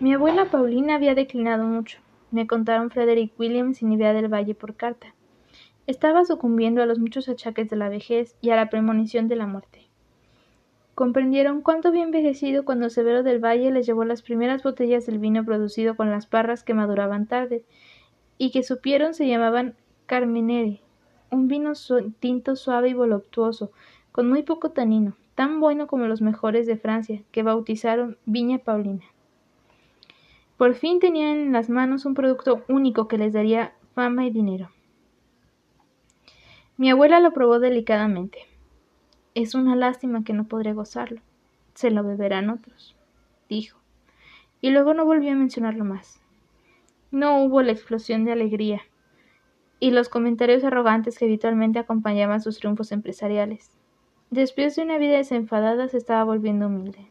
Mi 0.00 0.14
abuela 0.14 0.44
Paulina 0.44 0.94
había 0.94 1.16
declinado 1.16 1.64
mucho, 1.64 1.98
me 2.30 2.46
contaron 2.46 2.88
Frederick 2.88 3.32
Williams 3.36 3.82
y 3.82 3.84
Nivea 3.84 4.12
del 4.12 4.32
Valle 4.32 4.54
por 4.54 4.76
carta. 4.76 5.12
Estaba 5.88 6.24
sucumbiendo 6.24 6.80
a 6.80 6.86
los 6.86 7.00
muchos 7.00 7.28
achaques 7.28 7.68
de 7.68 7.74
la 7.74 7.88
vejez 7.88 8.36
y 8.40 8.50
a 8.50 8.56
la 8.56 8.70
premonición 8.70 9.26
de 9.26 9.34
la 9.34 9.48
muerte. 9.48 9.88
Comprendieron 10.94 11.62
cuánto 11.62 11.88
había 11.88 12.04
envejecido 12.04 12.64
cuando 12.64 12.90
Severo 12.90 13.24
del 13.24 13.44
Valle 13.44 13.72
les 13.72 13.86
llevó 13.86 14.04
las 14.04 14.22
primeras 14.22 14.62
botellas 14.62 15.04
del 15.04 15.18
vino 15.18 15.44
producido 15.44 15.96
con 15.96 16.12
las 16.12 16.26
parras 16.26 16.62
que 16.62 16.74
maduraban 16.74 17.26
tarde, 17.26 17.64
y 18.36 18.52
que 18.52 18.62
supieron 18.62 19.14
se 19.14 19.26
llamaban 19.26 19.74
Carmenere, 20.06 20.80
un 21.32 21.48
vino 21.48 21.72
tinto 22.20 22.54
suave 22.54 22.90
y 22.90 22.94
voluptuoso, 22.94 23.72
con 24.12 24.28
muy 24.28 24.44
poco 24.44 24.70
tanino, 24.70 25.16
tan 25.34 25.58
bueno 25.58 25.88
como 25.88 26.06
los 26.06 26.22
mejores 26.22 26.68
de 26.68 26.76
Francia, 26.76 27.20
que 27.32 27.42
bautizaron 27.42 28.16
Viña 28.26 28.58
Paulina. 28.58 29.02
Por 30.58 30.74
fin 30.74 30.98
tenían 30.98 31.36
en 31.36 31.52
las 31.52 31.70
manos 31.70 32.04
un 32.04 32.14
producto 32.14 32.64
único 32.68 33.06
que 33.06 33.16
les 33.16 33.32
daría 33.32 33.74
fama 33.94 34.26
y 34.26 34.30
dinero. 34.30 34.70
Mi 36.76 36.90
abuela 36.90 37.20
lo 37.20 37.32
probó 37.32 37.60
delicadamente. 37.60 38.40
Es 39.36 39.54
una 39.54 39.76
lástima 39.76 40.24
que 40.24 40.32
no 40.32 40.48
podré 40.48 40.72
gozarlo. 40.72 41.20
Se 41.74 41.92
lo 41.92 42.02
beberán 42.02 42.50
otros, 42.50 42.96
dijo. 43.48 43.78
Y 44.60 44.70
luego 44.70 44.94
no 44.94 45.04
volvió 45.04 45.30
a 45.30 45.36
mencionarlo 45.36 45.84
más. 45.84 46.20
No 47.12 47.40
hubo 47.44 47.62
la 47.62 47.70
explosión 47.70 48.24
de 48.24 48.32
alegría 48.32 48.82
y 49.78 49.92
los 49.92 50.08
comentarios 50.08 50.64
arrogantes 50.64 51.18
que 51.18 51.26
habitualmente 51.26 51.78
acompañaban 51.78 52.40
sus 52.40 52.58
triunfos 52.58 52.90
empresariales. 52.90 53.70
Después 54.30 54.74
de 54.74 54.82
una 54.82 54.98
vida 54.98 55.18
desenfadada 55.18 55.86
se 55.86 55.98
estaba 55.98 56.24
volviendo 56.24 56.66
humilde. 56.66 57.08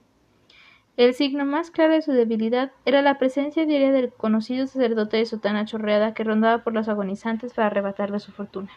El 0.98 1.14
signo 1.14 1.46
más 1.46 1.70
claro 1.70 1.94
de 1.94 2.02
su 2.02 2.12
debilidad 2.12 2.72
era 2.84 3.04
la 3.04 3.20
presencia 3.20 3.68
diaria 3.68 3.92
del 3.92 4.12
conocido 4.12 4.66
sacerdote 4.66 5.18
de 5.18 5.28
sotana 5.28 5.64
chorreada 5.64 6.16
que 6.16 6.24
rondaba 6.24 6.64
por 6.64 6.74
los 6.74 6.90
agonizantes 6.90 7.54
para 7.54 7.68
arrebatarle 7.68 8.20
su 8.20 8.32
fortuna. 8.32 8.72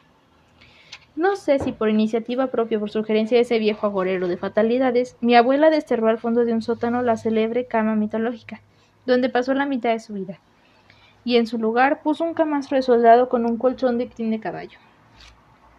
No 1.16 1.36
sé 1.36 1.58
si 1.58 1.72
por 1.72 1.88
iniciativa 1.88 2.48
propia 2.48 2.76
o 2.76 2.80
por 2.80 2.90
sugerencia 2.90 3.38
de 3.38 3.44
ese 3.44 3.58
viejo 3.58 3.86
agorero 3.86 4.28
de 4.28 4.36
fatalidades, 4.36 5.16
mi 5.22 5.34
abuela 5.34 5.70
desterró 5.70 6.08
al 6.08 6.18
fondo 6.18 6.44
de 6.44 6.52
un 6.52 6.60
sótano 6.60 7.00
la 7.00 7.16
célebre 7.16 7.64
cama 7.64 7.96
mitológica, 7.96 8.60
donde 9.06 9.30
pasó 9.30 9.54
la 9.54 9.64
mitad 9.64 9.92
de 9.92 10.00
su 10.00 10.12
vida, 10.12 10.40
y 11.24 11.36
en 11.36 11.46
su 11.46 11.56
lugar 11.56 12.02
puso 12.02 12.24
un 12.24 12.34
camastro 12.34 12.76
de 12.76 12.82
soldado 12.82 13.30
con 13.30 13.46
un 13.46 13.56
colchón 13.56 13.96
de 13.96 14.10
crin 14.10 14.30
de 14.30 14.40
caballo. 14.40 14.78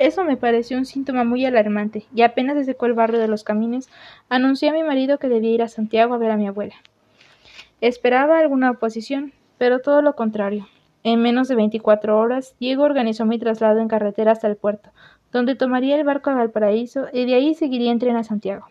Eso 0.01 0.23
me 0.23 0.35
pareció 0.35 0.79
un 0.79 0.85
síntoma 0.85 1.23
muy 1.23 1.45
alarmante, 1.45 2.07
y 2.15 2.23
apenas 2.23 2.57
se 2.57 2.63
secó 2.63 2.87
el 2.87 2.93
barrio 2.93 3.19
de 3.19 3.27
los 3.27 3.43
caminos, 3.43 3.87
anuncié 4.29 4.69
a 4.69 4.73
mi 4.73 4.81
marido 4.81 5.19
que 5.19 5.29
debía 5.29 5.51
ir 5.51 5.61
a 5.61 5.67
Santiago 5.67 6.15
a 6.15 6.17
ver 6.17 6.31
a 6.31 6.37
mi 6.37 6.47
abuela. 6.47 6.73
Esperaba 7.81 8.39
alguna 8.39 8.71
oposición, 8.71 9.31
pero 9.59 9.77
todo 9.77 10.01
lo 10.01 10.15
contrario. 10.15 10.67
En 11.03 11.21
menos 11.21 11.49
de 11.49 11.53
veinticuatro 11.53 12.17
horas, 12.17 12.55
Diego 12.59 12.81
organizó 12.81 13.27
mi 13.27 13.37
traslado 13.37 13.79
en 13.79 13.87
carretera 13.87 14.31
hasta 14.31 14.47
el 14.47 14.55
puerto, 14.55 14.89
donde 15.31 15.53
tomaría 15.53 15.97
el 15.97 16.03
barco 16.03 16.31
a 16.31 16.33
Valparaíso 16.33 17.05
y 17.13 17.25
de 17.25 17.35
ahí 17.35 17.53
seguiría 17.53 17.91
en 17.91 17.99
tren 17.99 18.15
a 18.15 18.23
Santiago. 18.23 18.65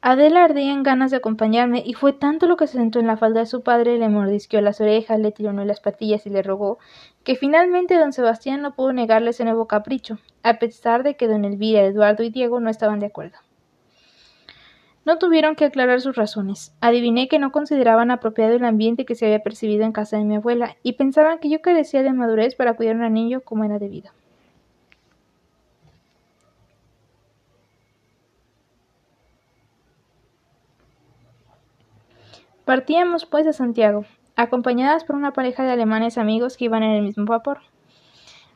Adela 0.00 0.44
ardía 0.44 0.72
en 0.72 0.82
ganas 0.82 1.10
de 1.10 1.16
acompañarme 1.16 1.82
y 1.84 1.94
fue 1.94 2.12
tanto 2.12 2.46
lo 2.46 2.56
que 2.56 2.68
se 2.68 2.78
sentó 2.78 3.00
en 3.00 3.06
la 3.06 3.16
falda 3.16 3.40
de 3.40 3.46
su 3.46 3.62
padre, 3.62 3.98
le 3.98 4.08
mordisqueó 4.08 4.60
las 4.60 4.80
orejas, 4.80 5.18
le 5.18 5.32
tiró 5.32 5.52
las 5.52 5.80
patillas 5.80 6.26
y 6.26 6.30
le 6.30 6.42
rogó, 6.42 6.78
que 7.26 7.34
finalmente 7.34 7.98
don 7.98 8.12
Sebastián 8.12 8.62
no 8.62 8.76
pudo 8.76 8.92
negarle 8.92 9.30
ese 9.30 9.42
nuevo 9.42 9.66
capricho, 9.66 10.20
a 10.44 10.60
pesar 10.60 11.02
de 11.02 11.16
que 11.16 11.26
don 11.26 11.44
Elvira, 11.44 11.82
Eduardo 11.82 12.22
y 12.22 12.30
Diego 12.30 12.60
no 12.60 12.70
estaban 12.70 13.00
de 13.00 13.06
acuerdo. 13.06 13.36
No 15.04 15.18
tuvieron 15.18 15.56
que 15.56 15.64
aclarar 15.64 16.00
sus 16.00 16.14
razones. 16.14 16.72
Adiviné 16.80 17.26
que 17.26 17.40
no 17.40 17.50
consideraban 17.50 18.12
apropiado 18.12 18.54
el 18.54 18.64
ambiente 18.64 19.04
que 19.04 19.16
se 19.16 19.24
había 19.26 19.40
percibido 19.40 19.84
en 19.84 19.90
casa 19.90 20.16
de 20.16 20.24
mi 20.24 20.36
abuela 20.36 20.76
y 20.84 20.92
pensaban 20.92 21.40
que 21.40 21.48
yo 21.48 21.60
carecía 21.60 22.04
de 22.04 22.12
madurez 22.12 22.54
para 22.54 22.74
cuidar 22.74 23.02
a 23.02 23.08
un 23.08 23.14
niño 23.14 23.40
como 23.40 23.64
era 23.64 23.80
debido. 23.80 24.12
Partíamos 32.64 33.26
pues 33.26 33.48
a 33.48 33.52
Santiago, 33.52 34.04
acompañadas 34.36 35.04
por 35.04 35.16
una 35.16 35.32
pareja 35.32 35.64
de 35.64 35.72
alemanes 35.72 36.18
amigos 36.18 36.56
que 36.56 36.66
iban 36.66 36.82
en 36.82 36.92
el 36.92 37.02
mismo 37.02 37.24
vapor. 37.24 37.60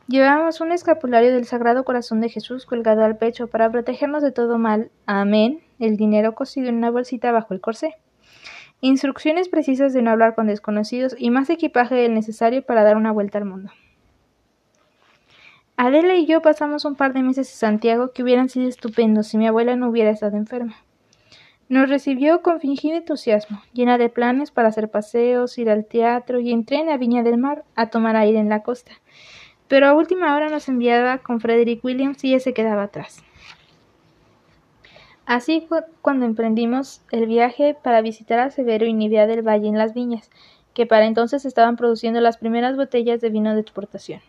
Llevábamos 0.07 0.61
un 0.61 0.71
escapulario 0.71 1.33
del 1.33 1.45
Sagrado 1.45 1.83
Corazón 1.83 2.21
de 2.21 2.29
Jesús 2.29 2.65
colgado 2.65 3.03
al 3.03 3.17
pecho 3.17 3.47
para 3.47 3.69
protegernos 3.71 4.21
de 4.23 4.31
todo 4.31 4.57
mal. 4.57 4.91
Amén. 5.05 5.61
El 5.79 5.97
dinero 5.97 6.35
cosido 6.35 6.69
en 6.69 6.75
una 6.75 6.91
bolsita 6.91 7.31
bajo 7.31 7.53
el 7.53 7.61
corsé. 7.61 7.95
Instrucciones 8.81 9.47
precisas 9.47 9.93
de 9.93 10.01
no 10.01 10.11
hablar 10.11 10.35
con 10.35 10.47
desconocidos 10.47 11.15
y 11.17 11.29
más 11.29 11.49
equipaje 11.49 11.95
del 11.95 12.13
necesario 12.13 12.63
para 12.63 12.83
dar 12.83 12.97
una 12.97 13.11
vuelta 13.11 13.37
al 13.37 13.45
mundo. 13.45 13.71
Adela 15.77 16.15
y 16.15 16.25
yo 16.25 16.41
pasamos 16.41 16.85
un 16.85 16.95
par 16.95 17.13
de 17.13 17.23
meses 17.23 17.49
en 17.51 17.57
Santiago 17.57 18.11
que 18.11 18.23
hubieran 18.23 18.49
sido 18.49 18.67
estupendos 18.67 19.27
si 19.27 19.37
mi 19.37 19.47
abuela 19.47 19.75
no 19.75 19.89
hubiera 19.89 20.11
estado 20.11 20.37
enferma. 20.37 20.75
Nos 21.71 21.87
recibió 21.87 22.41
con 22.41 22.59
fingido 22.59 22.97
entusiasmo, 22.97 23.61
llena 23.71 23.97
de 23.97 24.09
planes 24.09 24.51
para 24.51 24.67
hacer 24.67 24.91
paseos, 24.91 25.57
ir 25.57 25.69
al 25.69 25.85
teatro 25.85 26.41
y 26.41 26.51
en 26.51 26.65
tren 26.65 26.89
a 26.89 26.97
Viña 26.97 27.23
del 27.23 27.37
Mar 27.37 27.63
a 27.77 27.89
tomar 27.89 28.17
aire 28.17 28.39
en 28.39 28.49
la 28.49 28.61
costa. 28.61 28.91
Pero 29.69 29.87
a 29.87 29.93
última 29.93 30.35
hora 30.35 30.49
nos 30.49 30.67
enviaba 30.67 31.19
con 31.19 31.39
Frederick 31.39 31.81
Williams 31.81 32.25
y 32.25 32.37
se 32.41 32.53
quedaba 32.53 32.83
atrás. 32.83 33.23
Así 35.25 35.65
fue 35.69 35.85
cuando 36.01 36.25
emprendimos 36.25 37.03
el 37.09 37.25
viaje 37.25 37.73
para 37.81 38.01
visitar 38.01 38.39
a 38.39 38.51
Severo 38.51 38.85
y 38.85 38.91
Nivea 38.91 39.25
del 39.25 39.41
Valle 39.41 39.69
en 39.69 39.77
las 39.77 39.93
viñas, 39.93 40.29
que 40.73 40.85
para 40.85 41.05
entonces 41.05 41.45
estaban 41.45 41.77
produciendo 41.77 42.19
las 42.19 42.35
primeras 42.35 42.75
botellas 42.75 43.21
de 43.21 43.29
vino 43.29 43.55
de 43.55 43.61
exportación. 43.61 44.19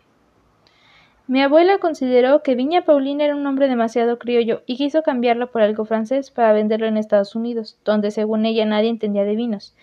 Mi 1.25 1.41
abuela 1.41 1.77
consideró 1.77 2.43
que 2.43 2.53
Viña 2.53 2.83
Paulina 2.83 3.23
era 3.23 3.35
un 3.35 3.43
nombre 3.43 3.69
demasiado 3.69 4.19
criollo 4.19 4.61
y 4.65 4.75
quiso 4.75 5.03
cambiarlo 5.03 5.51
por 5.51 5.61
algo 5.61 5.85
francés 5.85 6.31
para 6.31 6.51
venderlo 6.51 6.85
en 6.85 6.97
Estados 6.97 7.33
Unidos, 7.33 7.79
donde 7.85 8.11
según 8.11 8.45
ella 8.45 8.65
nadie 8.65 8.89
entendía 8.89 9.23
de 9.23 9.37
vinos, 9.37 9.73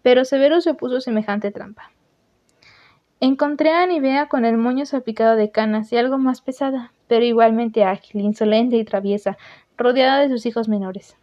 pero 0.00 0.24
Severo 0.24 0.62
se 0.62 0.70
opuso 0.70 1.02
semejante 1.02 1.50
trampa. 1.50 1.90
Encontré 3.20 3.72
a 3.72 3.86
Nivea 3.86 4.28
con 4.28 4.46
el 4.46 4.56
moño 4.56 4.86
salpicado 4.86 5.36
de 5.36 5.50
canas 5.50 5.92
y 5.92 5.98
algo 5.98 6.16
más 6.16 6.40
pesada, 6.40 6.92
pero 7.08 7.26
igualmente 7.26 7.84
ágil, 7.84 8.22
insolente 8.22 8.76
y 8.76 8.84
traviesa, 8.84 9.36
rodeada 9.76 10.20
de 10.20 10.30
sus 10.30 10.46
hijos 10.46 10.68
menores. 10.68 11.16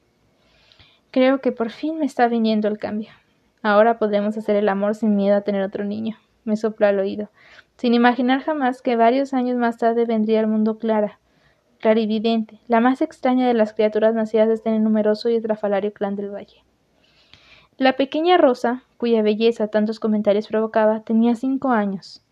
Creo 1.09 1.41
que 1.41 1.51
por 1.51 1.71
fin 1.71 1.97
me 1.97 2.05
está 2.05 2.27
viniendo 2.27 2.67
el 2.67 2.77
cambio. 2.77 3.09
Ahora 3.63 3.97
podemos 3.97 4.37
hacer 4.37 4.55
el 4.55 4.69
amor 4.69 4.93
sin 4.93 5.15
miedo 5.15 5.35
a 5.35 5.41
tener 5.41 5.63
otro 5.63 5.83
niño, 5.83 6.17
me 6.45 6.57
sopló 6.57 6.87
al 6.87 6.99
oído 6.99 7.29
sin 7.77 7.93
imaginar 7.93 8.41
jamás 8.41 8.81
que 8.81 8.95
varios 8.95 9.33
años 9.33 9.57
más 9.57 9.77
tarde 9.77 10.05
vendría 10.05 10.39
al 10.39 10.47
mundo 10.47 10.77
Clara, 10.77 11.19
clarividente, 11.79 12.59
la 12.67 12.79
más 12.79 13.01
extraña 13.01 13.47
de 13.47 13.53
las 13.53 13.73
criaturas 13.73 14.13
nacidas 14.13 14.47
de 14.47 14.53
este 14.53 14.79
numeroso 14.79 15.29
y 15.29 15.35
estrafalario 15.35 15.91
clan 15.91 16.15
del 16.15 16.33
valle. 16.33 16.63
La 17.77 17.97
pequeña 17.97 18.37
Rosa, 18.37 18.83
cuya 18.97 19.21
belleza 19.21 19.67
tantos 19.67 19.99
comentarios 19.99 20.47
provocaba, 20.47 21.01
tenía 21.01 21.35
cinco 21.35 21.71
años. 21.71 22.23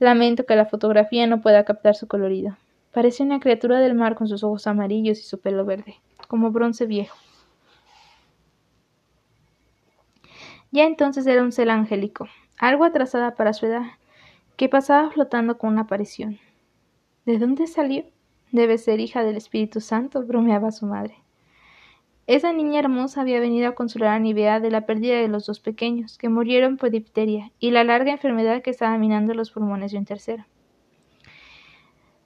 Lamento 0.00 0.44
que 0.44 0.56
la 0.56 0.66
fotografía 0.66 1.26
no 1.26 1.40
pueda 1.40 1.64
captar 1.64 1.94
su 1.94 2.08
colorido. 2.08 2.56
Parece 2.92 3.22
una 3.22 3.38
criatura 3.38 3.78
del 3.78 3.94
mar 3.94 4.16
con 4.16 4.26
sus 4.26 4.42
ojos 4.42 4.66
amarillos 4.66 5.18
y 5.20 5.22
su 5.22 5.40
pelo 5.40 5.64
verde, 5.64 5.96
como 6.26 6.50
bronce 6.50 6.86
viejo. 6.86 7.16
Ya 10.72 10.84
entonces 10.84 11.26
era 11.26 11.42
un 11.42 11.52
cel 11.52 11.70
angélico, 11.70 12.28
algo 12.60 12.84
atrasada 12.84 13.34
para 13.34 13.54
su 13.54 13.66
edad, 13.66 13.86
que 14.56 14.68
pasaba 14.68 15.10
flotando 15.10 15.56
con 15.56 15.72
una 15.72 15.82
aparición. 15.82 16.38
¿De 17.24 17.38
dónde 17.38 17.66
salió? 17.66 18.04
Debe 18.52 18.76
ser 18.76 19.00
hija 19.00 19.24
del 19.24 19.36
Espíritu 19.36 19.80
Santo, 19.80 20.22
bromeaba 20.22 20.70
su 20.70 20.84
madre. 20.84 21.14
Esa 22.26 22.52
niña 22.52 22.80
hermosa 22.80 23.22
había 23.22 23.40
venido 23.40 23.68
a 23.68 23.74
consolar 23.74 24.10
a 24.10 24.18
Nivea 24.18 24.60
de 24.60 24.70
la 24.70 24.84
pérdida 24.84 25.16
de 25.16 25.28
los 25.28 25.46
dos 25.46 25.58
pequeños, 25.58 26.18
que 26.18 26.28
murieron 26.28 26.76
por 26.76 26.90
difteria, 26.90 27.50
y 27.58 27.70
la 27.70 27.82
larga 27.82 28.12
enfermedad 28.12 28.62
que 28.62 28.70
estaba 28.70 28.98
minando 28.98 29.32
los 29.32 29.50
pulmones 29.50 29.92
de 29.92 29.98
un 29.98 30.04
tercero. 30.04 30.44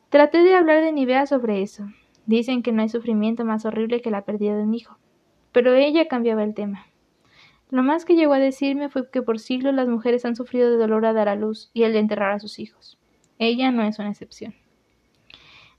Traté 0.09 0.43
de 0.43 0.55
hablar 0.55 0.83
de 0.83 0.93
Nivea 0.93 1.27
sobre 1.27 1.63
eso. 1.63 1.85
Dicen 2.27 2.63
que 2.63 2.73
no 2.73 2.83
hay 2.83 2.89
sufrimiento 2.89 3.45
más 3.45 3.65
horrible 3.65 4.01
que 4.03 4.11
la 4.11 4.23
pérdida 4.23 4.57
de 4.57 4.65
un 4.65 4.75
hijo. 4.75 4.99
Pero 5.53 5.75
ella 5.75 6.09
cambiaba 6.09 6.43
el 6.43 6.55
tema. 6.55 6.87
Lo 7.75 7.83
más 7.83 8.05
que 8.05 8.15
llegó 8.15 8.35
a 8.35 8.39
decirme 8.39 8.89
fue 8.89 9.11
que 9.11 9.21
por 9.21 9.41
siglos 9.41 9.75
las 9.75 9.89
mujeres 9.89 10.25
han 10.25 10.37
sufrido 10.37 10.71
de 10.71 10.77
dolor 10.77 11.05
a 11.07 11.13
dar 11.13 11.29
a 11.29 11.35
luz 11.35 11.73
y 11.75 11.83
el 11.83 11.93
de 11.93 11.99
enterrar 11.99 12.31
a 12.31 12.39
sus 12.39 12.61
hijos. 12.61 12.97
Ella 13.41 13.73
no 13.73 13.83
es 13.83 13.99
una 13.99 14.11
excepción. 14.11 14.55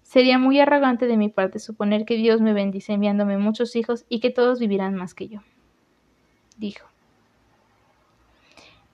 Sería 0.01 0.37
muy 0.37 0.59
arrogante 0.59 1.07
de 1.07 1.15
mi 1.15 1.29
parte 1.29 1.57
suponer 1.57 2.03
que 2.03 2.17
Dios 2.17 2.41
me 2.41 2.51
bendice 2.51 2.91
enviándome 2.91 3.37
muchos 3.37 3.77
hijos 3.77 4.03
y 4.09 4.19
que 4.19 4.29
todos 4.29 4.59
vivirán 4.59 4.95
más 4.95 5.13
que 5.13 5.29
yo. 5.29 5.39
Dijo. 6.57 6.85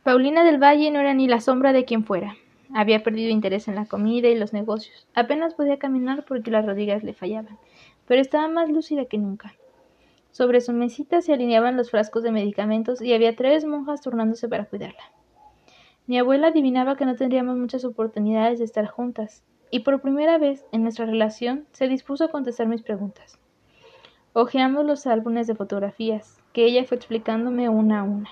Paulina 0.03 0.43
del 0.43 0.61
Valle 0.61 0.91
no 0.91 0.99
era 0.99 1.15
ni 1.15 1.27
la 1.27 1.41
sombra 1.41 1.73
de 1.73 1.85
quien 1.85 2.03
fuera. 2.03 2.35
Había 2.71 3.01
perdido 3.01 3.31
interés 3.31 3.67
en 3.67 3.73
la 3.73 3.87
comida 3.87 4.27
y 4.27 4.37
los 4.37 4.53
negocios. 4.53 5.07
Apenas 5.15 5.55
podía 5.55 5.79
caminar 5.79 6.23
porque 6.23 6.51
las 6.51 6.67
rodillas 6.67 7.01
le 7.01 7.15
fallaban, 7.15 7.57
pero 8.05 8.21
estaba 8.21 8.47
más 8.47 8.69
lúcida 8.69 9.05
que 9.05 9.17
nunca. 9.17 9.55
Sobre 10.31 10.61
su 10.61 10.71
mesita 10.71 11.21
se 11.21 11.33
alineaban 11.33 11.75
los 11.75 11.91
frascos 11.91 12.23
de 12.23 12.31
medicamentos 12.31 13.01
y 13.01 13.13
había 13.13 13.35
tres 13.35 13.65
monjas 13.65 14.01
turnándose 14.01 14.47
para 14.47 14.65
cuidarla. 14.65 15.11
Mi 16.07 16.17
abuela 16.17 16.47
adivinaba 16.47 16.95
que 16.95 17.05
no 17.05 17.15
tendríamos 17.15 17.57
muchas 17.57 17.85
oportunidades 17.85 18.59
de 18.59 18.65
estar 18.65 18.87
juntas, 18.87 19.43
y 19.71 19.79
por 19.79 20.01
primera 20.01 20.37
vez 20.37 20.65
en 20.71 20.83
nuestra 20.83 21.05
relación 21.05 21.65
se 21.71 21.87
dispuso 21.87 22.25
a 22.25 22.31
contestar 22.31 22.67
mis 22.67 22.81
preguntas. 22.81 23.39
Ojeamos 24.33 24.85
los 24.85 25.05
álbumes 25.07 25.47
de 25.47 25.55
fotografías, 25.55 26.41
que 26.53 26.65
ella 26.65 26.85
fue 26.85 26.97
explicándome 26.97 27.69
una 27.69 27.99
a 27.99 28.03
una. 28.03 28.29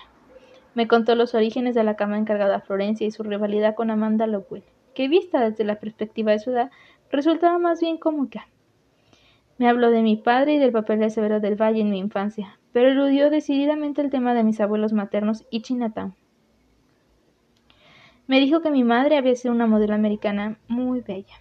Me 0.74 0.88
contó 0.88 1.14
los 1.14 1.34
orígenes 1.34 1.74
de 1.74 1.84
la 1.84 1.96
cama 1.96 2.16
encargada 2.16 2.56
a 2.56 2.60
Florencia 2.60 3.06
y 3.06 3.10
su 3.10 3.22
rivalidad 3.22 3.74
con 3.74 3.90
Amanda 3.90 4.26
Lowell, 4.26 4.64
que 4.94 5.08
vista 5.08 5.40
desde 5.40 5.64
la 5.64 5.80
perspectiva 5.80 6.32
de 6.32 6.38
su 6.38 6.50
edad 6.50 6.70
resultaba 7.10 7.58
más 7.58 7.80
bien 7.80 7.98
cómica. 7.98 8.48
Me 9.60 9.68
habló 9.68 9.90
de 9.90 10.00
mi 10.00 10.16
padre 10.16 10.54
y 10.54 10.58
del 10.58 10.72
papel 10.72 11.00
de 11.00 11.10
Severo 11.10 11.38
del 11.38 11.54
Valle 11.54 11.82
en 11.82 11.90
mi 11.90 11.98
infancia, 11.98 12.58
pero 12.72 12.88
eludió 12.88 13.28
decididamente 13.28 14.00
el 14.00 14.08
tema 14.08 14.32
de 14.32 14.42
mis 14.42 14.58
abuelos 14.58 14.94
maternos 14.94 15.44
y 15.50 15.60
Chinatown. 15.60 16.14
Me 18.26 18.40
dijo 18.40 18.62
que 18.62 18.70
mi 18.70 18.84
madre 18.84 19.18
había 19.18 19.36
sido 19.36 19.52
una 19.52 19.66
modelo 19.66 19.94
americana 19.94 20.56
muy 20.66 21.02
bella. 21.02 21.34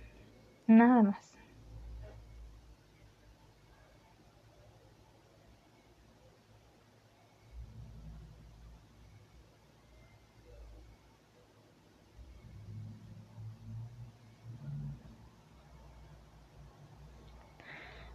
Nada 0.68 1.02
más. 1.02 1.29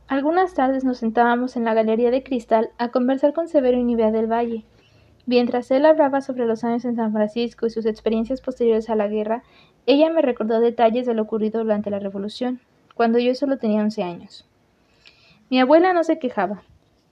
Algunas 0.07 0.53
tardes 0.53 0.85
nos 0.85 0.99
sentábamos 0.99 1.57
en 1.57 1.65
la 1.65 1.73
galería 1.73 2.11
de 2.11 2.23
cristal 2.23 2.71
a 2.77 2.91
conversar 2.91 3.33
con 3.33 3.49
Severo 3.49 3.79
y 3.79 3.85
Nivea 3.85 4.11
del 4.11 4.31
Valle. 4.31 4.65
Mientras 5.25 5.71
él 5.71 5.87
hablaba 5.87 6.21
sobre 6.21 6.45
los 6.45 6.63
años 6.63 6.85
en 6.85 6.97
San 6.97 7.13
Francisco 7.13 7.67
y 7.67 7.71
sus 7.71 7.87
experiencias 7.87 8.43
posteriores 8.43 8.91
a 8.91 8.97
la 8.97 9.09
guerra, 9.09 9.43
ella 9.87 10.11
me 10.11 10.21
recordó 10.21 10.61
detalles 10.61 11.07
de 11.07 11.15
lo 11.15 11.23
ocurrido 11.23 11.63
durante 11.63 11.89
la 11.89 12.01
Revolución, 12.01 12.61
cuando 12.95 13.19
yo 13.19 13.35
solo 13.35 13.57
tenía 13.57 13.81
once 13.81 14.03
años. 14.03 14.47
Mi 15.49 15.59
abuela 15.59 15.95
no 15.95 16.05
se 16.05 16.19
quejaba, 16.19 16.63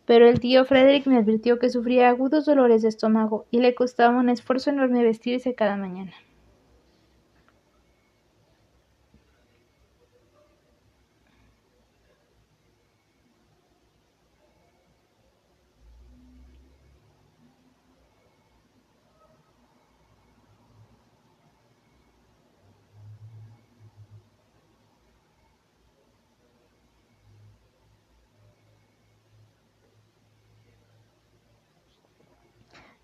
pero 0.04 0.28
el 0.28 0.40
tío 0.40 0.66
Frederick 0.66 1.06
me 1.06 1.16
advirtió 1.16 1.58
que 1.58 1.70
sufría 1.70 2.10
agudos 2.10 2.44
dolores 2.44 2.82
de 2.82 2.88
estómago 2.88 3.46
y 3.50 3.60
le 3.60 3.74
costaba 3.74 4.18
un 4.18 4.28
esfuerzo 4.28 4.68
enorme 4.68 5.02
vestirse 5.02 5.54
cada 5.54 5.78
mañana. 5.78 6.12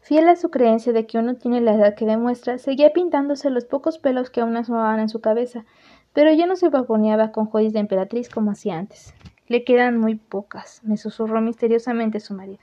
Fiel 0.08 0.26
a 0.26 0.36
su 0.36 0.48
creencia 0.48 0.94
de 0.94 1.04
que 1.04 1.18
uno 1.18 1.34
tiene 1.34 1.60
la 1.60 1.74
edad 1.74 1.94
que 1.94 2.06
demuestra, 2.06 2.56
seguía 2.56 2.94
pintándose 2.94 3.50
los 3.50 3.66
pocos 3.66 3.98
pelos 3.98 4.30
que 4.30 4.40
aún 4.40 4.56
asomaban 4.56 5.00
en 5.00 5.10
su 5.10 5.20
cabeza, 5.20 5.66
pero 6.14 6.32
ya 6.32 6.46
no 6.46 6.56
se 6.56 6.70
paponeaba 6.70 7.30
con 7.30 7.44
joyas 7.44 7.74
de 7.74 7.80
emperatriz 7.80 8.30
como 8.30 8.52
hacía 8.52 8.78
antes. 8.78 9.12
Le 9.48 9.64
quedan 9.64 9.98
muy 9.98 10.14
pocas, 10.14 10.80
me 10.82 10.96
susurró 10.96 11.42
misteriosamente 11.42 12.20
su 12.20 12.32
marido. 12.32 12.62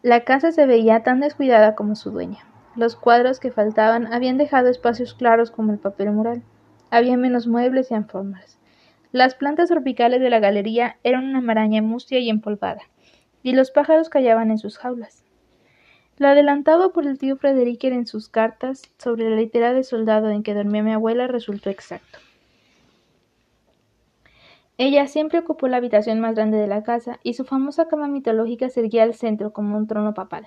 La 0.00 0.24
casa 0.24 0.52
se 0.52 0.64
veía 0.64 1.02
tan 1.02 1.20
descuidada 1.20 1.74
como 1.74 1.94
su 1.94 2.10
dueña. 2.10 2.46
Los 2.76 2.96
cuadros 2.96 3.38
que 3.38 3.50
faltaban 3.50 4.10
habían 4.10 4.38
dejado 4.38 4.70
espacios 4.70 5.12
claros 5.12 5.50
como 5.50 5.70
el 5.70 5.78
papel 5.78 6.12
mural. 6.12 6.42
Había 6.90 7.18
menos 7.18 7.46
muebles 7.46 7.90
y 7.90 7.94
alfombras. 7.94 8.58
Las 9.12 9.34
plantas 9.34 9.68
tropicales 9.68 10.22
de 10.22 10.30
la 10.30 10.40
galería 10.40 10.96
eran 11.04 11.26
una 11.26 11.42
maraña 11.42 11.82
mustia 11.82 12.20
y 12.20 12.30
empolvada, 12.30 12.84
y 13.42 13.52
los 13.52 13.70
pájaros 13.70 14.08
callaban 14.08 14.50
en 14.50 14.56
sus 14.56 14.78
jaulas. 14.78 15.19
Lo 16.20 16.28
adelantado 16.28 16.92
por 16.92 17.06
el 17.06 17.16
tío 17.16 17.38
Fredericker 17.38 17.94
en 17.94 18.06
sus 18.06 18.28
cartas 18.28 18.82
sobre 18.98 19.30
la 19.30 19.36
litera 19.36 19.72
de 19.72 19.82
soldado 19.82 20.28
en 20.28 20.42
que 20.42 20.52
dormía 20.52 20.82
mi 20.82 20.92
abuela 20.92 21.26
resultó 21.26 21.70
exacto. 21.70 22.18
Ella 24.76 25.06
siempre 25.06 25.38
ocupó 25.38 25.66
la 25.66 25.78
habitación 25.78 26.20
más 26.20 26.34
grande 26.34 26.58
de 26.58 26.66
la 26.66 26.82
casa 26.82 27.18
y 27.22 27.32
su 27.32 27.46
famosa 27.46 27.88
cama 27.88 28.06
mitológica 28.06 28.68
se 28.68 28.80
erguía 28.80 29.04
al 29.04 29.14
centro 29.14 29.54
como 29.54 29.78
un 29.78 29.86
trono 29.86 30.12
papal. 30.12 30.46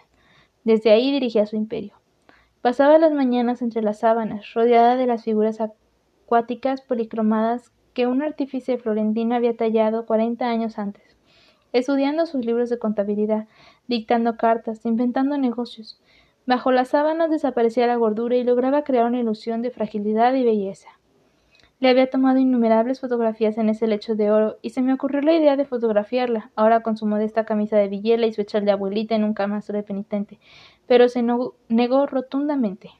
Desde 0.64 0.92
ahí 0.92 1.12
dirigía 1.12 1.48
su 1.48 1.56
imperio. 1.56 1.94
Pasaba 2.62 3.00
las 3.00 3.12
mañanas 3.12 3.64
entre 3.64 3.82
las 3.82 4.02
sábanas, 4.02 4.54
rodeada 4.54 4.96
de 4.96 5.08
las 5.08 5.24
figuras 5.24 5.58
acuáticas 5.60 6.82
policromadas 6.82 7.72
que 7.96 8.06
un 8.06 8.22
artífice 8.22 8.78
florentino 8.78 9.34
había 9.34 9.58
tallado 9.58 10.06
cuarenta 10.06 10.52
años 10.52 10.78
antes, 10.78 11.12
estudiando 11.74 12.26
sus 12.26 12.46
libros 12.46 12.70
de 12.70 12.80
contabilidad, 12.80 13.48
dictando 13.88 14.38
cartas, 14.38 14.86
inventando 14.86 15.38
negocios. 15.38 16.00
Bajo 16.46 16.72
las 16.72 16.90
sábanas 16.90 17.30
desaparecía 17.30 17.88
la 17.88 17.96
gordura 17.96 18.36
y 18.36 18.44
lograba 18.44 18.84
crear 18.84 19.06
una 19.06 19.20
ilusión 19.20 19.62
de 19.62 19.72
fragilidad 19.72 20.34
y 20.36 20.44
belleza. 20.44 20.90
Le 21.80 21.90
había 21.90 22.10
tomado 22.10 22.40
innumerables 22.40 23.02
fotografías 23.02 23.58
en 23.58 23.68
ese 23.68 23.88
lecho 23.88 24.16
de 24.16 24.32
oro 24.32 24.58
y 24.62 24.70
se 24.70 24.82
me 24.82 24.94
ocurrió 24.94 25.22
la 25.22 25.34
idea 25.34 25.58
de 25.58 25.66
fotografiarla, 25.66 26.52
ahora 26.56 26.82
con 26.82 26.96
su 26.96 27.06
modesta 27.06 27.44
camisa 27.44 27.76
de 27.76 27.90
villela 27.90 28.26
y 28.26 28.32
su 28.32 28.40
echal 28.40 28.64
de 28.64 28.72
abuelita 28.72 29.16
en 29.16 29.26
un 29.26 29.34
camastro 29.34 29.76
de 29.76 29.84
penitente, 29.84 30.40
pero 30.88 31.10
se 31.10 31.22
negó 31.24 32.06
rotundamente. 32.06 32.92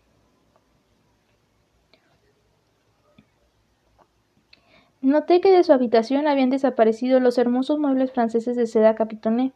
Noté 5.04 5.41
que 5.41 5.51
de 5.51 5.66
su 5.66 5.74
habitación 5.74 6.28
habían 6.28 6.49
desaparecido 6.49 7.20
los 7.20 7.38
hermosos 7.38 7.78
muebles 7.78 8.14
franceses 8.14 8.56
de 8.56 8.66
seda 8.66 8.95
capitoné, 8.95 9.51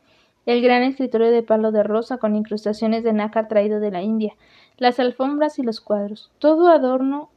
el 0.45 0.61
gran 0.61 0.83
escritorio 0.83 1.31
de 1.31 1.41
palo 1.41 1.71
de 1.71 1.83
rosa 1.83 2.17
con 2.17 2.35
incrustaciones 2.35 3.05
de 3.05 3.13
nácar 3.13 3.47
traído 3.47 3.79
de 3.79 3.89
la 3.89 4.01
India, 4.01 4.35
las 4.77 4.99
alfombras 4.99 5.57
y 5.57 5.63
los 5.63 5.79
cuadros, 5.79 6.33
todo 6.39 6.67
adorno 6.67 7.29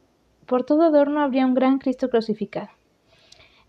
por 0.45 0.65
todo 0.65 0.81
adorno 0.81 1.21
habría 1.21 1.45
un 1.45 1.53
gran 1.53 1.77
Cristo 1.77 2.09
crucificado. 2.09 2.67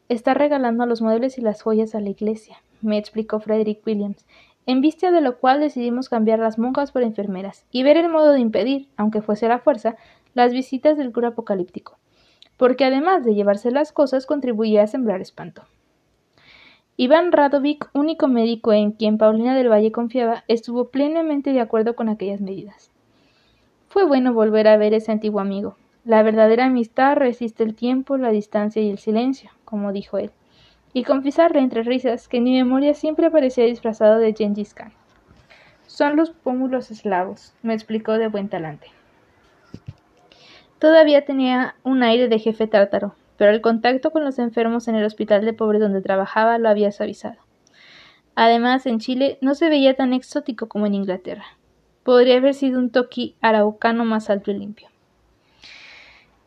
Está 0.08 0.34
regalando 0.34 0.86
los 0.86 1.02
muebles 1.02 1.38
y 1.38 1.40
las 1.40 1.62
joyas 1.62 1.94
a 1.94 2.00
la 2.00 2.10
iglesia, 2.10 2.56
me 2.80 2.98
explicó 2.98 3.38
Frederick 3.38 3.86
Williams, 3.86 4.26
en 4.66 4.80
vista 4.80 5.12
de 5.12 5.20
lo 5.20 5.38
cual 5.38 5.60
decidimos 5.60 6.08
cambiar 6.08 6.40
las 6.40 6.58
monjas 6.58 6.90
por 6.90 7.04
enfermeras 7.04 7.64
y 7.70 7.84
ver 7.84 7.96
el 7.96 8.08
modo 8.08 8.32
de 8.32 8.40
impedir, 8.40 8.88
aunque 8.96 9.22
fuese 9.22 9.46
la 9.46 9.60
fuerza, 9.60 9.94
las 10.34 10.52
visitas 10.52 10.98
del 10.98 11.12
cura 11.12 11.28
apocalíptico, 11.28 11.96
porque 12.56 12.84
además 12.84 13.24
de 13.24 13.34
llevarse 13.34 13.70
las 13.70 13.92
cosas 13.92 14.26
contribuía 14.26 14.82
a 14.82 14.86
sembrar 14.86 15.20
espanto. 15.20 15.62
Iván 16.96 17.32
Radovic, 17.32 17.88
único 17.94 18.28
médico 18.28 18.72
en 18.72 18.92
quien 18.92 19.18
Paulina 19.18 19.56
del 19.56 19.70
Valle 19.70 19.92
confiaba, 19.92 20.44
estuvo 20.48 20.90
plenamente 20.90 21.52
de 21.52 21.60
acuerdo 21.60 21.96
con 21.96 22.08
aquellas 22.08 22.40
medidas. 22.40 22.90
Fue 23.88 24.04
bueno 24.04 24.32
volver 24.32 24.68
a 24.68 24.76
ver 24.76 24.94
ese 24.94 25.12
antiguo 25.12 25.40
amigo, 25.40 25.76
la 26.04 26.24
verdadera 26.24 26.64
amistad 26.64 27.14
resiste 27.16 27.62
el 27.62 27.76
tiempo, 27.76 28.16
la 28.16 28.30
distancia 28.30 28.82
y 28.82 28.90
el 28.90 28.98
silencio, 28.98 29.50
como 29.64 29.92
dijo 29.92 30.18
él, 30.18 30.32
y 30.92 31.04
confesarle 31.04 31.60
entre 31.60 31.84
risas 31.84 32.26
que 32.26 32.38
en 32.38 32.44
mi 32.44 32.54
memoria 32.54 32.92
siempre 32.94 33.26
aparecía 33.26 33.66
disfrazado 33.66 34.18
de 34.18 34.34
Gengis 34.34 34.74
Khan. 34.74 34.92
Son 35.86 36.16
los 36.16 36.30
pómulos 36.30 36.90
eslavos, 36.90 37.54
me 37.62 37.74
explicó 37.74 38.14
de 38.14 38.26
buen 38.26 38.48
talante. 38.48 38.88
Todavía 40.82 41.24
tenía 41.24 41.76
un 41.84 42.02
aire 42.02 42.26
de 42.26 42.40
jefe 42.40 42.66
tártaro, 42.66 43.14
pero 43.36 43.52
el 43.52 43.60
contacto 43.60 44.10
con 44.10 44.24
los 44.24 44.40
enfermos 44.40 44.88
en 44.88 44.96
el 44.96 45.04
hospital 45.04 45.44
de 45.44 45.52
pobres 45.52 45.80
donde 45.80 46.00
trabajaba 46.00 46.58
lo 46.58 46.68
había 46.68 46.90
suavizado. 46.90 47.36
Además, 48.34 48.84
en 48.86 48.98
Chile 48.98 49.38
no 49.40 49.54
se 49.54 49.68
veía 49.68 49.94
tan 49.94 50.12
exótico 50.12 50.66
como 50.66 50.86
en 50.86 50.94
Inglaterra. 50.94 51.44
Podría 52.02 52.38
haber 52.38 52.54
sido 52.54 52.80
un 52.80 52.90
toqui 52.90 53.36
araucano 53.40 54.04
más 54.04 54.28
alto 54.28 54.50
y 54.50 54.54
limpio. 54.54 54.88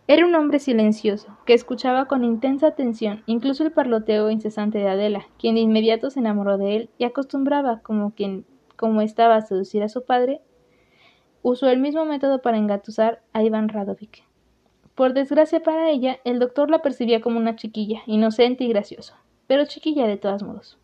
Era 0.06 0.26
un 0.26 0.36
hombre 0.36 0.60
silencioso, 0.60 1.38
que 1.46 1.54
escuchaba 1.54 2.04
con 2.04 2.26
intensa 2.26 2.68
atención 2.68 3.24
incluso 3.28 3.64
el 3.64 3.72
parloteo 3.72 4.30
incesante 4.32 4.80
de 4.80 4.90
Adela, 4.90 5.28
quien 5.40 5.56
de 5.56 5.62
inmediato 5.62 6.10
se 6.10 6.20
enamoró 6.20 6.58
de 6.58 6.76
él 6.76 6.90
y 6.98 7.06
acostumbraba, 7.06 7.80
como 7.80 8.14
quien 8.14 8.46
como 8.76 9.00
estaba 9.00 9.38
a 9.38 9.42
seducir 9.44 9.82
a 9.82 9.88
su 9.88 10.04
padre, 10.04 10.42
usó 11.42 11.70
el 11.70 11.80
mismo 11.80 12.04
método 12.04 12.42
para 12.42 12.58
engatusar 12.58 13.22
a 13.32 13.42
Iván 13.42 13.70
Radovic. 13.70 14.25
Por 14.96 15.14
desgracia 15.14 15.60
para 15.60 15.90
ella, 15.90 16.20
el 16.24 16.40
doctor 16.40 16.70
la 16.70 16.80
percibía 16.80 17.20
como 17.20 17.38
una 17.38 17.58
chiquilla, 17.58 18.02
inocente 18.06 18.64
y 18.64 18.70
graciosa, 18.70 19.18
pero 19.46 19.66
chiquilla 19.66 20.08
de 20.08 20.16
todos 20.16 20.42
modos. 20.42 20.78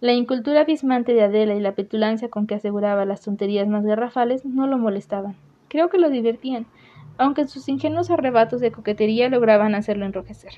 La 0.00 0.14
incultura 0.14 0.62
abismante 0.62 1.12
de 1.12 1.24
Adela 1.24 1.54
y 1.54 1.60
la 1.60 1.74
petulancia 1.74 2.30
con 2.30 2.46
que 2.46 2.54
aseguraba 2.54 3.04
las 3.04 3.20
tonterías 3.20 3.68
más 3.68 3.84
garrafales 3.84 4.46
no 4.46 4.66
lo 4.66 4.78
molestaban. 4.78 5.36
Creo 5.68 5.90
que 5.90 5.98
lo 5.98 6.08
divertían, 6.08 6.66
aunque 7.18 7.46
sus 7.46 7.68
ingenuos 7.68 8.10
arrebatos 8.10 8.62
de 8.62 8.72
coquetería 8.72 9.28
lograban 9.28 9.74
hacerlo 9.74 10.06
enrojecer. 10.06 10.52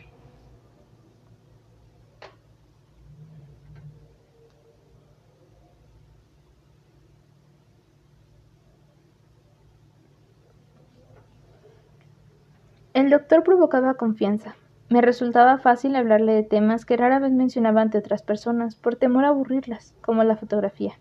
El 12.94 13.08
doctor 13.08 13.42
provocaba 13.42 13.94
confianza. 13.94 14.54
Me 14.90 15.00
resultaba 15.00 15.56
fácil 15.56 15.96
hablarle 15.96 16.34
de 16.34 16.42
temas 16.42 16.84
que 16.84 16.98
rara 16.98 17.20
vez 17.20 17.32
mencionaba 17.32 17.80
ante 17.80 17.96
otras 17.96 18.22
personas, 18.22 18.76
por 18.76 18.96
temor 18.96 19.24
a 19.24 19.28
aburrirlas, 19.28 19.94
como 20.02 20.22
la 20.24 20.36
fotografía. 20.36 20.92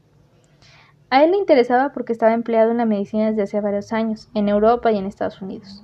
A 1.09 1.21
él 1.25 1.31
le 1.31 1.37
interesaba 1.37 1.91
porque 1.91 2.13
estaba 2.13 2.31
empleado 2.31 2.71
en 2.71 2.77
la 2.77 2.85
medicina 2.85 3.25
desde 3.25 3.41
hace 3.41 3.59
varios 3.59 3.91
años, 3.91 4.29
en 4.33 4.47
Europa 4.47 4.89
y 4.93 4.97
en 4.99 5.05
Estados 5.05 5.41
Unidos. 5.41 5.83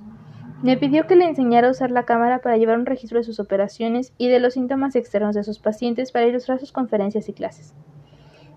Me 0.62 0.78
pidió 0.78 1.06
que 1.06 1.14
le 1.14 1.26
enseñara 1.26 1.68
a 1.68 1.72
usar 1.72 1.90
la 1.90 2.04
cámara 2.04 2.38
para 2.38 2.56
llevar 2.56 2.78
un 2.78 2.86
registro 2.86 3.18
de 3.18 3.24
sus 3.24 3.38
operaciones 3.38 4.14
y 4.16 4.28
de 4.28 4.40
los 4.40 4.54
síntomas 4.54 4.96
externos 4.96 5.34
de 5.34 5.44
sus 5.44 5.58
pacientes 5.58 6.10
para 6.10 6.26
ilustrar 6.26 6.58
sus 6.58 6.72
conferencias 6.72 7.28
y 7.28 7.34
clases. 7.34 7.74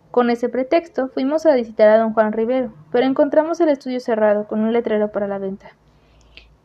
Con 0.09 0.29
ese 0.29 0.47
pretexto 0.47 1.09
fuimos 1.09 1.45
a 1.45 1.53
visitar 1.53 1.89
a 1.89 1.97
don 1.97 2.13
Juan 2.13 2.31
Rivero, 2.31 2.73
pero 2.93 3.05
encontramos 3.05 3.59
el 3.59 3.67
estudio 3.67 3.99
cerrado 3.99 4.47
con 4.47 4.61
un 4.61 4.71
letrero 4.71 5.11
para 5.11 5.27
la 5.27 5.37
venta. 5.37 5.75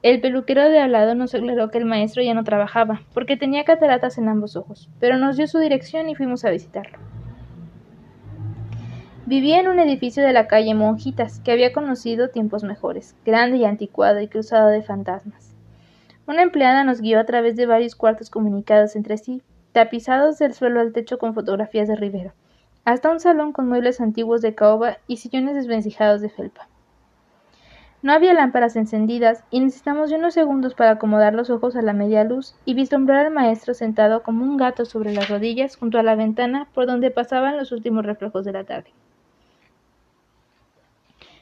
El 0.07 0.21
peluquero 0.21 0.71
de 0.71 0.79
al 0.79 0.93
lado 0.93 1.17
nos 1.17 1.35
aclaró 1.35 1.69
que 1.69 1.79
el 1.79 1.85
maestro 1.85 2.23
ya 2.23 2.33
no 2.33 2.45
trabajaba, 2.45 3.03
porque 3.13 3.37
tenía 3.37 3.65
cataratas 3.65 4.19
en 4.19 4.29
ambos 4.29 4.55
ojos, 4.55 4.89
pero 5.01 5.19
nos 5.19 5.37
dio 5.37 5.49
su 5.49 5.59
dirección 5.59 6.09
y 6.09 6.15
fuimos 6.15 6.45
a 6.45 6.51
visitarlo. 6.51 6.97
Vivía 9.27 9.59
en 9.59 9.67
un 9.67 9.81
edificio 9.81 10.23
de 10.23 10.33
la 10.33 10.47
calle 10.47 10.77
Monjitas, 10.77 11.41
que 11.41 11.51
había 11.51 11.73
conocido 11.73 12.29
tiempos 12.29 12.63
mejores, 12.63 13.17
grande 13.25 13.57
y 13.57 13.65
anticuado 13.65 14.21
y 14.21 14.29
cruzado 14.29 14.69
de 14.69 14.85
fantasmas. 14.85 15.57
Una 16.29 16.43
empleada 16.43 16.85
nos 16.85 17.01
guió 17.01 17.19
a 17.19 17.27
través 17.27 17.57
de 17.57 17.67
varios 17.67 17.97
cuartos 17.97 18.31
comunicados 18.31 18.95
entre 18.95 19.19
sí, 19.19 19.43
tapizados 19.73 20.39
del 20.39 20.55
suelo 20.55 20.79
al 20.79 20.93
techo 20.93 21.19
con 21.19 21.35
fotografías 21.35 21.89
de 21.89 21.97
Rivero, 21.97 22.33
hasta 22.85 23.11
un 23.11 23.19
salón 23.19 23.51
con 23.51 23.69
muebles 23.69 24.01
antiguos 24.01 24.41
de 24.41 24.55
caoba 24.55 24.99
y 25.09 25.17
sillones 25.17 25.57
desvencijados 25.57 26.21
de 26.21 26.29
felpa. 26.29 26.69
No 28.07 28.13
había 28.13 28.35
lámparas 28.35 28.77
encendidas 28.77 29.43
y 29.51 29.59
necesitamos 29.59 30.13
unos 30.13 30.33
segundos 30.33 30.75
para 30.75 30.93
acomodar 30.93 31.35
los 31.35 31.51
ojos 31.51 31.75
a 31.75 31.83
la 31.83 31.93
media 31.93 32.23
luz 32.23 32.55
y 32.65 32.75
vislumbrar 32.75 33.27
al 33.27 33.33
maestro 33.33 33.75
sentado 33.75 34.23
como 34.23 34.45
un 34.45 34.57
gato 34.57 34.85
sobre 34.85 35.13
las 35.13 35.29
rodillas 35.29 35.75
junto 35.75 35.99
a 35.99 36.05
la 36.05 36.15
ventana 36.15 36.69
por 36.73 36.87
donde 36.87 37.11
pasaban 37.11 37.57
los 37.57 37.73
últimos 37.73 38.07
reflejos 38.07 38.45
de 38.45 38.53
la 38.53 38.63
tarde. 38.63 38.93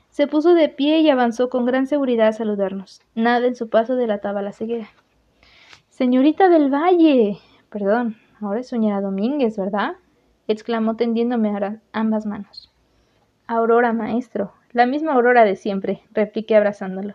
Se 0.08 0.26
puso 0.26 0.54
de 0.54 0.70
pie 0.70 1.00
y 1.00 1.10
avanzó 1.10 1.50
con 1.50 1.66
gran 1.66 1.86
seguridad 1.86 2.28
a 2.28 2.32
saludarnos. 2.32 3.02
Nada 3.14 3.46
en 3.46 3.56
su 3.56 3.68
paso 3.68 3.94
delataba 3.94 4.40
la 4.40 4.54
ceguera. 4.54 4.88
Señorita 5.90 6.48
del 6.48 6.72
Valle. 6.72 7.40
Perdón, 7.68 8.16
ahora 8.40 8.60
es 8.60 8.68
señora 8.68 9.02
Domínguez, 9.02 9.58
¿verdad? 9.58 9.96
exclamó 10.48 10.96
tendiéndome 10.96 11.52
ambas 11.92 12.24
manos. 12.24 12.72
Aurora, 13.46 13.92
maestro. 13.92 14.54
La 14.74 14.84
misma 14.84 15.14
Aurora 15.14 15.44
de 15.46 15.56
siempre, 15.56 16.02
repliqué 16.12 16.56
abrazándolo. 16.56 17.14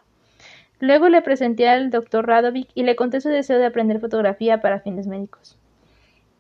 Luego 0.80 1.10
le 1.10 1.22
presenté 1.22 1.70
al 1.70 1.92
doctor 1.92 2.26
Radovic 2.26 2.70
y 2.74 2.82
le 2.82 2.96
conté 2.96 3.22
su 3.22 3.30
deseo 3.30 3.60
de 3.60 3.68
aprender 3.68 4.00
fotografía 4.00 4.62
para 4.62 4.80
fines 4.80 5.06
médicos. 5.06 5.60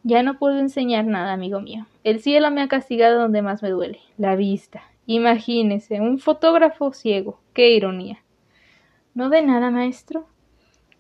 Ya 0.01 0.23
no 0.23 0.39
puedo 0.39 0.57
enseñar 0.57 1.05
nada, 1.05 1.33
amigo 1.33 1.59
mío. 1.59 1.85
El 2.03 2.21
cielo 2.21 2.49
me 2.49 2.61
ha 2.61 2.67
castigado 2.67 3.19
donde 3.19 3.43
más 3.43 3.61
me 3.61 3.69
duele, 3.69 3.99
la 4.17 4.35
vista 4.35 4.81
Imagínese, 5.11 5.99
un 5.99 6.19
fotógrafo 6.19 6.93
ciego. 6.93 7.39
Qué 7.55 7.71
ironía. 7.71 8.19
¿No 9.15 9.31
ve 9.31 9.41
nada, 9.41 9.71
maestro? 9.71 10.27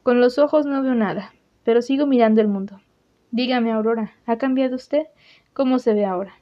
Con 0.01 0.19
los 0.19 0.39
ojos 0.39 0.65
no 0.65 0.81
veo 0.81 0.95
nada, 0.95 1.31
pero 1.63 1.83
sigo 1.83 2.07
mirando 2.07 2.41
el 2.41 2.47
mundo. 2.47 2.81
Dígame, 3.29 3.71
Aurora, 3.71 4.15
¿ha 4.25 4.39
cambiado 4.39 4.77
usted? 4.77 5.03
¿Cómo 5.53 5.77
se 5.77 5.93
ve 5.93 6.05
ahora? 6.05 6.38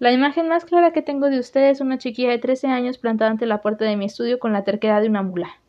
La 0.00 0.12
imagen 0.12 0.48
más 0.48 0.64
clara 0.64 0.92
que 0.92 1.02
tengo 1.02 1.28
de 1.28 1.38
usted 1.38 1.68
es 1.68 1.82
una 1.82 1.98
chiquilla 1.98 2.30
de 2.30 2.38
trece 2.38 2.66
años 2.68 2.96
plantada 2.96 3.32
ante 3.32 3.44
la 3.44 3.60
puerta 3.60 3.84
de 3.84 3.96
mi 3.96 4.06
estudio 4.06 4.38
con 4.38 4.54
la 4.54 4.64
terquedad 4.64 5.02
de 5.02 5.10
una 5.10 5.22
mula. 5.22 5.60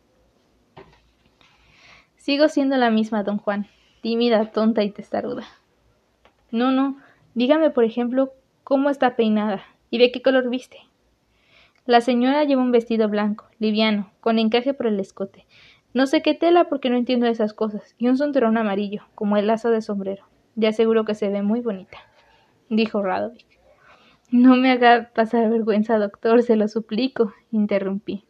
Sigo 2.16 2.48
siendo 2.48 2.78
la 2.78 2.88
misma, 2.88 3.24
don 3.24 3.36
Juan, 3.36 3.66
tímida, 4.00 4.50
tonta 4.50 4.82
y 4.84 4.90
testaruda. 4.90 5.44
No, 6.50 6.70
no, 6.72 6.96
dígame, 7.34 7.68
por 7.68 7.84
ejemplo, 7.84 8.32
cómo 8.64 8.88
está 8.88 9.16
peinada 9.16 9.64
y 9.90 9.98
de 9.98 10.10
qué 10.10 10.22
color 10.22 10.48
viste. 10.48 10.78
La 11.84 12.00
señora 12.00 12.44
lleva 12.44 12.62
un 12.62 12.72
vestido 12.72 13.10
blanco, 13.10 13.50
liviano, 13.58 14.12
con 14.20 14.38
encaje 14.38 14.72
por 14.72 14.86
el 14.86 14.98
escote. 14.98 15.44
No 15.92 16.06
sé 16.06 16.22
qué 16.22 16.32
tela 16.32 16.70
porque 16.70 16.88
no 16.88 16.96
entiendo 16.96 17.26
esas 17.26 17.52
cosas, 17.52 17.94
y 17.98 18.08
un 18.08 18.16
cinturón 18.16 18.56
amarillo, 18.56 19.02
como 19.14 19.36
el 19.36 19.48
lazo 19.48 19.68
de 19.68 19.82
sombrero. 19.82 20.24
De 20.54 20.68
aseguro 20.68 21.04
que 21.04 21.14
se 21.14 21.28
ve 21.28 21.42
muy 21.42 21.60
bonita, 21.60 21.98
dijo 22.70 23.02
Radovic. 23.02 23.61
No 24.32 24.56
me 24.56 24.70
haga 24.70 25.10
pasar 25.14 25.50
vergüenza, 25.50 25.98
doctor, 25.98 26.42
se 26.42 26.56
lo 26.56 26.66
suplico, 26.66 27.34
interrumpí. 27.50 28.24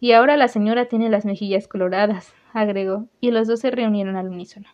Y 0.00 0.10
ahora 0.10 0.36
la 0.36 0.48
señora 0.48 0.86
tiene 0.86 1.08
las 1.08 1.24
mejillas 1.24 1.68
coloradas, 1.68 2.34
agregó, 2.52 3.06
y 3.20 3.30
los 3.30 3.46
dos 3.46 3.60
se 3.60 3.70
reunieron 3.70 4.16
al 4.16 4.26
unísono. 4.26 4.66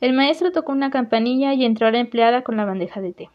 El 0.00 0.14
maestro 0.14 0.50
tocó 0.50 0.72
una 0.72 0.90
campanilla 0.90 1.52
y 1.52 1.66
entró 1.66 1.90
la 1.90 1.98
empleada 1.98 2.40
con 2.40 2.56
la 2.56 2.64
bandeja 2.64 3.02
de 3.02 3.12
té. 3.12 3.30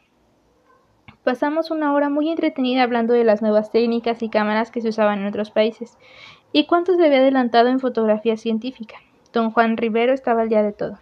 Pasamos 1.23 1.71
una 1.71 1.93
hora 1.93 2.09
muy 2.09 2.29
entretenida 2.29 2.83
hablando 2.83 3.13
de 3.13 3.23
las 3.23 3.41
nuevas 3.41 3.71
técnicas 3.71 4.21
y 4.21 4.29
cámaras 4.29 4.71
que 4.71 4.81
se 4.81 4.89
usaban 4.89 5.19
en 5.19 5.27
otros 5.27 5.51
países 5.51 5.97
y 6.51 6.65
cuánto 6.65 6.95
se 6.95 7.05
había 7.05 7.19
adelantado 7.19 7.69
en 7.69 7.79
fotografía 7.79 8.35
científica. 8.35 8.97
Don 9.31 9.51
Juan 9.51 9.77
Rivero 9.77 10.13
estaba 10.13 10.41
al 10.41 10.49
día 10.49 10.61
de 10.63 10.73
todo. 10.73 10.99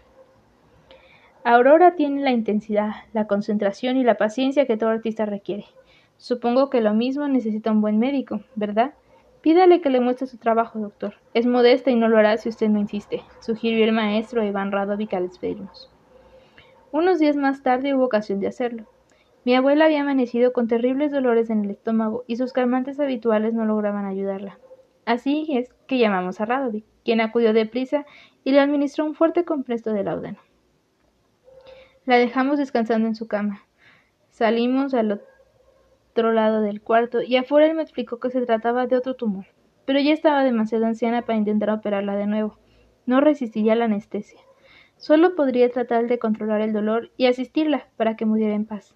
Aurora 1.44 1.96
tiene 1.96 2.22
la 2.22 2.30
intensidad, 2.30 2.92
la 3.14 3.26
concentración 3.26 3.98
y 3.98 4.04
la 4.04 4.16
paciencia 4.16 4.68
que 4.68 4.78
todo 4.78 4.92
artista 4.92 5.26
requiere. 5.26 5.66
Supongo 6.18 6.70
que 6.70 6.82
lo 6.82 6.94
mismo 6.94 7.28
necesita 7.28 7.72
un 7.72 7.82
buen 7.82 7.98
médico, 7.98 8.42
¿verdad? 8.54 8.94
Pídale 9.42 9.82
que 9.82 9.90
le 9.90 10.02
muestre 10.02 10.28
su 10.28 10.38
trabajo, 10.38 10.78
doctor. 10.78 11.16
Es 11.34 11.48
modesta 11.48 11.90
y 11.90 11.96
no 11.96 12.08
lo 12.10 12.20
hará 12.20 12.38
si 12.38 12.48
usted 12.48 12.70
no 12.70 12.80
insiste, 12.80 13.24
sugirió 13.40 13.84
el 13.86 13.92
maestro 13.92 14.46
Iván 14.46 14.72
Radovic 14.72 15.16
al 15.16 15.30
despedirnos. 15.30 15.90
Unos 16.92 17.18
días 17.18 17.36
más 17.36 17.64
tarde 17.64 17.96
hubo 17.96 18.06
ocasión 18.06 18.40
de 18.40 18.48
hacerlo. 18.48 18.86
Mi 19.44 19.56
abuela 19.56 19.86
había 19.86 20.02
amanecido 20.02 20.54
con 20.54 20.68
terribles 20.68 21.12
dolores 21.12 21.50
en 21.50 21.64
el 21.64 21.72
estómago 21.72 22.24
y 22.28 22.36
sus 22.36 22.54
calmantes 22.54 23.00
habituales 23.00 23.56
no 23.56 23.66
lograban 23.66 24.06
ayudarla. 24.06 24.60
Así 25.06 25.48
es 25.58 25.74
que 25.88 25.98
llamamos 25.98 26.40
a 26.40 26.46
Radovic, 26.46 26.86
quien 27.04 27.22
acudió 27.22 27.52
deprisa 27.52 28.06
y 28.44 28.52
le 28.52 28.60
administró 28.60 29.04
un 29.04 29.16
fuerte 29.16 29.44
compresto 29.44 29.94
de 29.94 30.04
laudano. 30.04 30.38
La 32.06 32.18
dejamos 32.18 32.60
descansando 32.60 33.08
en 33.08 33.16
su 33.16 33.28
cama. 33.28 33.64
Salimos 34.30 34.94
al 34.94 35.22
otro 36.12 36.34
lado 36.34 36.62
del 36.62 36.82
cuarto 36.82 37.24
y 37.24 37.36
afuera 37.38 37.74
me 37.74 37.82
explicó 37.82 38.20
que 38.20 38.30
se 38.30 38.46
trataba 38.46 38.86
de 38.86 38.96
otro 38.96 39.16
tumor, 39.16 39.46
pero 39.86 40.00
ya 40.00 40.14
estaba 40.14 40.44
demasiado 40.44 40.86
anciana 40.86 41.24
para 41.24 41.40
intentar 41.40 41.72
operarla 41.72 42.16
de 42.16 42.28
nuevo. 42.28 42.60
No 43.08 43.22
resistiría 43.22 43.76
la 43.76 43.86
anestesia. 43.86 44.40
Solo 44.98 45.36
podría 45.36 45.70
tratar 45.72 46.06
de 46.06 46.20
controlar 46.20 46.62
el 46.62 46.74
dolor 46.74 47.12
y 47.18 47.26
asistirla 47.26 47.88
para 47.98 48.16
que 48.16 48.28
muriera 48.28 48.54
en 48.54 48.66
paz. 48.66 48.96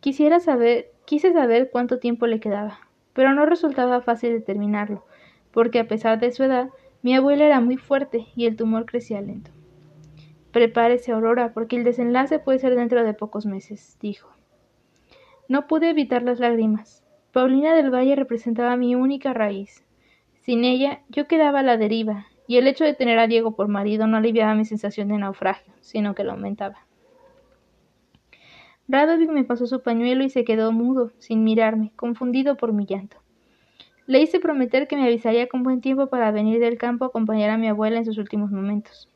Quisiera 0.00 0.40
saber, 0.40 0.92
quise 1.04 1.32
saber 1.32 1.70
cuánto 1.70 1.98
tiempo 1.98 2.26
le 2.26 2.40
quedaba, 2.40 2.80
pero 3.12 3.32
no 3.32 3.46
resultaba 3.46 4.00
fácil 4.02 4.32
determinarlo, 4.32 5.04
porque 5.50 5.80
a 5.80 5.88
pesar 5.88 6.20
de 6.20 6.30
su 6.32 6.44
edad, 6.44 6.70
mi 7.02 7.14
abuela 7.14 7.44
era 7.44 7.60
muy 7.60 7.76
fuerte 7.76 8.26
y 8.36 8.46
el 8.46 8.56
tumor 8.56 8.86
crecía 8.86 9.20
lento. 9.20 9.50
Prepárese, 10.52 11.12
Aurora, 11.12 11.52
porque 11.52 11.76
el 11.76 11.84
desenlace 11.84 12.38
puede 12.38 12.58
ser 12.58 12.74
dentro 12.76 13.04
de 13.04 13.14
pocos 13.14 13.46
meses, 13.46 13.98
dijo. 14.00 14.30
No 15.48 15.66
pude 15.66 15.90
evitar 15.90 16.22
las 16.22 16.40
lágrimas. 16.40 17.04
Paulina 17.32 17.74
del 17.74 17.90
Valle 17.90 18.16
representaba 18.16 18.76
mi 18.76 18.94
única 18.94 19.32
raíz. 19.32 19.84
Sin 20.40 20.64
ella, 20.64 21.02
yo 21.08 21.26
quedaba 21.26 21.60
a 21.60 21.62
la 21.62 21.76
deriva, 21.76 22.26
y 22.46 22.56
el 22.56 22.66
hecho 22.66 22.84
de 22.84 22.94
tener 22.94 23.18
a 23.18 23.26
Diego 23.26 23.54
por 23.54 23.68
marido 23.68 24.06
no 24.06 24.16
aliviaba 24.16 24.54
mi 24.54 24.64
sensación 24.64 25.08
de 25.08 25.18
naufragio, 25.18 25.74
sino 25.80 26.14
que 26.14 26.24
lo 26.24 26.32
aumentaba. 26.32 26.85
Radovic 28.88 29.30
me 29.30 29.44
pasó 29.44 29.66
su 29.66 29.82
pañuelo 29.82 30.22
y 30.22 30.30
se 30.30 30.44
quedó 30.44 30.70
mudo, 30.70 31.10
sin 31.18 31.42
mirarme, 31.42 31.92
confundido 31.96 32.56
por 32.56 32.72
mi 32.72 32.86
llanto. 32.86 33.16
Le 34.06 34.20
hice 34.20 34.38
prometer 34.38 34.86
que 34.86 34.96
me 34.96 35.04
avisaría 35.04 35.48
con 35.48 35.64
buen 35.64 35.80
tiempo 35.80 36.06
para 36.06 36.30
venir 36.30 36.60
del 36.60 36.78
campo 36.78 37.04
a 37.04 37.08
acompañar 37.08 37.50
a 37.50 37.58
mi 37.58 37.66
abuela 37.66 37.98
en 37.98 38.04
sus 38.04 38.18
últimos 38.18 38.52
momentos. 38.52 39.08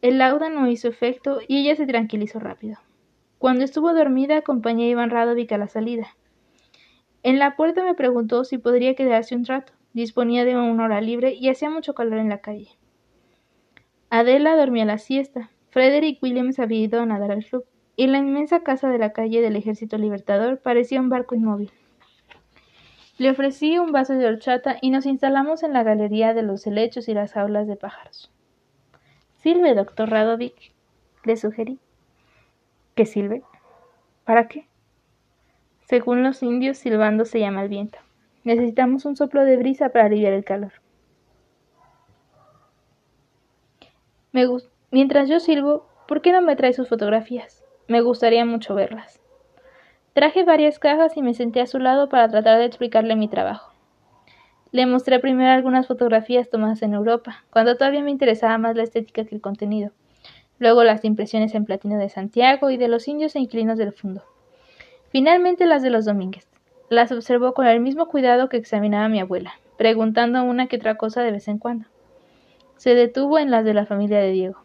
El 0.00 0.18
lauda 0.18 0.48
no 0.48 0.66
hizo 0.68 0.88
efecto 0.88 1.40
y 1.46 1.60
ella 1.60 1.76
se 1.76 1.86
tranquilizó 1.86 2.40
rápido. 2.40 2.78
Cuando 3.38 3.64
estuvo 3.64 3.92
dormida, 3.92 4.38
acompañé 4.38 4.86
a 4.86 4.90
Iván 4.90 5.10
Radovic 5.10 5.52
a 5.52 5.58
la 5.58 5.68
salida. 5.68 6.16
En 7.22 7.38
la 7.38 7.54
puerta 7.56 7.84
me 7.84 7.94
preguntó 7.94 8.44
si 8.44 8.56
podría 8.56 8.94
quedarse 8.94 9.36
un 9.36 9.44
rato. 9.44 9.74
Disponía 9.92 10.46
de 10.46 10.56
una 10.56 10.84
hora 10.84 11.00
libre 11.02 11.34
y 11.34 11.50
hacía 11.50 11.68
mucho 11.68 11.94
calor 11.94 12.18
en 12.18 12.30
la 12.30 12.40
calle. 12.40 12.70
Adela 14.08 14.56
dormía 14.56 14.86
la 14.86 14.98
siesta. 14.98 15.50
Frederick 15.70 16.22
Williams 16.22 16.58
había 16.58 16.80
ido 16.80 17.00
a 17.00 17.06
nadar 17.06 17.30
al 17.30 17.44
club, 17.44 17.64
y 17.96 18.06
la 18.06 18.18
inmensa 18.18 18.60
casa 18.60 18.88
de 18.88 18.98
la 18.98 19.12
calle 19.12 19.40
del 19.40 19.56
Ejército 19.56 19.98
Libertador 19.98 20.58
parecía 20.58 21.00
un 21.00 21.08
barco 21.08 21.34
inmóvil. 21.34 21.70
Le 23.18 23.30
ofrecí 23.30 23.78
un 23.78 23.92
vaso 23.92 24.14
de 24.14 24.26
horchata 24.26 24.78
y 24.80 24.90
nos 24.90 25.06
instalamos 25.06 25.62
en 25.62 25.72
la 25.72 25.82
galería 25.82 26.34
de 26.34 26.42
los 26.42 26.66
helechos 26.66 27.08
y 27.08 27.14
las 27.14 27.32
jaulas 27.32 27.66
de 27.66 27.76
pájaros. 27.76 28.30
Silve, 29.36 29.74
doctor 29.74 30.08
Radovic, 30.08 30.72
le 31.24 31.36
sugerí. 31.36 31.78
¿Qué 32.94 33.06
silbe? 33.06 33.42
¿Para 34.24 34.48
qué? 34.48 34.66
Según 35.88 36.22
los 36.22 36.42
indios, 36.42 36.78
silbando 36.78 37.24
se 37.24 37.40
llama 37.40 37.62
el 37.62 37.68
viento. 37.68 37.98
Necesitamos 38.44 39.04
un 39.04 39.16
soplo 39.16 39.44
de 39.44 39.56
brisa 39.56 39.90
para 39.90 40.06
aliviar 40.06 40.32
el 40.32 40.44
calor. 40.44 40.72
Me 44.32 44.46
Mientras 44.90 45.28
yo 45.28 45.38
silbo, 45.38 45.86
¿por 46.08 46.22
qué 46.22 46.32
no 46.32 46.42
me 46.42 46.56
trae 46.56 46.72
sus 46.72 46.88
fotografías? 46.88 47.61
Me 47.88 48.00
gustaría 48.00 48.44
mucho 48.44 48.74
verlas. 48.74 49.20
Traje 50.12 50.44
varias 50.44 50.78
cajas 50.78 51.16
y 51.16 51.22
me 51.22 51.34
senté 51.34 51.60
a 51.60 51.66
su 51.66 51.78
lado 51.78 52.08
para 52.08 52.28
tratar 52.28 52.58
de 52.58 52.66
explicarle 52.66 53.16
mi 53.16 53.28
trabajo. 53.28 53.72
Le 54.70 54.86
mostré 54.86 55.18
primero 55.20 55.50
algunas 55.50 55.86
fotografías 55.86 56.48
tomadas 56.48 56.82
en 56.82 56.94
Europa, 56.94 57.44
cuando 57.50 57.76
todavía 57.76 58.02
me 58.02 58.10
interesaba 58.10 58.56
más 58.58 58.76
la 58.76 58.82
estética 58.82 59.24
que 59.24 59.34
el 59.34 59.40
contenido 59.40 59.92
luego 60.62 60.84
las 60.84 61.04
impresiones 61.04 61.54
en 61.54 61.64
platino 61.64 61.98
de 61.98 62.08
Santiago 62.08 62.70
y 62.70 62.76
de 62.76 62.88
los 62.88 63.08
indios 63.08 63.34
e 63.34 63.40
inquilinos 63.40 63.76
del 63.76 63.92
fondo. 63.92 64.22
Finalmente 65.10 65.66
las 65.66 65.82
de 65.82 65.90
los 65.90 66.04
Domínguez. 66.06 66.46
Las 66.88 67.10
observó 67.10 67.52
con 67.52 67.66
el 67.66 67.80
mismo 67.80 68.06
cuidado 68.06 68.48
que 68.48 68.58
examinaba 68.58 69.08
mi 69.08 69.20
abuela, 69.20 69.54
preguntando 69.76 70.42
una 70.44 70.68
que 70.68 70.76
otra 70.76 70.96
cosa 70.96 71.22
de 71.22 71.32
vez 71.32 71.48
en 71.48 71.58
cuando. 71.58 71.86
Se 72.76 72.94
detuvo 72.94 73.38
en 73.38 73.50
las 73.50 73.64
de 73.64 73.74
la 73.74 73.86
familia 73.86 74.20
de 74.20 74.30
Diego. 74.30 74.62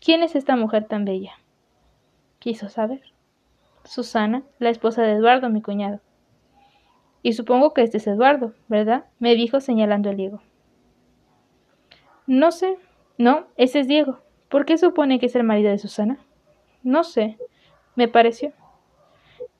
¿Quién 0.00 0.22
es 0.22 0.36
esta 0.36 0.54
mujer 0.54 0.84
tan 0.84 1.04
bella? 1.04 1.32
Quiso 2.44 2.68
saber. 2.68 3.00
Susana, 3.84 4.42
la 4.58 4.68
esposa 4.68 5.00
de 5.00 5.12
Eduardo, 5.12 5.48
mi 5.48 5.62
cuñado. 5.62 6.00
Y 7.22 7.32
supongo 7.32 7.72
que 7.72 7.80
este 7.80 7.96
es 7.96 8.06
Eduardo, 8.06 8.52
¿verdad? 8.68 9.06
me 9.18 9.34
dijo 9.34 9.62
señalando 9.62 10.10
a 10.10 10.12
Diego. 10.12 10.42
No 12.26 12.50
sé. 12.50 12.76
No, 13.16 13.46
ese 13.56 13.80
es 13.80 13.88
Diego. 13.88 14.18
¿Por 14.50 14.66
qué 14.66 14.76
supone 14.76 15.18
que 15.18 15.24
es 15.24 15.34
el 15.36 15.44
marido 15.44 15.70
de 15.70 15.78
Susana? 15.78 16.18
No 16.82 17.02
sé, 17.02 17.38
me 17.96 18.08
pareció. 18.08 18.52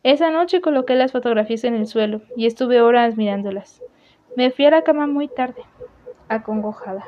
Esa 0.03 0.31
noche 0.31 0.61
coloqué 0.61 0.95
las 0.95 1.13
fotografías 1.13 1.65
en 1.65 1.77
el 1.77 1.87
suelo 1.87 2.21
y 2.37 2.45
estuve 2.45 2.83
horas 2.83 3.17
mirándolas. 3.17 3.83
Me 4.37 4.51
fui 4.51 4.67
a 4.67 4.71
la 4.71 4.83
cama 4.83 5.07
muy 5.07 5.29
tarde, 5.29 5.63
acongojada. 6.29 7.07